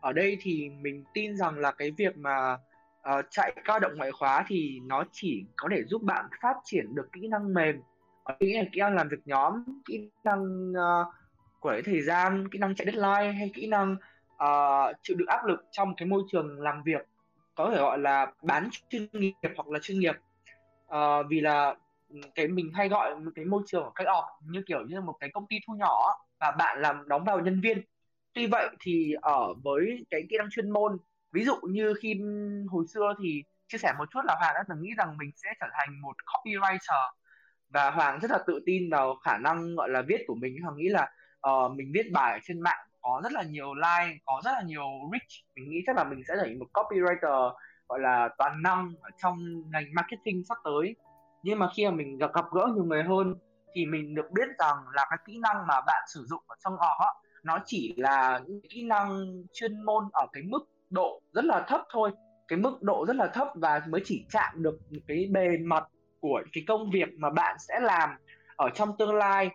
Ở 0.00 0.12
đây 0.12 0.38
thì 0.40 0.70
mình 0.80 1.04
tin 1.14 1.36
rằng 1.36 1.58
là 1.58 1.72
cái 1.72 1.90
việc 1.90 2.16
mà 2.16 2.52
uh, 2.52 3.24
chạy 3.30 3.56
cao 3.64 3.80
động 3.80 3.92
ngoại 3.96 4.12
khóa 4.12 4.44
thì 4.48 4.80
nó 4.86 5.04
chỉ 5.12 5.44
có 5.56 5.68
thể 5.72 5.82
giúp 5.84 6.02
bạn 6.02 6.26
phát 6.42 6.56
triển 6.64 6.94
được 6.94 7.08
kỹ 7.12 7.28
năng 7.28 7.54
mềm. 7.54 7.80
Ở 8.24 8.36
đây 8.40 8.52
là 8.52 8.64
kỹ 8.72 8.80
năng 8.80 8.94
làm 8.94 9.08
việc 9.08 9.20
nhóm, 9.24 9.64
kỹ 9.84 10.10
năng 10.24 10.70
uh, 10.70 11.14
quản 11.60 11.76
lý 11.76 11.82
thời 11.82 12.02
gian, 12.02 12.48
kỹ 12.48 12.58
năng 12.58 12.74
chạy 12.74 12.86
deadline 12.86 13.32
hay 13.32 13.50
kỹ 13.54 13.66
năng 13.66 13.96
uh, 14.44 14.96
chịu 15.02 15.16
được 15.16 15.26
áp 15.28 15.44
lực 15.44 15.64
trong 15.70 15.94
cái 15.96 16.08
môi 16.08 16.22
trường 16.32 16.60
làm 16.60 16.82
việc 16.82 17.06
có 17.54 17.70
thể 17.70 17.76
gọi 17.76 17.98
là 17.98 18.32
bán 18.42 18.68
chuyên 18.88 19.06
nghiệp 19.12 19.32
hoặc 19.56 19.68
là 19.68 19.78
chuyên 19.82 19.98
nghiệp 19.98 20.14
uh, 20.94 21.26
vì 21.28 21.40
là 21.40 21.76
cái 22.34 22.48
mình 22.48 22.70
hay 22.74 22.88
gọi 22.88 23.16
một 23.16 23.30
cái 23.34 23.44
môi 23.44 23.62
trường 23.66 23.92
cách 23.94 24.06
ọp 24.06 24.24
như 24.42 24.62
kiểu 24.66 24.86
như 24.86 25.00
một 25.00 25.16
cái 25.20 25.30
công 25.32 25.46
ty 25.46 25.56
thu 25.66 25.74
nhỏ 25.74 25.98
và 26.40 26.50
bạn 26.58 26.80
làm 26.80 27.08
đóng 27.08 27.24
vào 27.24 27.40
nhân 27.40 27.60
viên. 27.60 27.82
Tuy 28.32 28.46
vậy 28.46 28.68
thì 28.80 29.14
ở 29.22 29.54
với 29.64 30.06
cái 30.10 30.22
kỹ 30.30 30.36
năng 30.38 30.50
chuyên 30.50 30.70
môn 30.70 30.98
ví 31.32 31.44
dụ 31.44 31.56
như 31.62 31.94
khi 32.02 32.20
hồi 32.70 32.84
xưa 32.94 33.14
thì 33.22 33.44
chia 33.68 33.78
sẻ 33.78 33.92
một 33.98 34.08
chút 34.10 34.20
là 34.24 34.34
hoàng 34.38 34.54
đã 34.54 34.64
từng 34.68 34.82
nghĩ 34.82 34.90
rằng 34.96 35.16
mình 35.16 35.30
sẽ 35.36 35.48
trở 35.60 35.66
thành 35.72 36.00
một 36.00 36.16
copywriter 36.26 37.10
và 37.68 37.90
hoàng 37.90 38.20
rất 38.20 38.30
là 38.30 38.38
tự 38.46 38.62
tin 38.66 38.90
vào 38.90 39.14
khả 39.14 39.38
năng 39.38 39.76
gọi 39.76 39.88
là 39.88 40.02
viết 40.02 40.24
của 40.26 40.34
mình. 40.34 40.62
Hoàng 40.62 40.76
nghĩ 40.76 40.88
là 40.88 41.12
uh, 41.48 41.72
mình 41.76 41.92
viết 41.94 42.12
bài 42.12 42.32
ở 42.32 42.38
trên 42.42 42.60
mạng 42.60 42.86
có 43.00 43.20
rất 43.24 43.32
là 43.32 43.42
nhiều 43.42 43.74
like 43.74 44.18
có 44.24 44.42
rất 44.44 44.50
là 44.52 44.62
nhiều 44.62 44.86
reach. 45.12 45.56
Mình 45.56 45.70
nghĩ 45.70 45.82
chắc 45.86 45.96
là 45.96 46.04
mình 46.04 46.22
sẽ 46.28 46.34
trở 46.36 46.42
thành 46.42 46.58
một 46.58 46.66
copywriter 46.72 47.54
gọi 47.88 48.00
là 48.00 48.28
toàn 48.38 48.62
năng 48.62 48.94
ở 49.00 49.10
trong 49.22 49.62
ngành 49.70 49.84
marketing 49.94 50.44
sắp 50.48 50.56
tới 50.64 50.96
nhưng 51.42 51.58
mà 51.58 51.68
khi 51.76 51.84
mà 51.84 51.90
mình 51.90 52.18
gặp, 52.18 52.30
gặp 52.34 52.44
gỡ 52.52 52.68
nhiều 52.74 52.84
người 52.84 53.02
hơn 53.02 53.34
thì 53.74 53.86
mình 53.86 54.14
được 54.14 54.30
biết 54.32 54.48
rằng 54.58 54.76
là 54.92 55.06
cái 55.10 55.18
kỹ 55.26 55.38
năng 55.42 55.66
mà 55.66 55.80
bạn 55.86 56.02
sử 56.14 56.24
dụng 56.28 56.42
ở 56.46 56.56
trong 56.64 56.76
họ 56.78 57.22
nó 57.42 57.58
chỉ 57.66 57.94
là 57.96 58.40
những 58.46 58.60
kỹ 58.70 58.82
năng 58.82 59.26
chuyên 59.52 59.82
môn 59.84 60.04
ở 60.12 60.26
cái 60.32 60.42
mức 60.42 60.64
độ 60.90 61.20
rất 61.32 61.44
là 61.44 61.64
thấp 61.68 61.80
thôi. 61.92 62.10
Cái 62.48 62.58
mức 62.58 62.82
độ 62.82 63.04
rất 63.08 63.16
là 63.16 63.26
thấp 63.26 63.48
và 63.54 63.82
mới 63.88 64.00
chỉ 64.04 64.26
chạm 64.30 64.62
được 64.62 64.78
cái 65.08 65.26
bề 65.30 65.48
mặt 65.64 65.84
của 66.20 66.42
cái 66.52 66.64
công 66.68 66.90
việc 66.90 67.08
mà 67.18 67.30
bạn 67.30 67.56
sẽ 67.68 67.80
làm 67.80 68.10
ở 68.56 68.68
trong 68.74 68.96
tương 68.98 69.14
lai 69.14 69.50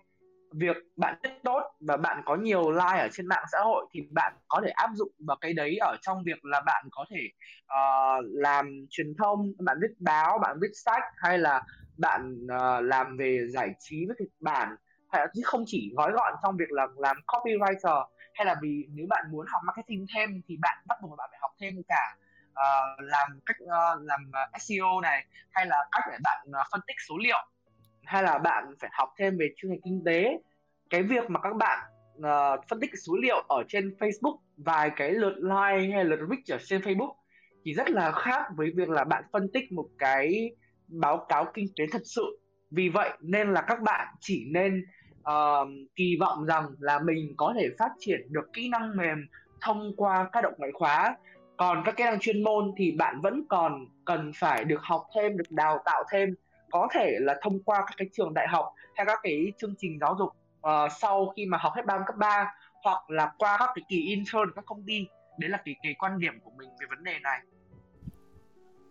việc 0.52 0.78
bạn 0.98 1.16
viết 1.24 1.30
tốt 1.44 1.62
và 1.80 1.98
bạn 1.98 2.22
có 2.26 2.36
nhiều 2.36 2.72
like 2.72 3.00
ở 3.00 3.08
trên 3.12 3.28
mạng 3.28 3.44
xã 3.52 3.60
hội 3.60 3.86
thì 3.94 4.02
bạn 4.12 4.34
có 4.48 4.62
thể 4.64 4.70
áp 4.70 4.90
dụng 4.94 5.12
vào 5.20 5.38
cái 5.42 5.54
đấy 5.54 5.78
ở 5.78 5.96
trong 6.02 6.24
việc 6.26 6.46
là 6.46 6.62
bạn 6.66 6.86
có 6.92 7.06
thể 7.10 7.30
uh, 7.64 8.26
làm 8.26 8.86
truyền 8.90 9.14
thông 9.18 9.52
bạn 9.60 9.78
viết 9.82 9.94
báo 10.00 10.40
bạn 10.40 10.58
viết 10.62 10.72
sách 10.86 11.04
hay 11.18 11.38
là 11.38 11.64
bạn 11.98 12.46
uh, 12.46 12.84
làm 12.84 13.18
về 13.18 13.48
giải 13.50 13.70
trí 13.80 14.06
với 14.08 14.16
kịch 14.20 14.34
bản. 14.40 14.76
Hay 15.12 15.22
là 15.22 15.28
chứ 15.36 15.42
không 15.46 15.64
chỉ 15.68 15.92
gói 15.98 16.12
gọn 16.12 16.34
trong 16.44 16.58
việc 16.58 16.72
là 16.72 16.88
làm 16.98 17.18
copywriter 17.28 18.06
hay 18.34 18.46
là 18.46 18.56
vì 18.62 18.86
nếu 18.94 19.06
bạn 19.10 19.26
muốn 19.32 19.46
học 19.50 19.62
marketing 19.66 20.06
thêm 20.16 20.42
thì 20.48 20.58
bạn 20.62 20.78
bắt 20.88 20.98
buộc 21.02 21.18
bạn 21.18 21.30
phải 21.32 21.40
học 21.42 21.52
thêm 21.60 21.74
cả 21.88 22.16
uh, 22.52 23.00
làm 23.00 23.40
cách 23.46 23.58
uh, 23.64 24.02
làm 24.02 24.32
SEO 24.60 25.02
này 25.02 25.26
hay 25.52 25.66
là 25.66 25.86
cách 25.92 26.04
để 26.12 26.18
bạn 26.24 26.48
uh, 26.50 26.68
phân 26.72 26.82
tích 26.88 26.96
số 27.10 27.16
liệu 27.24 27.48
hay 28.08 28.24
là 28.24 28.38
bạn 28.38 28.64
phải 28.80 28.90
học 28.94 29.10
thêm 29.20 29.38
về 29.38 29.50
chuyên 29.56 29.72
ngành 29.72 29.82
kinh 29.84 30.04
tế 30.06 30.40
cái 30.90 31.04
việc 31.04 31.30
mà 31.30 31.40
các 31.40 31.56
bạn 31.56 31.80
uh, 32.18 32.66
phân 32.70 32.80
tích 32.80 32.90
số 33.06 33.14
liệu 33.22 33.44
ở 33.48 33.64
trên 33.68 33.96
Facebook 34.00 34.38
vài 34.58 34.92
cái 34.96 35.12
lượt 35.12 35.34
like 35.38 35.94
hay 35.94 36.06
lượt 36.06 36.20
reach 36.30 36.62
ở 36.62 36.64
trên 36.66 36.82
Facebook 36.82 37.14
thì 37.66 37.74
rất 37.74 37.90
là 37.90 38.12
khác 38.12 38.46
với 38.56 38.72
việc 38.76 38.90
là 38.90 39.04
bạn 39.04 39.24
phân 39.32 39.48
tích 39.54 39.72
một 39.72 39.88
cái 39.98 40.52
báo 40.88 41.26
cáo 41.30 41.46
kinh 41.54 41.68
tế 41.76 41.86
thật 41.92 42.02
sự. 42.06 42.40
Vì 42.72 42.90
vậy 42.90 43.10
nên 43.22 43.54
là 43.54 43.62
các 43.62 43.82
bạn 43.82 44.08
chỉ 44.20 44.46
nên 44.52 44.86
uh, 45.20 45.68
kỳ 45.96 46.18
vọng 46.20 46.46
rằng 46.46 46.66
là 46.80 47.00
mình 47.00 47.34
có 47.38 47.54
thể 47.60 47.70
phát 47.80 47.92
triển 48.00 48.20
được 48.30 48.54
kỹ 48.54 48.70
năng 48.70 48.98
mềm 48.98 49.28
thông 49.62 49.96
qua 49.98 50.30
các 50.32 50.42
động 50.42 50.54
ngoại 50.58 50.72
khóa. 50.74 51.16
Còn 51.58 51.84
các 51.86 51.98
kỹ 51.98 52.04
năng 52.04 52.20
chuyên 52.20 52.44
môn 52.44 52.72
thì 52.78 52.92
bạn 52.92 53.22
vẫn 53.22 53.44
còn 53.50 53.86
cần 54.06 54.32
phải 54.36 54.64
được 54.64 54.82
học 54.82 55.04
thêm 55.16 55.38
được 55.38 55.52
đào 55.52 55.82
tạo 55.86 56.04
thêm 56.12 56.36
có 56.72 56.88
thể 56.94 57.18
là 57.20 57.40
thông 57.42 57.60
qua 57.64 57.80
các 57.80 57.94
cái 57.98 58.08
trường 58.14 58.34
đại 58.34 58.48
học 58.48 58.74
hay 58.96 59.06
các 59.06 59.20
cái 59.24 59.54
chương 59.58 59.74
trình 59.78 59.98
giáo 60.02 60.16
dục 60.20 60.30
uh, 60.68 60.92
sau 61.00 61.34
khi 61.36 61.46
mà 61.46 61.58
học 61.58 61.74
hết 61.76 61.86
ba 61.86 62.04
cấp 62.08 62.16
3 62.20 62.54
hoặc 62.84 63.10
là 63.10 63.32
qua 63.38 63.58
các 63.60 63.70
cái 63.76 63.84
kỳ 63.90 64.02
intern 64.02 64.52
các 64.56 64.66
công 64.66 64.84
ty. 64.88 65.08
Đấy 65.40 65.50
là 65.50 65.62
cái 65.66 65.76
cái 65.84 65.96
quan 66.00 66.20
điểm 66.20 66.34
của 66.44 66.52
mình 66.58 66.70
về 66.80 66.88
vấn 66.90 67.04
đề 67.04 67.20
này. 67.24 67.40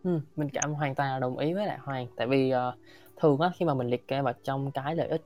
Ừ, 0.04 0.20
mình 0.36 0.48
cảm 0.52 0.74
hoàn 0.74 0.94
toàn 0.94 1.20
đồng 1.20 1.38
ý 1.38 1.54
với 1.54 1.66
lại 1.66 1.78
Hoàng. 1.78 2.06
Tại 2.16 2.26
vì 2.26 2.52
uh, 2.54 2.74
thường 3.16 3.40
á 3.40 3.50
khi 3.56 3.64
mà 3.64 3.74
mình 3.74 3.86
liệt 3.86 4.08
kê 4.08 4.22
vào 4.22 4.34
trong 4.42 4.70
cái 4.72 4.96
lợi 4.96 5.08
ích 5.08 5.22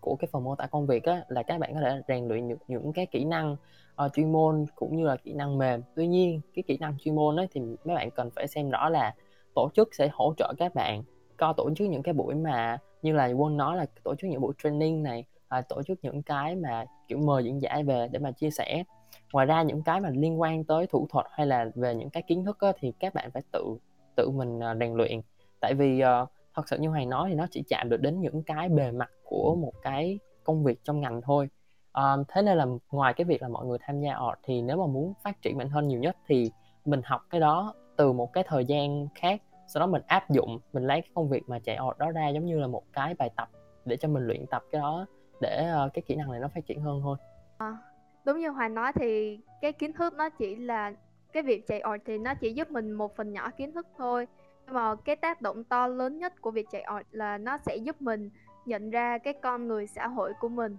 của 0.00 0.16
cái 0.16 0.28
phần 0.32 0.44
mô 0.44 0.54
tả 0.54 0.66
công 0.66 0.86
việc 0.86 1.04
á 1.04 1.22
là 1.28 1.42
các 1.42 1.58
bạn 1.58 1.74
có 1.74 1.80
thể 1.80 2.00
rèn 2.08 2.28
luyện 2.28 2.48
những, 2.48 2.58
những 2.68 2.92
cái 2.92 3.06
kỹ 3.06 3.24
năng 3.24 3.56
uh, 4.04 4.12
chuyên 4.14 4.32
môn 4.32 4.66
cũng 4.74 4.96
như 4.96 5.06
là 5.06 5.16
kỹ 5.16 5.32
năng 5.32 5.58
mềm. 5.58 5.82
Tuy 5.96 6.06
nhiên 6.06 6.40
cái 6.54 6.62
kỹ 6.66 6.78
năng 6.78 6.98
chuyên 6.98 7.14
môn 7.14 7.36
ấy 7.36 7.48
thì 7.52 7.60
mấy 7.60 7.96
bạn 7.96 8.10
cần 8.10 8.30
phải 8.36 8.48
xem 8.48 8.70
rõ 8.70 8.88
là 8.88 9.14
tổ 9.54 9.70
chức 9.74 9.94
sẽ 9.94 10.08
hỗ 10.12 10.34
trợ 10.36 10.54
các 10.58 10.74
bạn 10.74 11.02
có 11.40 11.52
tổ 11.52 11.70
chức 11.76 11.88
những 11.88 12.02
cái 12.02 12.14
buổi 12.14 12.34
mà 12.34 12.78
như 13.02 13.12
là 13.12 13.26
quân 13.26 13.56
nói 13.56 13.76
là 13.76 13.86
tổ 14.04 14.14
chức 14.14 14.30
những 14.30 14.40
buổi 14.40 14.54
training 14.62 15.02
này 15.02 15.24
à, 15.48 15.60
tổ 15.60 15.82
chức 15.82 15.98
những 16.02 16.22
cái 16.22 16.56
mà 16.56 16.84
kiểu 17.08 17.18
mời 17.18 17.44
diễn 17.44 17.62
giả 17.62 17.82
về 17.86 18.08
để 18.10 18.18
mà 18.18 18.30
chia 18.32 18.50
sẻ. 18.50 18.84
Ngoài 19.32 19.46
ra 19.46 19.62
những 19.62 19.82
cái 19.82 20.00
mà 20.00 20.10
liên 20.10 20.40
quan 20.40 20.64
tới 20.64 20.86
thủ 20.86 21.06
thuật 21.10 21.26
hay 21.30 21.46
là 21.46 21.66
về 21.74 21.94
những 21.94 22.10
cái 22.10 22.22
kiến 22.22 22.44
thức 22.44 22.60
á, 22.60 22.72
thì 22.80 22.92
các 23.00 23.14
bạn 23.14 23.30
phải 23.30 23.42
tự 23.52 23.64
tự 24.16 24.30
mình 24.30 24.58
uh, 24.58 24.76
rèn 24.80 24.94
luyện. 24.94 25.20
Tại 25.60 25.74
vì 25.74 26.02
uh, 26.04 26.28
thật 26.54 26.68
sự 26.68 26.78
như 26.78 26.88
hoàng 26.88 27.08
nói 27.08 27.28
thì 27.28 27.34
nó 27.34 27.46
chỉ 27.50 27.62
chạm 27.68 27.88
được 27.88 28.00
đến 28.00 28.20
những 28.20 28.42
cái 28.42 28.68
bề 28.68 28.90
mặt 28.90 29.10
của 29.24 29.56
một 29.60 29.72
cái 29.82 30.18
công 30.44 30.64
việc 30.64 30.84
trong 30.84 31.00
ngành 31.00 31.20
thôi. 31.22 31.48
Uh, 31.98 32.26
thế 32.28 32.42
nên 32.42 32.58
là 32.58 32.66
ngoài 32.92 33.14
cái 33.14 33.24
việc 33.24 33.42
là 33.42 33.48
mọi 33.48 33.66
người 33.66 33.78
tham 33.80 34.00
gia 34.00 34.14
art 34.14 34.38
thì 34.42 34.62
nếu 34.62 34.76
mà 34.76 34.86
muốn 34.86 35.14
phát 35.22 35.42
triển 35.42 35.58
bản 35.58 35.68
thân 35.70 35.88
nhiều 35.88 36.00
nhất 36.00 36.16
thì 36.28 36.50
mình 36.84 37.00
học 37.04 37.20
cái 37.30 37.40
đó 37.40 37.74
từ 37.96 38.12
một 38.12 38.32
cái 38.32 38.44
thời 38.46 38.64
gian 38.64 39.08
khác 39.14 39.42
sau 39.74 39.80
đó 39.80 39.86
mình 39.86 40.02
áp 40.06 40.30
dụng 40.30 40.58
mình 40.72 40.82
lấy 40.82 41.00
cái 41.00 41.10
công 41.14 41.28
việc 41.28 41.48
mà 41.48 41.58
chạy 41.58 41.76
ọt 41.76 41.98
đó 41.98 42.10
ra 42.10 42.28
giống 42.28 42.46
như 42.46 42.58
là 42.58 42.66
một 42.66 42.82
cái 42.92 43.14
bài 43.18 43.30
tập 43.36 43.48
để 43.84 43.96
cho 43.96 44.08
mình 44.08 44.26
luyện 44.26 44.46
tập 44.46 44.62
cái 44.70 44.80
đó 44.80 45.06
để 45.40 45.72
uh, 45.86 45.92
cái 45.94 46.02
kỹ 46.02 46.14
năng 46.16 46.30
này 46.30 46.40
nó 46.40 46.48
phát 46.54 46.66
triển 46.66 46.80
hơn 46.80 47.00
thôi. 47.02 47.16
À, 47.58 47.76
đúng 48.24 48.38
như 48.38 48.48
Hoàng 48.48 48.74
nói 48.74 48.92
thì 48.94 49.40
cái 49.60 49.72
kiến 49.72 49.92
thức 49.92 50.14
nó 50.14 50.28
chỉ 50.30 50.56
là 50.56 50.92
cái 51.32 51.42
việc 51.42 51.66
chạy 51.66 51.80
ọt 51.80 52.00
thì 52.06 52.18
nó 52.18 52.34
chỉ 52.34 52.52
giúp 52.52 52.70
mình 52.70 52.92
một 52.92 53.16
phần 53.16 53.32
nhỏ 53.32 53.50
kiến 53.56 53.72
thức 53.72 53.86
thôi. 53.98 54.26
Nhưng 54.66 54.74
mà 54.74 54.94
cái 55.04 55.16
tác 55.16 55.42
động 55.42 55.64
to 55.64 55.86
lớn 55.86 56.18
nhất 56.18 56.40
của 56.40 56.50
việc 56.50 56.66
chạy 56.70 56.82
ọt 56.82 57.02
là 57.10 57.38
nó 57.38 57.58
sẽ 57.58 57.76
giúp 57.76 58.02
mình 58.02 58.30
nhận 58.66 58.90
ra 58.90 59.18
cái 59.18 59.34
con 59.34 59.68
người 59.68 59.86
xã 59.86 60.06
hội 60.06 60.32
của 60.40 60.48
mình. 60.48 60.76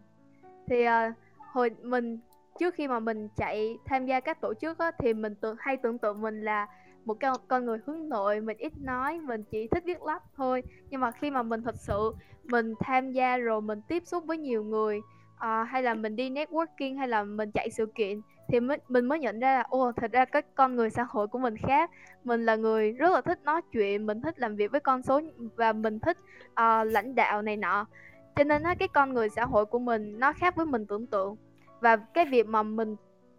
Thì 0.68 0.88
uh, 0.88 0.92
hồi 1.38 1.70
mình 1.82 2.20
trước 2.60 2.74
khi 2.74 2.88
mà 2.88 3.00
mình 3.00 3.28
chạy 3.36 3.78
tham 3.86 4.06
gia 4.06 4.20
các 4.20 4.42
tổ 4.42 4.54
chức 4.54 4.80
á, 4.80 4.92
thì 4.98 5.14
mình 5.14 5.36
tưởng 5.36 5.56
hay 5.60 5.78
tưởng 5.78 5.98
tượng 5.98 6.22
mình 6.22 6.42
là 6.42 6.68
một 7.06 7.18
con, 7.22 7.38
con 7.48 7.66
người 7.66 7.78
hướng 7.86 8.10
nội 8.10 8.42
mình 8.42 8.58
ít 8.58 8.74
nói 8.78 9.20
mình 9.20 9.44
chỉ 9.52 9.68
thích 9.68 9.84
viết 9.86 10.02
lách 10.04 10.24
thôi. 10.38 10.64
Nhưng 10.90 11.02
mà 11.02 11.12
khi 11.12 11.32
mà 11.32 11.44
mình 11.44 11.62
thật 11.62 11.76
sự 11.76 12.12
mình 12.44 12.74
tham 12.80 13.12
gia 13.12 13.38
rồi 13.38 13.62
mình 13.62 13.82
tiếp 13.88 14.04
xúc 14.06 14.24
với 14.26 14.38
nhiều 14.38 14.64
người 14.64 15.02
à, 15.38 15.64
hay 15.64 15.84
là 15.84 15.94
mình 15.94 16.16
đi 16.16 16.30
networking 16.30 16.98
hay 16.98 17.08
là 17.08 17.24
mình 17.24 17.52
chạy 17.52 17.70
sự 17.70 17.86
kiện 17.96 18.22
thì 18.48 18.60
mới, 18.60 18.78
mình 18.88 19.06
mới 19.06 19.20
nhận 19.20 19.40
ra 19.40 19.54
là 19.54 19.62
ô 19.70 19.92
thật 19.92 20.12
ra 20.12 20.26
cái 20.26 20.42
con 20.56 20.76
người 20.76 20.90
xã 20.90 21.06
hội 21.10 21.28
của 21.28 21.40
mình 21.40 21.58
khác. 21.58 21.92
Mình 22.24 22.46
là 22.46 22.56
người 22.56 22.92
rất 22.92 23.12
là 23.12 23.22
thích 23.22 23.40
nói 23.44 23.62
chuyện 23.72 24.06
mình 24.06 24.22
thích 24.22 24.40
làm 24.40 24.56
việc 24.56 24.72
với 24.72 24.80
con 24.80 25.02
số 25.02 25.22
và 25.56 25.74
mình 25.74 26.00
thích 26.00 26.18
uh, 26.48 26.88
lãnh 26.88 27.16
đạo 27.16 27.42
này 27.42 27.58
nọ. 27.58 27.86
Cho 28.36 28.44
nên 28.44 28.64
á 28.64 28.76
cái 28.80 28.88
con 28.88 29.14
người 29.14 29.30
xã 29.30 29.46
hội 29.46 29.66
của 29.66 29.80
mình 29.80 30.20
nó 30.20 30.34
khác 30.34 30.56
với 30.56 30.66
mình 30.66 30.86
tưởng 30.86 31.08
tượng. 31.08 31.36
Và 31.80 31.96
cái 31.96 32.26
việc 32.26 32.48
mà 32.48 32.64
mình 32.64 32.96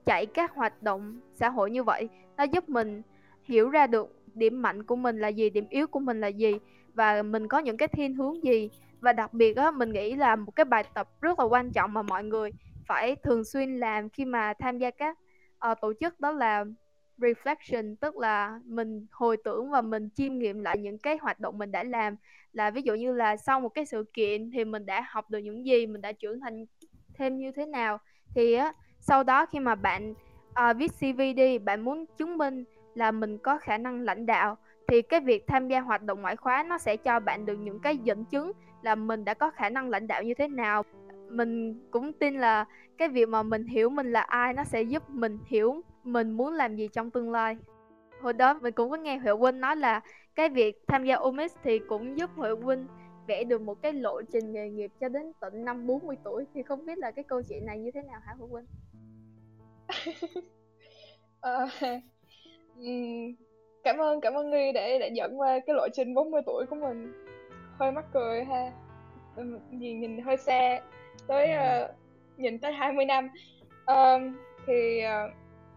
chạy 0.07 0.27
các 0.27 0.55
hoạt 0.55 0.83
động 0.83 1.21
xã 1.35 1.49
hội 1.49 1.71
như 1.71 1.85
vậy 1.85 2.09
nó 2.37 2.45
giúp 2.45 2.69
mình 2.69 3.03
hiểu 3.45 3.71
ra 3.71 3.87
được 3.87 4.23
điểm 4.35 4.63
mạnh 4.63 4.83
của 4.83 4.97
mình 4.97 5.19
là 5.19 5.29
gì 5.29 5.51
điểm 5.51 5.67
yếu 5.71 5.87
của 5.87 6.01
mình 6.01 6.21
là 6.21 6.29
gì 6.29 6.59
và 6.95 7.23
mình 7.23 7.49
có 7.49 7.59
những 7.59 7.77
cái 7.77 7.89
thiên 7.89 8.15
hướng 8.15 8.45
gì. 8.45 8.71
Và 9.01 9.13
đặc 9.13 9.35
biệt 9.35 9.57
á 9.57 9.71
mình 9.71 9.93
nghĩ 9.93 10.15
là 10.15 10.37
một 10.37 10.57
cái 10.57 10.65
bài 10.65 10.85
tập 10.95 11.09
rất 11.21 11.39
là 11.39 11.45
quan 11.45 11.71
trọng 11.71 11.93
mà 11.93 12.03
mọi 12.03 12.25
người 12.25 12.51
phải 12.87 13.17
thường 13.17 13.45
xuyên 13.45 13.77
làm 13.77 14.09
khi 14.09 14.25
mà 14.25 14.53
tham 14.59 14.79
gia 14.79 14.91
các 14.91 15.19
uh, 15.71 15.79
tổ 15.81 15.93
chức 16.01 16.21
đó 16.21 16.33
là 16.33 16.65
reflection 17.19 17.95
tức 18.01 18.17
là 18.17 18.61
mình 18.65 19.07
hồi 19.11 19.37
tưởng 19.45 19.71
và 19.71 19.81
mình 19.81 20.09
chiêm 20.15 20.39
nghiệm 20.39 20.61
lại 20.61 20.79
những 20.79 20.99
cái 20.99 21.19
hoạt 21.21 21.41
động 21.41 21.59
mình 21.59 21.73
đã 21.73 21.85
làm. 21.85 22.17
Là 22.53 22.71
ví 22.71 22.83
dụ 22.83 22.95
như 22.95 23.13
là 23.13 23.37
sau 23.37 23.61
một 23.61 23.69
cái 23.69 23.87
sự 23.87 24.05
kiện 24.13 24.51
thì 24.51 24.65
mình 24.65 24.87
đã 24.87 25.07
học 25.11 25.31
được 25.31 25.39
những 25.39 25.67
gì 25.67 25.87
mình 25.87 26.01
đã 26.01 26.13
trưởng 26.13 26.41
thành 26.41 26.65
thêm 27.15 27.39
như 27.39 27.53
thế 27.53 27.67
nào 27.67 27.99
thì 28.35 28.53
á 28.53 28.73
sau 29.01 29.23
đó 29.23 29.47
khi 29.47 29.59
mà 29.59 29.75
bạn 29.75 30.15
uh, 30.51 30.77
viết 30.77 30.93
CV 31.01 31.21
đi 31.37 31.59
bạn 31.59 31.81
muốn 31.81 32.07
chứng 32.19 32.39
minh 32.39 32.65
là 32.95 33.11
mình 33.11 33.39
có 33.39 33.59
khả 33.59 33.79
năng 33.79 34.01
lãnh 34.01 34.27
đạo, 34.27 34.57
thì 34.89 35.03
cái 35.03 35.21
việc 35.21 35.47
tham 35.47 35.69
gia 35.69 35.81
hoạt 35.81 36.03
động 36.03 36.23
ngoại 36.23 36.37
khóa 36.37 36.63
nó 36.63 36.79
sẽ 36.79 36.97
cho 36.97 37.21
bạn 37.21 37.47
được 37.47 37.57
những 37.57 37.81
cái 37.81 37.97
dẫn 37.99 38.25
chứng 38.25 38.53
là 38.83 38.95
mình 38.95 39.25
đã 39.25 39.35
có 39.35 39.51
khả 39.51 39.69
năng 39.69 39.89
lãnh 39.89 40.07
đạo 40.07 40.23
như 40.23 40.35
thế 40.35 40.49
nào 40.49 40.83
mình 41.29 41.81
cũng 41.91 42.13
tin 42.13 42.41
là 42.41 42.65
cái 42.99 43.09
việc 43.09 43.29
mà 43.29 43.43
mình 43.43 43.67
hiểu 43.67 43.91
mình 43.91 44.13
là 44.13 44.21
ai 44.21 44.53
nó 44.53 44.65
sẽ 44.65 44.83
giúp 44.83 45.11
mình 45.11 45.39
hiểu 45.47 45.81
mình 46.05 46.31
muốn 46.31 46.53
làm 46.53 46.77
gì 46.77 46.89
trong 46.93 47.11
tương 47.11 47.31
lai 47.31 47.57
hồi 48.23 48.33
đó 48.33 48.55
mình 48.55 48.75
cũng 48.75 48.91
có 48.91 48.97
nghe 48.97 49.19
Huệ 49.19 49.33
Huynh 49.33 49.61
nói 49.61 49.77
là 49.77 50.01
cái 50.35 50.49
việc 50.49 50.83
tham 50.89 51.05
gia 51.05 51.17
OMIS 51.17 51.55
thì 51.65 51.79
cũng 51.79 52.19
giúp 52.19 52.31
Huệ 52.37 52.51
Huynh 52.51 52.87
vẽ 53.27 53.45
được 53.45 53.61
một 53.61 53.83
cái 53.83 53.93
lộ 53.93 54.23
trình 54.23 54.53
nghề 54.53 54.71
nghiệp 54.71 54.93
cho 55.01 55.09
đến 55.09 55.33
tận 55.41 55.65
năm 55.65 55.87
40 55.87 56.17
tuổi, 56.25 56.47
thì 56.55 56.63
không 56.63 56.87
biết 56.87 56.99
là 56.99 57.11
cái 57.11 57.25
câu 57.25 57.43
chuyện 57.49 57.67
này 57.67 57.79
như 57.79 57.91
thế 57.95 58.03
nào 58.03 58.21
hả 58.25 58.35
Huệ 58.39 58.49
Huynh? 58.49 58.67
Ờ, 61.41 61.69
cảm 63.85 63.99
ơn 63.99 64.21
cảm 64.21 64.35
ơn 64.35 64.51
Nghi 64.51 64.73
để 64.73 64.99
đã 64.99 65.07
dẫn 65.07 65.41
qua 65.41 65.61
cái 65.67 65.77
lộ 65.77 65.89
trình 65.93 66.15
40 66.15 66.43
tuổi 66.47 66.67
của 66.71 66.77
mình. 66.77 67.13
Hơi 67.79 67.93
mắc 67.93 68.05
cười 68.13 68.45
ha. 68.45 68.73
Gì 69.71 69.93
nhìn 69.93 70.23
hơi 70.23 70.37
xa 70.37 70.81
tới 71.27 71.51
uh, 71.53 71.91
nhìn 72.37 72.59
tới 72.59 72.73
20 72.73 73.05
năm. 73.05 73.29
Um, 73.87 74.37
thì 74.67 75.03
uh, 75.05 75.33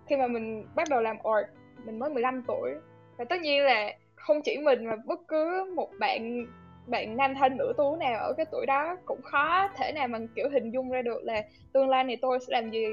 khi 0.08 0.16
mà 0.16 0.28
mình 0.28 0.66
bắt 0.76 0.88
đầu 0.90 1.02
làm 1.02 1.18
art 1.24 1.48
mình 1.86 2.00
mới 2.00 2.10
15 2.10 2.44
tuổi. 2.48 2.72
Và 3.18 3.26
tất 3.26 3.42
nhiên 3.42 3.64
là 3.64 3.94
không 4.16 4.42
chỉ 4.42 4.58
mình 4.58 4.86
mà 4.86 4.96
bất 5.06 5.20
cứ 5.28 5.74
một 5.76 5.90
bạn 6.00 6.46
bạn 6.88 7.18
nam 7.18 7.36
thanh 7.36 7.58
nữ 7.58 7.74
tú 7.78 7.96
nào 7.96 8.20
ở 8.20 8.34
cái 8.38 8.46
tuổi 8.52 8.66
đó 8.66 8.98
cũng 9.06 9.22
khó 9.22 9.70
thể 9.78 9.92
nào 9.92 10.08
mà 10.08 10.20
kiểu 10.36 10.50
hình 10.50 10.72
dung 10.72 10.90
ra 10.90 11.02
được 11.02 11.24
là 11.24 11.44
tương 11.74 11.90
lai 11.90 12.04
này 12.04 12.18
tôi 12.22 12.40
sẽ 12.40 12.46
làm 12.50 12.72
gì 12.72 12.86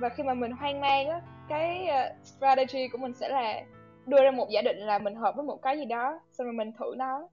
và 0.00 0.08
khi 0.08 0.22
mà 0.22 0.34
mình 0.34 0.50
hoang 0.50 0.80
mang 0.80 1.08
á 1.08 1.20
cái 1.48 1.88
uh, 1.88 2.26
strategy 2.26 2.88
của 2.88 2.98
mình 2.98 3.14
sẽ 3.14 3.28
là 3.28 3.62
đưa 4.06 4.22
ra 4.22 4.30
một 4.30 4.48
giả 4.50 4.62
định 4.62 4.78
là 4.78 4.98
mình 4.98 5.14
hợp 5.14 5.36
với 5.36 5.44
một 5.44 5.62
cái 5.62 5.78
gì 5.78 5.84
đó 5.84 6.20
xong 6.32 6.44
rồi 6.44 6.54
mình 6.54 6.72
thử 6.78 6.94
nó. 6.96 7.28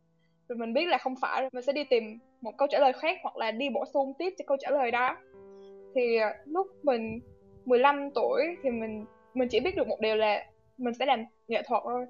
Rồi 0.50 0.58
mình 0.58 0.74
biết 0.74 0.86
là 0.86 0.98
không 0.98 1.16
phải 1.22 1.42
rồi 1.42 1.50
mình 1.54 1.64
sẽ 1.64 1.74
đi 1.74 1.84
tìm 1.84 2.20
một 2.42 2.58
câu 2.58 2.68
trả 2.72 2.80
lời 2.80 2.94
khác 2.94 3.18
hoặc 3.24 3.38
là 3.38 3.52
đi 3.52 3.70
bổ 3.70 3.86
sung 3.94 4.14
tiếp 4.20 4.34
cho 4.38 4.46
câu 4.48 4.58
trả 4.60 4.70
lời 4.70 4.92
đó. 4.92 5.18
Thì 5.96 6.18
uh, 6.18 6.48
lúc 6.48 6.68
mình 6.84 7.20
15 7.66 8.10
tuổi 8.16 8.42
thì 8.64 8.70
mình 8.70 9.06
mình 9.34 9.48
chỉ 9.52 9.60
biết 9.60 9.76
được 9.76 9.88
một 9.88 10.00
điều 10.02 10.16
là 10.16 10.46
mình 10.78 10.94
sẽ 10.94 11.06
làm 11.06 11.24
nghệ 11.48 11.62
thuật 11.68 11.84
thôi. 11.86 12.06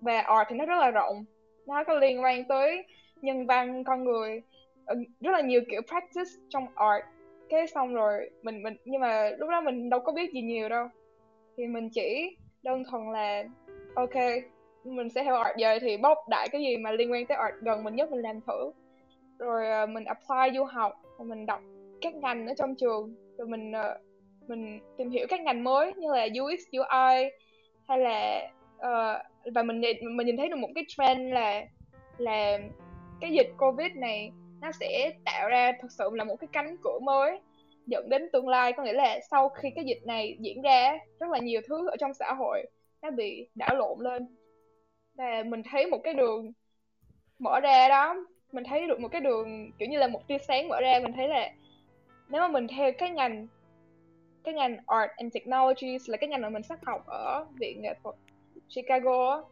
Và 0.00 0.20
art 0.20 0.48
thì 0.48 0.56
nó 0.56 0.64
rất 0.66 0.78
là 0.80 0.90
rộng 0.90 1.24
nó 1.66 1.84
có 1.84 1.94
liên 1.94 2.22
quan 2.22 2.44
tới 2.44 2.84
nhân 3.22 3.46
văn 3.46 3.84
con 3.84 4.04
người 4.04 4.42
ờ, 4.84 4.94
rất 5.20 5.30
là 5.30 5.40
nhiều 5.40 5.60
kiểu 5.70 5.80
practice 5.88 6.30
trong 6.48 6.66
art 6.74 7.04
cái 7.50 7.66
xong 7.66 7.94
rồi 7.94 8.30
mình 8.42 8.62
mình 8.62 8.76
nhưng 8.84 9.00
mà 9.00 9.30
lúc 9.38 9.50
đó 9.50 9.60
mình 9.60 9.90
đâu 9.90 10.00
có 10.00 10.12
biết 10.12 10.32
gì 10.32 10.42
nhiều 10.42 10.68
đâu. 10.68 10.88
Thì 11.56 11.66
mình 11.66 11.88
chỉ 11.92 12.36
đơn 12.62 12.82
thuần 12.90 13.12
là 13.12 13.44
ok 13.94 14.14
mình 14.84 15.10
sẽ 15.10 15.24
theo 15.24 15.34
art 15.34 15.56
giờ 15.56 15.78
thì 15.80 15.96
bóc 15.96 16.18
đại 16.28 16.48
cái 16.48 16.62
gì 16.62 16.76
mà 16.76 16.92
liên 16.92 17.12
quan 17.12 17.26
tới 17.26 17.38
art 17.38 17.54
gần 17.62 17.84
mình 17.84 17.94
nhất 17.96 18.10
mình 18.10 18.22
làm 18.22 18.40
thử. 18.40 18.72
Rồi 19.38 19.84
uh, 19.84 19.90
mình 19.90 20.04
apply 20.04 20.56
du 20.56 20.64
học 20.64 20.92
rồi 21.18 21.28
mình 21.28 21.46
đọc 21.46 21.60
các 22.00 22.14
ngành 22.14 22.46
ở 22.46 22.54
trong 22.54 22.74
trường 22.74 23.14
rồi 23.38 23.48
mình 23.48 23.70
uh, 23.70 24.00
mình 24.48 24.80
tìm 24.98 25.10
hiểu 25.10 25.26
các 25.28 25.40
ngành 25.40 25.64
mới 25.64 25.92
như 25.96 26.12
là 26.12 26.24
UX 26.24 26.60
UI 26.72 27.30
hay 27.88 27.98
là 27.98 28.48
uh, 28.76 29.52
và 29.54 29.62
mình 29.62 29.80
mình 30.02 30.26
nhìn 30.26 30.36
thấy 30.36 30.48
được 30.48 30.56
một 30.56 30.68
cái 30.74 30.84
trend 30.88 31.32
là 31.32 31.64
là 32.18 32.58
cái 33.20 33.30
dịch 33.32 33.52
covid 33.58 33.92
này 33.94 34.32
nó 34.60 34.72
sẽ 34.72 35.12
tạo 35.24 35.48
ra 35.48 35.72
thực 35.82 35.92
sự 35.92 36.10
là 36.12 36.24
một 36.24 36.36
cái 36.36 36.48
cánh 36.52 36.76
cửa 36.84 36.98
mới 37.02 37.40
dẫn 37.86 38.08
đến 38.08 38.28
tương 38.32 38.48
lai. 38.48 38.72
Có 38.72 38.82
nghĩa 38.82 38.92
là 38.92 39.20
sau 39.30 39.48
khi 39.48 39.70
cái 39.74 39.84
dịch 39.84 40.06
này 40.06 40.36
diễn 40.40 40.62
ra, 40.62 40.98
rất 41.20 41.30
là 41.30 41.38
nhiều 41.38 41.60
thứ 41.68 41.88
ở 41.88 41.96
trong 41.96 42.14
xã 42.14 42.32
hội 42.38 42.66
nó 43.02 43.10
bị 43.10 43.48
đảo 43.54 43.74
lộn 43.74 44.00
lên. 44.00 44.26
Và 45.14 45.42
mình 45.46 45.62
thấy 45.70 45.86
một 45.86 46.00
cái 46.04 46.14
đường 46.14 46.52
mở 47.38 47.60
ra 47.60 47.88
đó, 47.88 48.16
mình 48.52 48.64
thấy 48.64 48.86
được 48.86 49.00
một 49.00 49.08
cái 49.08 49.20
đường 49.20 49.70
kiểu 49.78 49.88
như 49.88 49.98
là 49.98 50.08
một 50.08 50.28
tia 50.28 50.38
sáng 50.38 50.68
mở 50.68 50.80
ra. 50.80 51.00
Mình 51.02 51.12
thấy 51.12 51.28
là 51.28 51.52
nếu 52.28 52.40
mà 52.40 52.48
mình 52.48 52.66
theo 52.68 52.92
cái 52.92 53.10
ngành 53.10 53.46
cái 54.44 54.54
ngành 54.54 54.76
art 54.86 55.10
and 55.16 55.34
technologies 55.34 56.10
là 56.10 56.16
cái 56.16 56.28
ngành 56.28 56.40
mà 56.40 56.48
mình 56.48 56.62
sắp 56.62 56.78
học 56.86 57.06
ở 57.06 57.46
viện 57.58 57.82
nghệ 57.82 57.94
thuật 58.02 58.14
Chicago 58.68 59.44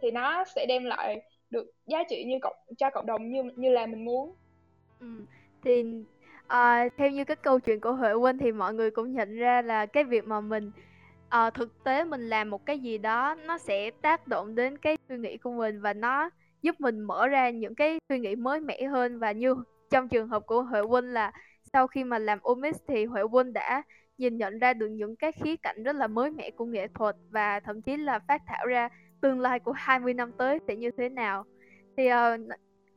thì 0.00 0.10
nó 0.10 0.44
sẽ 0.44 0.66
đem 0.68 0.84
lại 0.84 1.22
được 1.50 1.66
giá 1.86 2.02
trị 2.08 2.24
như 2.24 2.38
cộng, 2.42 2.56
cho 2.78 2.90
cộng 2.90 3.06
đồng 3.06 3.32
như 3.32 3.42
như 3.56 3.70
là 3.70 3.86
mình 3.86 4.04
muốn. 4.04 4.34
Ừ. 5.00 5.06
Thì 5.62 5.84
à, 6.46 6.88
theo 6.96 7.10
như 7.10 7.24
cái 7.24 7.36
câu 7.36 7.60
chuyện 7.60 7.80
của 7.80 7.92
Huệ 7.92 8.12
Huynh 8.12 8.38
thì 8.38 8.52
mọi 8.52 8.74
người 8.74 8.90
cũng 8.90 9.12
nhận 9.12 9.36
ra 9.36 9.62
là 9.62 9.86
cái 9.86 10.04
việc 10.04 10.26
mà 10.26 10.40
mình 10.40 10.70
à, 11.28 11.50
thực 11.50 11.84
tế 11.84 12.04
mình 12.04 12.28
làm 12.28 12.50
một 12.50 12.66
cái 12.66 12.78
gì 12.78 12.98
đó 12.98 13.34
nó 13.46 13.58
sẽ 13.58 13.90
tác 13.90 14.28
động 14.28 14.54
đến 14.54 14.78
cái 14.78 14.98
suy 15.08 15.18
nghĩ 15.18 15.36
của 15.36 15.52
mình 15.52 15.80
và 15.80 15.92
nó 15.92 16.30
giúp 16.62 16.80
mình 16.80 17.00
mở 17.00 17.28
ra 17.28 17.50
những 17.50 17.74
cái 17.74 17.98
suy 18.08 18.18
nghĩ 18.18 18.36
mới 18.36 18.60
mẻ 18.60 18.84
hơn 18.84 19.18
và 19.18 19.32
như 19.32 19.54
trong 19.90 20.08
trường 20.08 20.28
hợp 20.28 20.46
của 20.46 20.62
Huệ 20.62 20.80
Huynh 20.80 21.04
là 21.04 21.32
sau 21.72 21.86
khi 21.86 22.04
mà 22.04 22.18
làm 22.18 22.38
Omis 22.42 22.76
thì 22.88 23.04
Huệ 23.04 23.22
Huynh 23.22 23.52
đã 23.52 23.82
nhìn 24.18 24.36
nhận 24.36 24.58
ra 24.58 24.72
được 24.74 24.88
những 24.88 25.16
cái 25.16 25.32
khía 25.32 25.56
cạnh 25.56 25.82
rất 25.82 25.96
là 25.96 26.06
mới 26.06 26.30
mẻ 26.30 26.50
của 26.50 26.64
nghệ 26.64 26.88
thuật 26.94 27.16
và 27.30 27.60
thậm 27.60 27.82
chí 27.82 27.96
là 27.96 28.18
phát 28.28 28.42
thảo 28.46 28.66
ra 28.66 28.88
tương 29.20 29.40
lai 29.40 29.60
của 29.60 29.72
20 29.72 30.14
năm 30.14 30.32
tới 30.38 30.58
sẽ 30.68 30.76
như 30.76 30.90
thế 30.98 31.08
nào 31.08 31.44
thì 31.96 32.08
uh, 32.12 32.40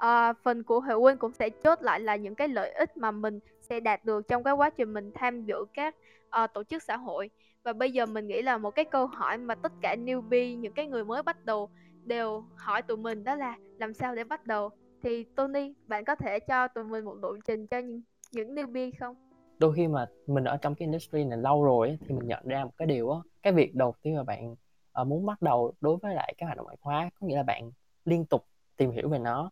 uh, 0.05 0.37
phần 0.43 0.63
của 0.63 0.79
Huệ 0.79 0.93
Huynh 0.93 1.17
cũng 1.17 1.33
sẽ 1.33 1.49
chốt 1.49 1.81
lại 1.81 1.99
là 1.99 2.15
những 2.15 2.35
cái 2.35 2.47
lợi 2.47 2.71
ích 2.71 2.97
mà 2.97 3.11
mình 3.11 3.39
sẽ 3.61 3.79
đạt 3.79 4.05
được 4.05 4.27
trong 4.27 4.43
cái 4.43 4.53
quá 4.53 4.69
trình 4.69 4.93
mình 4.93 5.11
tham 5.15 5.45
dự 5.45 5.65
các 5.73 5.95
uh, 6.43 6.53
tổ 6.53 6.63
chức 6.63 6.83
xã 6.83 6.97
hội. 6.97 7.29
Và 7.63 7.73
bây 7.73 7.91
giờ 7.91 8.05
mình 8.05 8.27
nghĩ 8.27 8.41
là 8.41 8.57
một 8.57 8.71
cái 8.71 8.85
câu 8.85 9.05
hỏi 9.05 9.37
mà 9.37 9.55
tất 9.55 9.71
cả 9.81 9.95
newbie 9.95 10.57
những 10.57 10.73
cái 10.73 10.87
người 10.87 11.05
mới 11.05 11.23
bắt 11.23 11.45
đầu 11.45 11.69
đều 12.03 12.43
hỏi 12.55 12.81
tụi 12.81 12.97
mình 12.97 13.23
đó 13.23 13.35
là 13.35 13.57
làm 13.79 13.93
sao 13.93 14.15
để 14.15 14.23
bắt 14.23 14.45
đầu? 14.45 14.69
Thì 15.03 15.23
Tony 15.23 15.73
bạn 15.87 16.05
có 16.05 16.15
thể 16.15 16.39
cho 16.39 16.67
tụi 16.67 16.83
mình 16.83 17.05
một 17.05 17.15
lộ 17.21 17.33
trình 17.47 17.67
cho 17.67 17.77
những 17.77 18.01
những 18.31 18.55
newbie 18.55 18.91
không? 18.99 19.15
Đôi 19.59 19.73
khi 19.75 19.87
mà 19.87 20.05
mình 20.27 20.43
ở 20.43 20.57
trong 20.57 20.75
cái 20.75 20.85
industry 20.85 21.23
này 21.23 21.37
lâu 21.37 21.63
rồi 21.63 21.97
thì 22.01 22.15
mình 22.15 22.27
nhận 22.27 22.43
ra 22.45 22.63
một 22.63 22.71
cái 22.77 22.85
điều 22.85 23.11
á 23.11 23.19
cái 23.41 23.53
việc 23.53 23.75
đầu 23.75 23.93
tiên 24.01 24.15
mà 24.15 24.23
bạn 24.23 24.55
uh, 25.01 25.07
muốn 25.07 25.25
bắt 25.25 25.41
đầu 25.41 25.73
đối 25.81 25.97
với 25.97 26.15
lại 26.15 26.33
các 26.37 26.45
hoạt 26.45 26.57
động 26.57 26.65
ngoại 26.65 26.77
khóa 26.81 27.09
có 27.19 27.27
nghĩa 27.27 27.35
là 27.35 27.43
bạn 27.43 27.71
liên 28.05 28.25
tục 28.25 28.45
tìm 28.77 28.91
hiểu 28.91 29.09
về 29.09 29.19
nó 29.19 29.51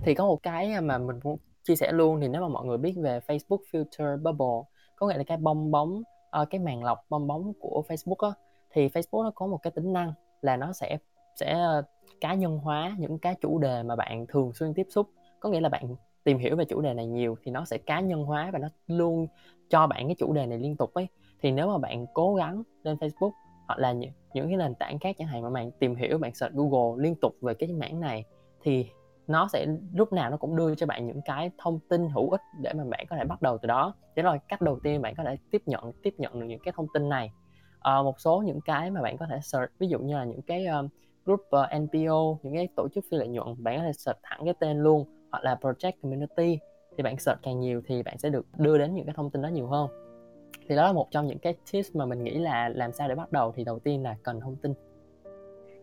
thì 0.00 0.14
có 0.14 0.26
một 0.26 0.42
cái 0.42 0.80
mà 0.80 0.98
mình 0.98 1.20
muốn 1.24 1.38
chia 1.62 1.76
sẻ 1.76 1.92
luôn 1.92 2.20
thì 2.20 2.28
nếu 2.28 2.42
mà 2.42 2.48
mọi 2.48 2.66
người 2.66 2.78
biết 2.78 2.94
về 2.96 3.20
Facebook 3.26 3.58
filter 3.72 4.16
bubble 4.16 4.70
có 4.96 5.06
nghĩa 5.06 5.16
là 5.16 5.24
cái 5.24 5.36
bong 5.36 5.70
bóng 5.70 6.02
uh, 6.42 6.50
cái 6.50 6.60
màn 6.60 6.84
lọc 6.84 7.06
bong 7.08 7.26
bóng 7.26 7.52
của 7.60 7.84
Facebook 7.88 8.28
á 8.28 8.34
thì 8.70 8.88
Facebook 8.88 9.24
nó 9.24 9.30
có 9.34 9.46
một 9.46 9.58
cái 9.62 9.70
tính 9.70 9.92
năng 9.92 10.12
là 10.40 10.56
nó 10.56 10.72
sẽ 10.72 10.98
sẽ 11.34 11.52
ờ, 11.52 11.82
cá 12.20 12.34
nhân 12.34 12.58
hóa 12.58 12.96
những 12.98 13.18
cái 13.18 13.34
chủ 13.40 13.58
đề 13.58 13.82
mà 13.82 13.96
bạn 13.96 14.26
thường 14.26 14.52
xuyên 14.52 14.74
tiếp 14.74 14.86
xúc. 14.90 15.10
Có 15.40 15.48
nghĩa 15.48 15.60
là 15.60 15.68
bạn 15.68 15.96
tìm 16.24 16.38
hiểu 16.38 16.56
về 16.56 16.64
chủ 16.64 16.80
đề 16.80 16.94
này 16.94 17.06
nhiều 17.06 17.36
thì 17.44 17.50
nó 17.50 17.64
sẽ 17.64 17.78
cá 17.78 18.00
nhân 18.00 18.24
hóa 18.24 18.50
và 18.52 18.58
nó 18.58 18.68
luôn 18.86 19.26
cho 19.70 19.86
bạn 19.86 20.06
cái 20.06 20.16
chủ 20.18 20.32
đề 20.32 20.46
này 20.46 20.58
liên 20.58 20.76
tục 20.76 20.94
ấy. 20.94 21.06
Thì 21.40 21.50
nếu 21.50 21.68
mà 21.68 21.78
bạn 21.78 22.06
cố 22.14 22.34
gắng 22.34 22.62
lên 22.82 22.96
Facebook 22.96 23.30
hoặc 23.66 23.78
là 23.78 23.92
những, 23.92 24.10
những 24.34 24.48
cái 24.48 24.56
nền 24.56 24.74
tảng 24.74 24.98
khác 24.98 25.16
chẳng 25.18 25.28
hạn 25.28 25.42
mà 25.42 25.50
bạn 25.50 25.70
tìm 25.70 25.94
hiểu 25.94 26.18
bạn 26.18 26.34
search 26.34 26.54
Google 26.54 27.02
liên 27.02 27.14
tục 27.14 27.36
về 27.40 27.54
cái 27.54 27.72
mảng 27.72 28.00
này 28.00 28.24
thì 28.62 28.86
nó 29.26 29.48
sẽ 29.48 29.66
lúc 29.94 30.12
nào 30.12 30.30
nó 30.30 30.36
cũng 30.36 30.56
đưa 30.56 30.74
cho 30.74 30.86
bạn 30.86 31.06
những 31.06 31.20
cái 31.24 31.50
thông 31.58 31.78
tin 31.88 32.08
hữu 32.08 32.30
ích 32.30 32.40
để 32.60 32.72
mà 32.72 32.84
bạn 32.84 33.06
có 33.10 33.16
thể 33.16 33.24
bắt 33.24 33.42
đầu 33.42 33.58
từ 33.58 33.66
đó. 33.66 33.94
Thế 34.16 34.22
rồi 34.22 34.38
cách 34.48 34.60
đầu 34.60 34.78
tiên 34.82 35.02
bạn 35.02 35.14
có 35.16 35.24
thể 35.24 35.36
tiếp 35.50 35.62
nhận 35.66 35.92
tiếp 36.02 36.14
nhận 36.18 36.40
được 36.40 36.46
những 36.46 36.60
cái 36.64 36.72
thông 36.76 36.86
tin 36.94 37.08
này. 37.08 37.32
À, 37.80 38.02
một 38.02 38.20
số 38.20 38.42
những 38.46 38.60
cái 38.60 38.90
mà 38.90 39.02
bạn 39.02 39.16
có 39.16 39.26
thể 39.30 39.38
search 39.42 39.72
ví 39.78 39.88
dụ 39.88 39.98
như 39.98 40.16
là 40.16 40.24
những 40.24 40.42
cái 40.42 40.66
um, 40.66 40.88
group 41.24 41.40
ờ, 41.50 41.62
uh, 41.62 41.82
NPO 41.82 42.38
những 42.42 42.54
cái 42.54 42.68
tổ 42.76 42.88
chức 42.94 43.04
phi 43.10 43.16
lợi 43.16 43.28
nhuận 43.28 43.46
bạn 43.58 43.78
có 43.78 43.84
thể 43.84 43.92
search 43.92 44.18
thẳng 44.22 44.40
cái 44.44 44.54
tên 44.60 44.82
luôn 44.82 45.04
hoặc 45.30 45.44
là 45.44 45.58
project 45.60 45.92
community. 46.02 46.58
Thì 46.96 47.02
bạn 47.02 47.18
search 47.18 47.42
càng 47.42 47.60
nhiều 47.60 47.82
thì 47.86 48.02
bạn 48.02 48.18
sẽ 48.18 48.30
được 48.30 48.46
đưa 48.58 48.78
đến 48.78 48.94
những 48.94 49.06
cái 49.06 49.14
thông 49.16 49.30
tin 49.30 49.42
đó 49.42 49.48
nhiều 49.48 49.66
hơn. 49.66 49.88
Thì 50.68 50.76
đó 50.76 50.86
là 50.86 50.92
một 50.92 51.08
trong 51.10 51.26
những 51.26 51.38
cái 51.38 51.54
tips 51.72 51.96
mà 51.96 52.06
mình 52.06 52.24
nghĩ 52.24 52.38
là 52.38 52.68
làm 52.68 52.92
sao 52.92 53.08
để 53.08 53.14
bắt 53.14 53.32
đầu. 53.32 53.52
Thì 53.56 53.64
đầu 53.64 53.78
tiên 53.78 54.02
là 54.02 54.16
cần 54.22 54.40
thông 54.40 54.56
tin. 54.56 54.74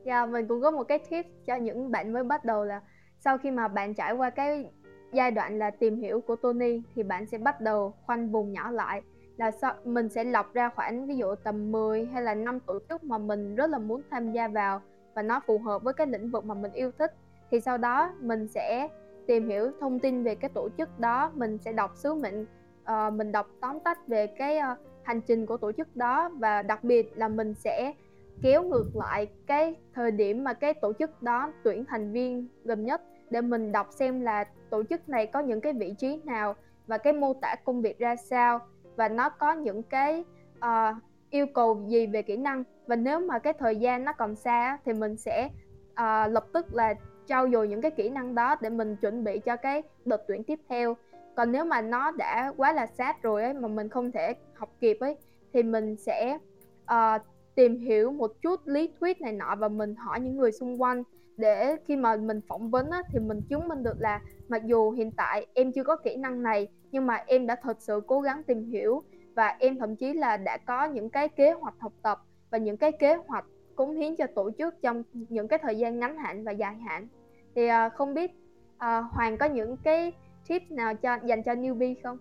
Dạ, 0.06 0.20
yeah, 0.20 0.30
mình 0.30 0.48
cũng 0.48 0.62
có 0.62 0.72
một 0.72 0.84
cái 0.84 1.00
tip 1.10 1.26
cho 1.46 1.56
những 1.56 1.92
bạn 1.92 2.14
mới 2.14 2.24
bắt 2.24 2.46
đầu 2.46 2.66
là 2.66 2.82
sau 3.20 3.38
khi 3.38 3.52
mà 3.52 3.68
bạn 3.68 3.94
trải 3.94 4.14
qua 4.14 4.30
cái 4.30 4.66
giai 5.14 5.32
đoạn 5.32 5.60
là 5.60 5.72
tìm 5.72 5.98
hiểu 5.98 6.22
của 6.22 6.36
Tony 6.36 6.82
thì 6.96 7.04
bạn 7.04 7.26
sẽ 7.26 7.38
bắt 7.38 7.62
đầu 7.62 7.94
khoanh 8.06 8.32
vùng 8.32 8.54
nhỏ 8.54 8.72
lại. 8.72 9.02
Là 9.38 9.52
sao 9.52 9.74
mình 9.86 10.10
sẽ 10.10 10.24
lọc 10.24 10.54
ra 10.54 10.70
khoảng 10.76 11.08
ví 11.08 11.18
dụ 11.18 11.36
tầm 11.36 11.72
10 11.72 12.06
hay 12.06 12.24
là 12.24 12.36
5 12.36 12.60
tổ 12.60 12.80
chức 12.90 13.04
mà 13.04 13.18
mình 13.18 13.56
rất 13.56 13.70
là 13.70 13.78
muốn 13.78 14.02
tham 14.12 14.32
gia 14.32 14.48
vào 14.48 14.82
và 15.16 15.22
nó 15.22 15.40
phù 15.48 15.58
hợp 15.58 15.84
với 15.84 15.94
cái 15.94 16.08
lĩnh 16.08 16.32
vực 16.32 16.46
mà 16.46 16.54
mình 16.54 16.72
yêu 16.72 16.92
thích. 17.00 17.14
Thì 17.52 17.60
sau 17.60 17.78
đó 17.78 18.14
mình 18.20 18.48
sẽ 18.48 18.88
tìm 19.28 19.48
hiểu 19.48 19.72
thông 19.80 20.00
tin 20.00 20.24
về 20.24 20.36
cái 20.36 20.50
tổ 20.54 20.70
chức 20.78 21.00
đó 21.00 21.32
mình 21.36 21.58
sẽ 21.58 21.74
đọc 21.74 21.92
sứ 21.96 22.14
mệnh 22.14 22.46
uh, 22.82 23.14
mình 23.14 23.32
đọc 23.32 23.48
tóm 23.62 23.80
tắt 23.80 24.08
về 24.08 24.28
cái 24.28 24.58
uh, 24.58 24.78
hành 25.04 25.22
trình 25.22 25.46
của 25.46 25.58
tổ 25.58 25.72
chức 25.72 25.96
đó 25.96 26.30
và 26.30 26.62
đặc 26.62 26.84
biệt 26.84 27.12
là 27.16 27.28
mình 27.28 27.54
sẽ 27.54 27.94
kéo 28.42 28.64
ngược 28.64 28.96
lại 28.96 29.28
cái 29.48 29.76
thời 29.94 30.12
điểm 30.12 30.44
mà 30.44 30.54
cái 30.54 30.74
tổ 30.74 30.94
chức 30.94 31.22
đó 31.22 31.52
tuyển 31.64 31.86
thành 31.86 32.12
viên 32.12 32.48
gần 32.64 32.86
nhất 32.86 33.02
để 33.30 33.42
mình 33.42 33.72
đọc 33.72 33.88
xem 33.92 34.22
là 34.22 34.46
tổ 34.70 34.84
chức 34.84 35.10
này 35.10 35.28
có 35.28 35.40
những 35.40 35.62
cái 35.62 35.74
vị 35.74 35.94
trí 35.98 36.22
nào 36.24 36.56
và 36.88 36.98
cái 36.98 37.14
mô 37.14 37.34
tả 37.34 37.56
công 37.66 37.82
việc 37.82 38.00
ra 38.00 38.16
sao 38.16 38.60
và 38.96 39.10
nó 39.10 39.30
có 39.30 39.54
những 39.54 39.84
cái 39.84 40.24
uh, 40.58 40.96
yêu 41.30 41.46
cầu 41.54 41.86
gì 41.88 42.08
về 42.08 42.22
kỹ 42.22 42.38
năng. 42.38 42.64
Và 42.88 42.96
nếu 42.96 43.20
mà 43.20 43.40
cái 43.40 43.54
thời 43.54 43.76
gian 43.76 44.04
nó 44.04 44.14
còn 44.14 44.36
xa 44.36 44.78
thì 44.86 44.94
mình 44.94 45.18
sẽ 45.18 45.50
uh, 45.92 46.32
lập 46.32 46.46
tức 46.54 46.66
là 46.74 46.94
trau 47.26 47.50
dồi 47.50 47.68
những 47.68 47.82
cái 47.82 47.92
kỹ 47.92 48.10
năng 48.10 48.36
đó 48.36 48.56
để 48.62 48.70
mình 48.70 48.96
chuẩn 48.96 49.24
bị 49.24 49.40
cho 49.40 49.56
cái 49.56 49.84
đợt 50.06 50.24
tuyển 50.28 50.44
tiếp 50.44 50.60
theo. 50.70 50.98
Còn 51.36 51.52
nếu 51.52 51.66
mà 51.66 51.82
nó 51.82 52.12
đã 52.12 52.54
quá 52.58 52.74
là 52.74 52.88
sát 52.88 53.22
rồi 53.22 53.44
ấy 53.44 53.54
mà 53.54 53.68
mình 53.68 53.90
không 53.90 54.12
thể 54.12 54.34
học 54.54 54.70
kịp 54.80 54.98
ấy 55.00 55.18
thì 55.54 55.64
mình 55.64 55.96
sẽ 55.96 56.38
uh, 56.84 57.22
tìm 57.60 57.80
hiểu 57.80 58.12
một 58.12 58.32
chút 58.42 58.68
lý 58.68 58.90
thuyết 59.00 59.22
này 59.22 59.34
nọ 59.34 59.56
và 59.56 59.68
mình 59.68 59.96
hỏi 59.96 60.20
những 60.20 60.38
người 60.38 60.52
xung 60.52 60.82
quanh 60.82 61.04
để 61.38 61.76
khi 61.86 61.96
mà 61.96 62.16
mình 62.16 62.42
phỏng 62.48 62.70
vấn 62.70 62.90
á, 62.90 63.02
thì 63.12 63.20
mình 63.20 63.42
chứng 63.50 63.68
minh 63.68 63.84
được 63.84 63.96
là 64.00 64.22
mặc 64.50 64.66
dù 64.66 64.92
hiện 64.92 65.12
tại 65.12 65.46
em 65.54 65.72
chưa 65.72 65.84
có 65.84 65.96
kỹ 65.96 66.16
năng 66.16 66.44
này 66.44 66.68
nhưng 66.92 67.06
mà 67.06 67.24
em 67.28 67.48
đã 67.48 67.56
thật 67.64 67.78
sự 67.82 68.02
cố 68.08 68.22
gắng 68.22 68.44
tìm 68.44 68.64
hiểu 68.64 69.04
và 69.36 69.56
em 69.60 69.80
thậm 69.80 69.96
chí 69.96 70.14
là 70.14 70.38
đã 70.38 70.58
có 70.58 70.86
những 70.86 71.10
cái 71.10 71.30
kế 71.30 71.52
hoạch 71.52 71.74
học 71.80 71.94
tập 72.02 72.20
và 72.52 72.58
những 72.58 72.78
cái 72.78 72.92
kế 72.92 73.16
hoạch 73.16 73.46
cống 73.76 73.96
hiến 73.96 74.16
cho 74.16 74.28
tổ 74.36 74.52
chức 74.58 74.76
trong 74.82 75.04
những 75.14 75.48
cái 75.48 75.60
thời 75.60 75.78
gian 75.78 76.00
ngắn 76.00 76.18
hạn 76.18 76.44
và 76.44 76.52
dài 76.52 76.76
hạn 76.76 77.08
thì 77.56 77.68
uh, 77.68 77.94
không 77.94 78.14
biết 78.14 78.32
uh, 78.76 79.06
Hoàng 79.12 79.38
có 79.38 79.46
những 79.46 79.78
cái 79.84 80.14
tips 80.48 80.72
nào 80.72 80.96
cho 80.96 81.18
dành 81.26 81.44
cho 81.44 81.54
newbie 81.54 81.96
không? 82.04 82.18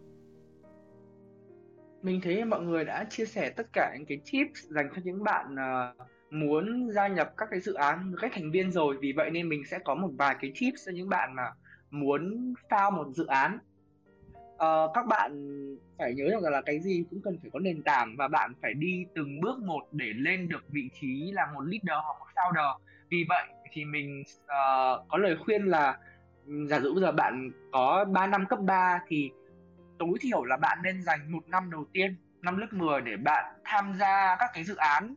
Mình 2.03 2.21
thấy 2.21 2.45
mọi 2.45 2.61
người 2.61 2.85
đã 2.85 3.05
chia 3.05 3.25
sẻ 3.25 3.51
tất 3.51 3.67
cả 3.73 3.95
những 3.97 4.07
cái 4.07 4.21
tips 4.33 4.65
dành 4.71 4.89
cho 4.95 5.03
những 5.05 5.25
bạn 5.25 5.55
uh, 5.55 6.09
muốn 6.31 6.91
gia 6.91 7.09
nhập 7.09 7.33
các 7.37 7.49
cái 7.51 7.61
dự 7.61 7.75
án 7.75 8.11
với 8.11 8.19
các 8.21 8.31
thành 8.35 8.51
viên 8.51 8.73
rồi. 8.73 8.97
Vì 9.01 9.13
vậy 9.13 9.31
nên 9.31 9.49
mình 9.49 9.63
sẽ 9.71 9.79
có 9.85 9.95
một 9.95 10.11
vài 10.19 10.37
cái 10.41 10.53
tips 10.61 10.87
cho 10.87 10.93
những 10.93 11.09
bạn 11.09 11.35
mà 11.35 11.43
muốn 11.91 12.55
found 12.71 12.93
một 12.93 13.09
dự 13.15 13.27
án. 13.27 13.59
Uh, 14.55 14.91
các 14.95 15.07
bạn 15.07 15.33
phải 15.99 16.15
nhớ 16.15 16.31
rằng 16.31 16.53
là 16.53 16.61
cái 16.61 16.81
gì 16.81 17.05
cũng 17.11 17.23
cần 17.23 17.39
phải 17.43 17.51
có 17.51 17.59
nền 17.59 17.83
tảng 17.83 18.15
và 18.19 18.29
bạn 18.29 18.53
phải 18.63 18.75
đi 18.75 19.05
từng 19.15 19.41
bước 19.41 19.59
một 19.59 19.83
để 19.93 20.13
lên 20.17 20.49
được 20.49 20.65
vị 20.69 20.91
trí 21.01 21.31
là 21.33 21.47
một 21.55 21.61
leader 21.61 22.05
hoặc 22.05 22.17
một 22.21 22.27
founder. 22.35 22.79
Vì 23.11 23.25
vậy 23.29 23.45
thì 23.73 23.85
mình 23.85 24.23
uh, 24.43 25.09
có 25.09 25.19
lời 25.19 25.37
khuyên 25.45 25.65
là 25.65 25.99
ừ, 26.47 26.67
giả 26.69 26.81
dụ 26.81 26.95
bây 26.95 27.03
giờ 27.03 27.13
bạn 27.13 27.51
có 27.73 28.05
3 28.05 28.27
năm 28.27 28.47
cấp 28.47 28.59
3 28.63 29.01
thì 29.09 29.31
tối 29.99 30.19
thiểu 30.21 30.45
là 30.45 30.57
bạn 30.57 30.79
nên 30.83 31.03
dành 31.03 31.33
một 31.33 31.49
năm 31.49 31.71
đầu 31.71 31.85
tiên 31.93 32.17
năm 32.43 32.59
lớp 32.59 32.67
10 32.73 33.01
để 33.01 33.17
bạn 33.17 33.45
tham 33.65 33.95
gia 34.01 34.37
các 34.39 34.51
cái 34.55 34.65
dự 34.65 34.77
án 34.77 35.15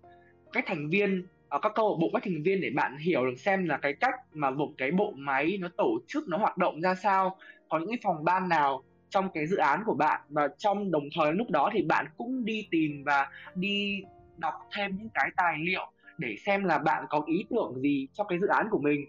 các 0.53 0.63
thành 0.67 0.89
viên 0.89 1.27
ở 1.49 1.59
các 1.59 1.71
câu 1.75 1.89
lạc 1.89 1.97
bộ 2.01 2.09
các 2.13 2.23
thành 2.25 2.43
viên 2.43 2.61
để 2.61 2.69
bạn 2.75 2.97
hiểu 2.97 3.25
được 3.25 3.35
xem 3.37 3.65
là 3.65 3.77
cái 3.77 3.93
cách 3.93 4.15
mà 4.33 4.49
một 4.49 4.69
cái 4.77 4.91
bộ 4.91 5.13
máy 5.15 5.57
nó 5.61 5.67
tổ 5.77 5.99
chức 6.07 6.27
nó 6.27 6.37
hoạt 6.37 6.57
động 6.57 6.81
ra 6.81 6.95
sao 6.95 7.37
có 7.69 7.79
những 7.79 7.89
cái 7.89 7.99
phòng 8.03 8.23
ban 8.23 8.49
nào 8.49 8.83
trong 9.09 9.29
cái 9.33 9.47
dự 9.47 9.57
án 9.57 9.83
của 9.85 9.93
bạn 9.93 10.21
và 10.29 10.47
trong 10.57 10.91
đồng 10.91 11.03
thời 11.15 11.33
lúc 11.33 11.49
đó 11.49 11.69
thì 11.73 11.81
bạn 11.81 12.05
cũng 12.17 12.45
đi 12.45 12.67
tìm 12.71 13.03
và 13.03 13.29
đi 13.55 14.03
đọc 14.37 14.53
thêm 14.75 14.97
những 14.97 15.09
cái 15.13 15.29
tài 15.37 15.57
liệu 15.59 15.91
để 16.17 16.35
xem 16.45 16.63
là 16.63 16.77
bạn 16.77 17.05
có 17.09 17.23
ý 17.27 17.45
tưởng 17.49 17.81
gì 17.81 18.07
cho 18.13 18.23
cái 18.23 18.39
dự 18.39 18.47
án 18.47 18.67
của 18.71 18.79
mình. 18.79 19.05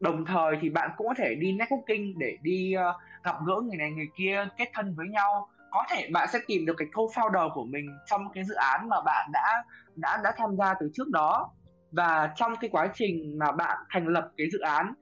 Đồng 0.00 0.24
thời 0.24 0.56
thì 0.60 0.70
bạn 0.70 0.90
cũng 0.96 1.06
có 1.06 1.14
thể 1.14 1.34
đi 1.34 1.52
networking 1.52 2.14
để 2.18 2.38
đi 2.42 2.74
uh, 2.76 2.96
gặp 3.24 3.34
gỡ 3.46 3.54
người 3.64 3.76
này 3.76 3.90
người 3.90 4.08
kia 4.16 4.48
kết 4.58 4.70
thân 4.74 4.94
với 4.96 5.08
nhau. 5.08 5.48
Có 5.70 5.84
thể 5.90 6.08
bạn 6.12 6.28
sẽ 6.32 6.38
tìm 6.46 6.66
được 6.66 6.74
cái 6.78 6.88
co-founder 6.92 7.54
của 7.54 7.64
mình 7.64 7.86
trong 8.06 8.32
cái 8.34 8.44
dự 8.44 8.54
án 8.54 8.88
mà 8.88 8.96
bạn 9.00 9.30
đã 9.32 9.64
đã 9.94 10.20
đã 10.24 10.34
tham 10.36 10.56
gia 10.56 10.74
từ 10.74 10.90
trước 10.94 11.08
đó. 11.10 11.50
Và 11.92 12.32
trong 12.36 12.56
cái 12.60 12.70
quá 12.70 12.88
trình 12.94 13.38
mà 13.38 13.52
bạn 13.52 13.78
thành 13.90 14.06
lập 14.06 14.30
cái 14.36 14.46
dự 14.52 14.58
án 14.58 14.94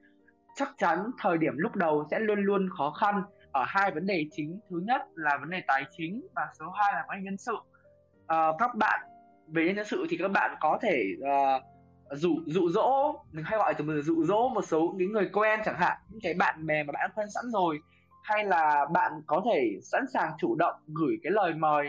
chắc 0.55 0.69
chắn 0.77 1.11
thời 1.19 1.37
điểm 1.37 1.53
lúc 1.57 1.75
đầu 1.75 2.07
sẽ 2.11 2.19
luôn 2.19 2.39
luôn 2.39 2.69
khó 2.77 2.91
khăn 2.91 3.23
ở 3.51 3.63
hai 3.67 3.91
vấn 3.91 4.05
đề 4.05 4.25
chính. 4.31 4.59
Thứ 4.69 4.81
nhất 4.83 5.01
là 5.15 5.37
vấn 5.37 5.49
đề 5.49 5.61
tài 5.67 5.83
chính 5.97 6.27
và 6.35 6.47
số 6.59 6.69
2 6.69 6.93
là 6.93 7.05
vấn 7.07 7.17
đề 7.17 7.23
nhân 7.23 7.37
sự. 7.37 7.55
À, 8.27 8.51
các 8.59 8.75
bạn 8.75 8.99
về 9.47 9.73
nhân 9.75 9.85
sự 9.85 10.05
thì 10.09 10.17
các 10.17 10.31
bạn 10.31 10.55
có 10.59 10.79
thể 10.81 11.03
uh, 11.19 11.63
dụ 12.17 12.29
dụ 12.45 12.69
dỗ 12.69 13.15
mình 13.31 13.45
hay 13.45 13.57
gọi 13.57 13.73
từ 13.73 14.01
dụ 14.01 14.23
dỗ 14.23 14.49
một 14.49 14.61
số 14.61 14.93
những 14.97 15.11
người 15.11 15.29
quen 15.33 15.59
chẳng 15.65 15.79
hạn 15.79 15.97
những 16.09 16.19
cái 16.23 16.33
bạn 16.33 16.65
bè 16.65 16.83
mà 16.83 16.91
bạn 16.91 17.11
quen 17.15 17.27
sẵn 17.33 17.43
rồi 17.53 17.79
hay 18.23 18.45
là 18.45 18.85
bạn 18.93 19.11
có 19.27 19.41
thể 19.45 19.79
sẵn 19.83 20.05
sàng 20.13 20.31
chủ 20.39 20.55
động 20.55 20.75
gửi 20.87 21.17
cái 21.23 21.31
lời 21.31 21.53
mời 21.53 21.87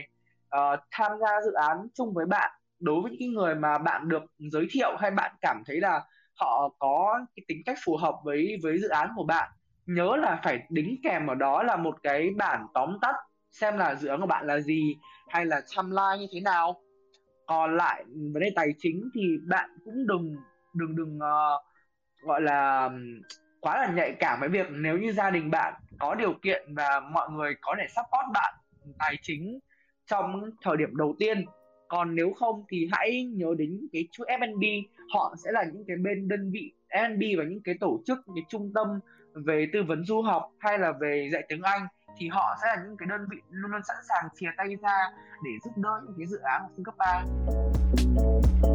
uh, 0.56 0.80
tham 0.90 1.12
gia 1.20 1.40
dự 1.44 1.52
án 1.52 1.86
chung 1.94 2.14
với 2.14 2.26
bạn 2.26 2.50
đối 2.80 3.02
với 3.02 3.16
những 3.18 3.32
người 3.32 3.54
mà 3.54 3.78
bạn 3.78 4.08
được 4.08 4.22
giới 4.38 4.66
thiệu 4.70 4.96
hay 4.98 5.10
bạn 5.10 5.32
cảm 5.40 5.62
thấy 5.66 5.80
là 5.80 6.02
họ 6.34 6.68
có 6.78 7.18
cái 7.36 7.44
tính 7.48 7.62
cách 7.66 7.78
phù 7.84 7.96
hợp 7.96 8.14
với 8.24 8.58
với 8.62 8.78
dự 8.78 8.88
án 8.88 9.10
của 9.16 9.24
bạn? 9.24 9.50
Nhớ 9.86 10.16
là 10.16 10.40
phải 10.44 10.62
đính 10.68 10.96
kèm 11.02 11.26
ở 11.26 11.34
đó 11.34 11.62
là 11.62 11.76
một 11.76 11.96
cái 12.02 12.30
bản 12.36 12.66
tóm 12.74 12.98
tắt 13.02 13.14
xem 13.50 13.78
là 13.78 13.94
dự 13.94 14.08
án 14.08 14.20
của 14.20 14.26
bạn 14.26 14.46
là 14.46 14.60
gì 14.60 14.96
hay 15.28 15.46
là 15.46 15.60
timeline 15.76 16.18
như 16.18 16.26
thế 16.32 16.40
nào. 16.40 16.80
Còn 17.46 17.76
lại 17.76 18.04
vấn 18.32 18.40
đề 18.42 18.50
tài 18.56 18.68
chính 18.78 19.10
thì 19.14 19.20
bạn 19.48 19.70
cũng 19.84 20.06
đừng 20.06 20.36
đừng 20.74 20.96
đừng 20.96 21.16
uh, 21.16 21.62
gọi 22.26 22.40
là 22.40 22.90
quá 23.60 23.78
là 23.80 23.92
nhạy 23.92 24.16
cảm 24.20 24.40
với 24.40 24.48
việc 24.48 24.66
nếu 24.70 24.98
như 24.98 25.12
gia 25.12 25.30
đình 25.30 25.50
bạn 25.50 25.74
có 26.02 26.14
điều 26.14 26.32
kiện 26.42 26.74
và 26.74 27.00
mọi 27.00 27.30
người 27.30 27.54
có 27.60 27.74
thể 27.78 27.86
support 27.88 28.32
bạn 28.34 28.54
tài 28.98 29.16
chính 29.22 29.58
trong 30.06 30.50
thời 30.62 30.76
điểm 30.76 30.96
đầu 30.96 31.14
tiên. 31.18 31.44
Còn 31.88 32.14
nếu 32.14 32.32
không 32.32 32.64
thì 32.68 32.88
hãy 32.92 33.24
nhớ 33.24 33.46
đến 33.58 33.80
cái 33.92 34.08
chuỗi 34.12 34.26
F&B 34.26 34.62
họ 35.14 35.34
sẽ 35.44 35.52
là 35.52 35.64
những 35.64 35.84
cái 35.86 35.96
bên 35.96 36.28
đơn 36.28 36.50
vị 36.50 36.72
F&B 36.88 37.38
và 37.38 37.44
những 37.44 37.62
cái 37.64 37.74
tổ 37.80 38.00
chức 38.06 38.18
những 38.26 38.36
cái 38.36 38.44
trung 38.48 38.72
tâm 38.74 39.00
về 39.34 39.66
tư 39.72 39.82
vấn 39.82 40.04
du 40.04 40.22
học 40.22 40.50
hay 40.58 40.78
là 40.78 40.92
về 41.00 41.28
dạy 41.32 41.42
tiếng 41.48 41.62
Anh. 41.62 41.86
Thì 42.18 42.28
họ 42.28 42.56
sẽ 42.62 42.68
là 42.76 42.82
những 42.84 42.96
cái 42.96 43.06
đơn 43.06 43.26
vị 43.30 43.36
luôn 43.50 43.70
luôn 43.70 43.80
sẵn 43.88 43.96
sàng 44.08 44.28
chia 44.34 44.48
tay 44.56 44.76
ra 44.82 45.10
để 45.44 45.50
giúp 45.64 45.72
đỡ 45.76 46.00
những 46.04 46.14
cái 46.18 46.26
dự 46.26 46.38
án 46.38 46.62
học 46.62 46.70
sinh 46.76 48.71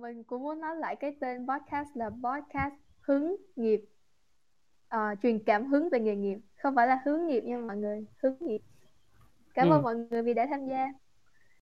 mình 0.00 0.24
cũng 0.24 0.42
muốn 0.42 0.60
nói 0.60 0.76
lại 0.76 0.96
cái 0.96 1.16
tên 1.20 1.46
podcast 1.48 1.88
là 1.94 2.10
podcast 2.10 2.74
hứng 3.00 3.36
nghiệp. 3.56 3.80
Uh, 4.94 5.18
truyền 5.22 5.44
cảm 5.44 5.66
hứng 5.66 5.88
về 5.90 6.00
nghề 6.00 6.16
nghiệp. 6.16 6.38
Không 6.62 6.74
phải 6.74 6.86
là 6.86 7.00
hướng 7.04 7.26
nghiệp 7.26 7.44
nha 7.44 7.58
mọi 7.58 7.76
người 7.76 8.06
hướng 8.22 8.36
nghiệp. 8.40 8.60
Cảm 9.54 9.68
ừ. 9.68 9.72
ơn 9.72 9.82
mọi 9.82 9.96
người 9.96 10.22
vì 10.22 10.34
đã 10.34 10.46
tham 10.50 10.66
gia 10.66 10.92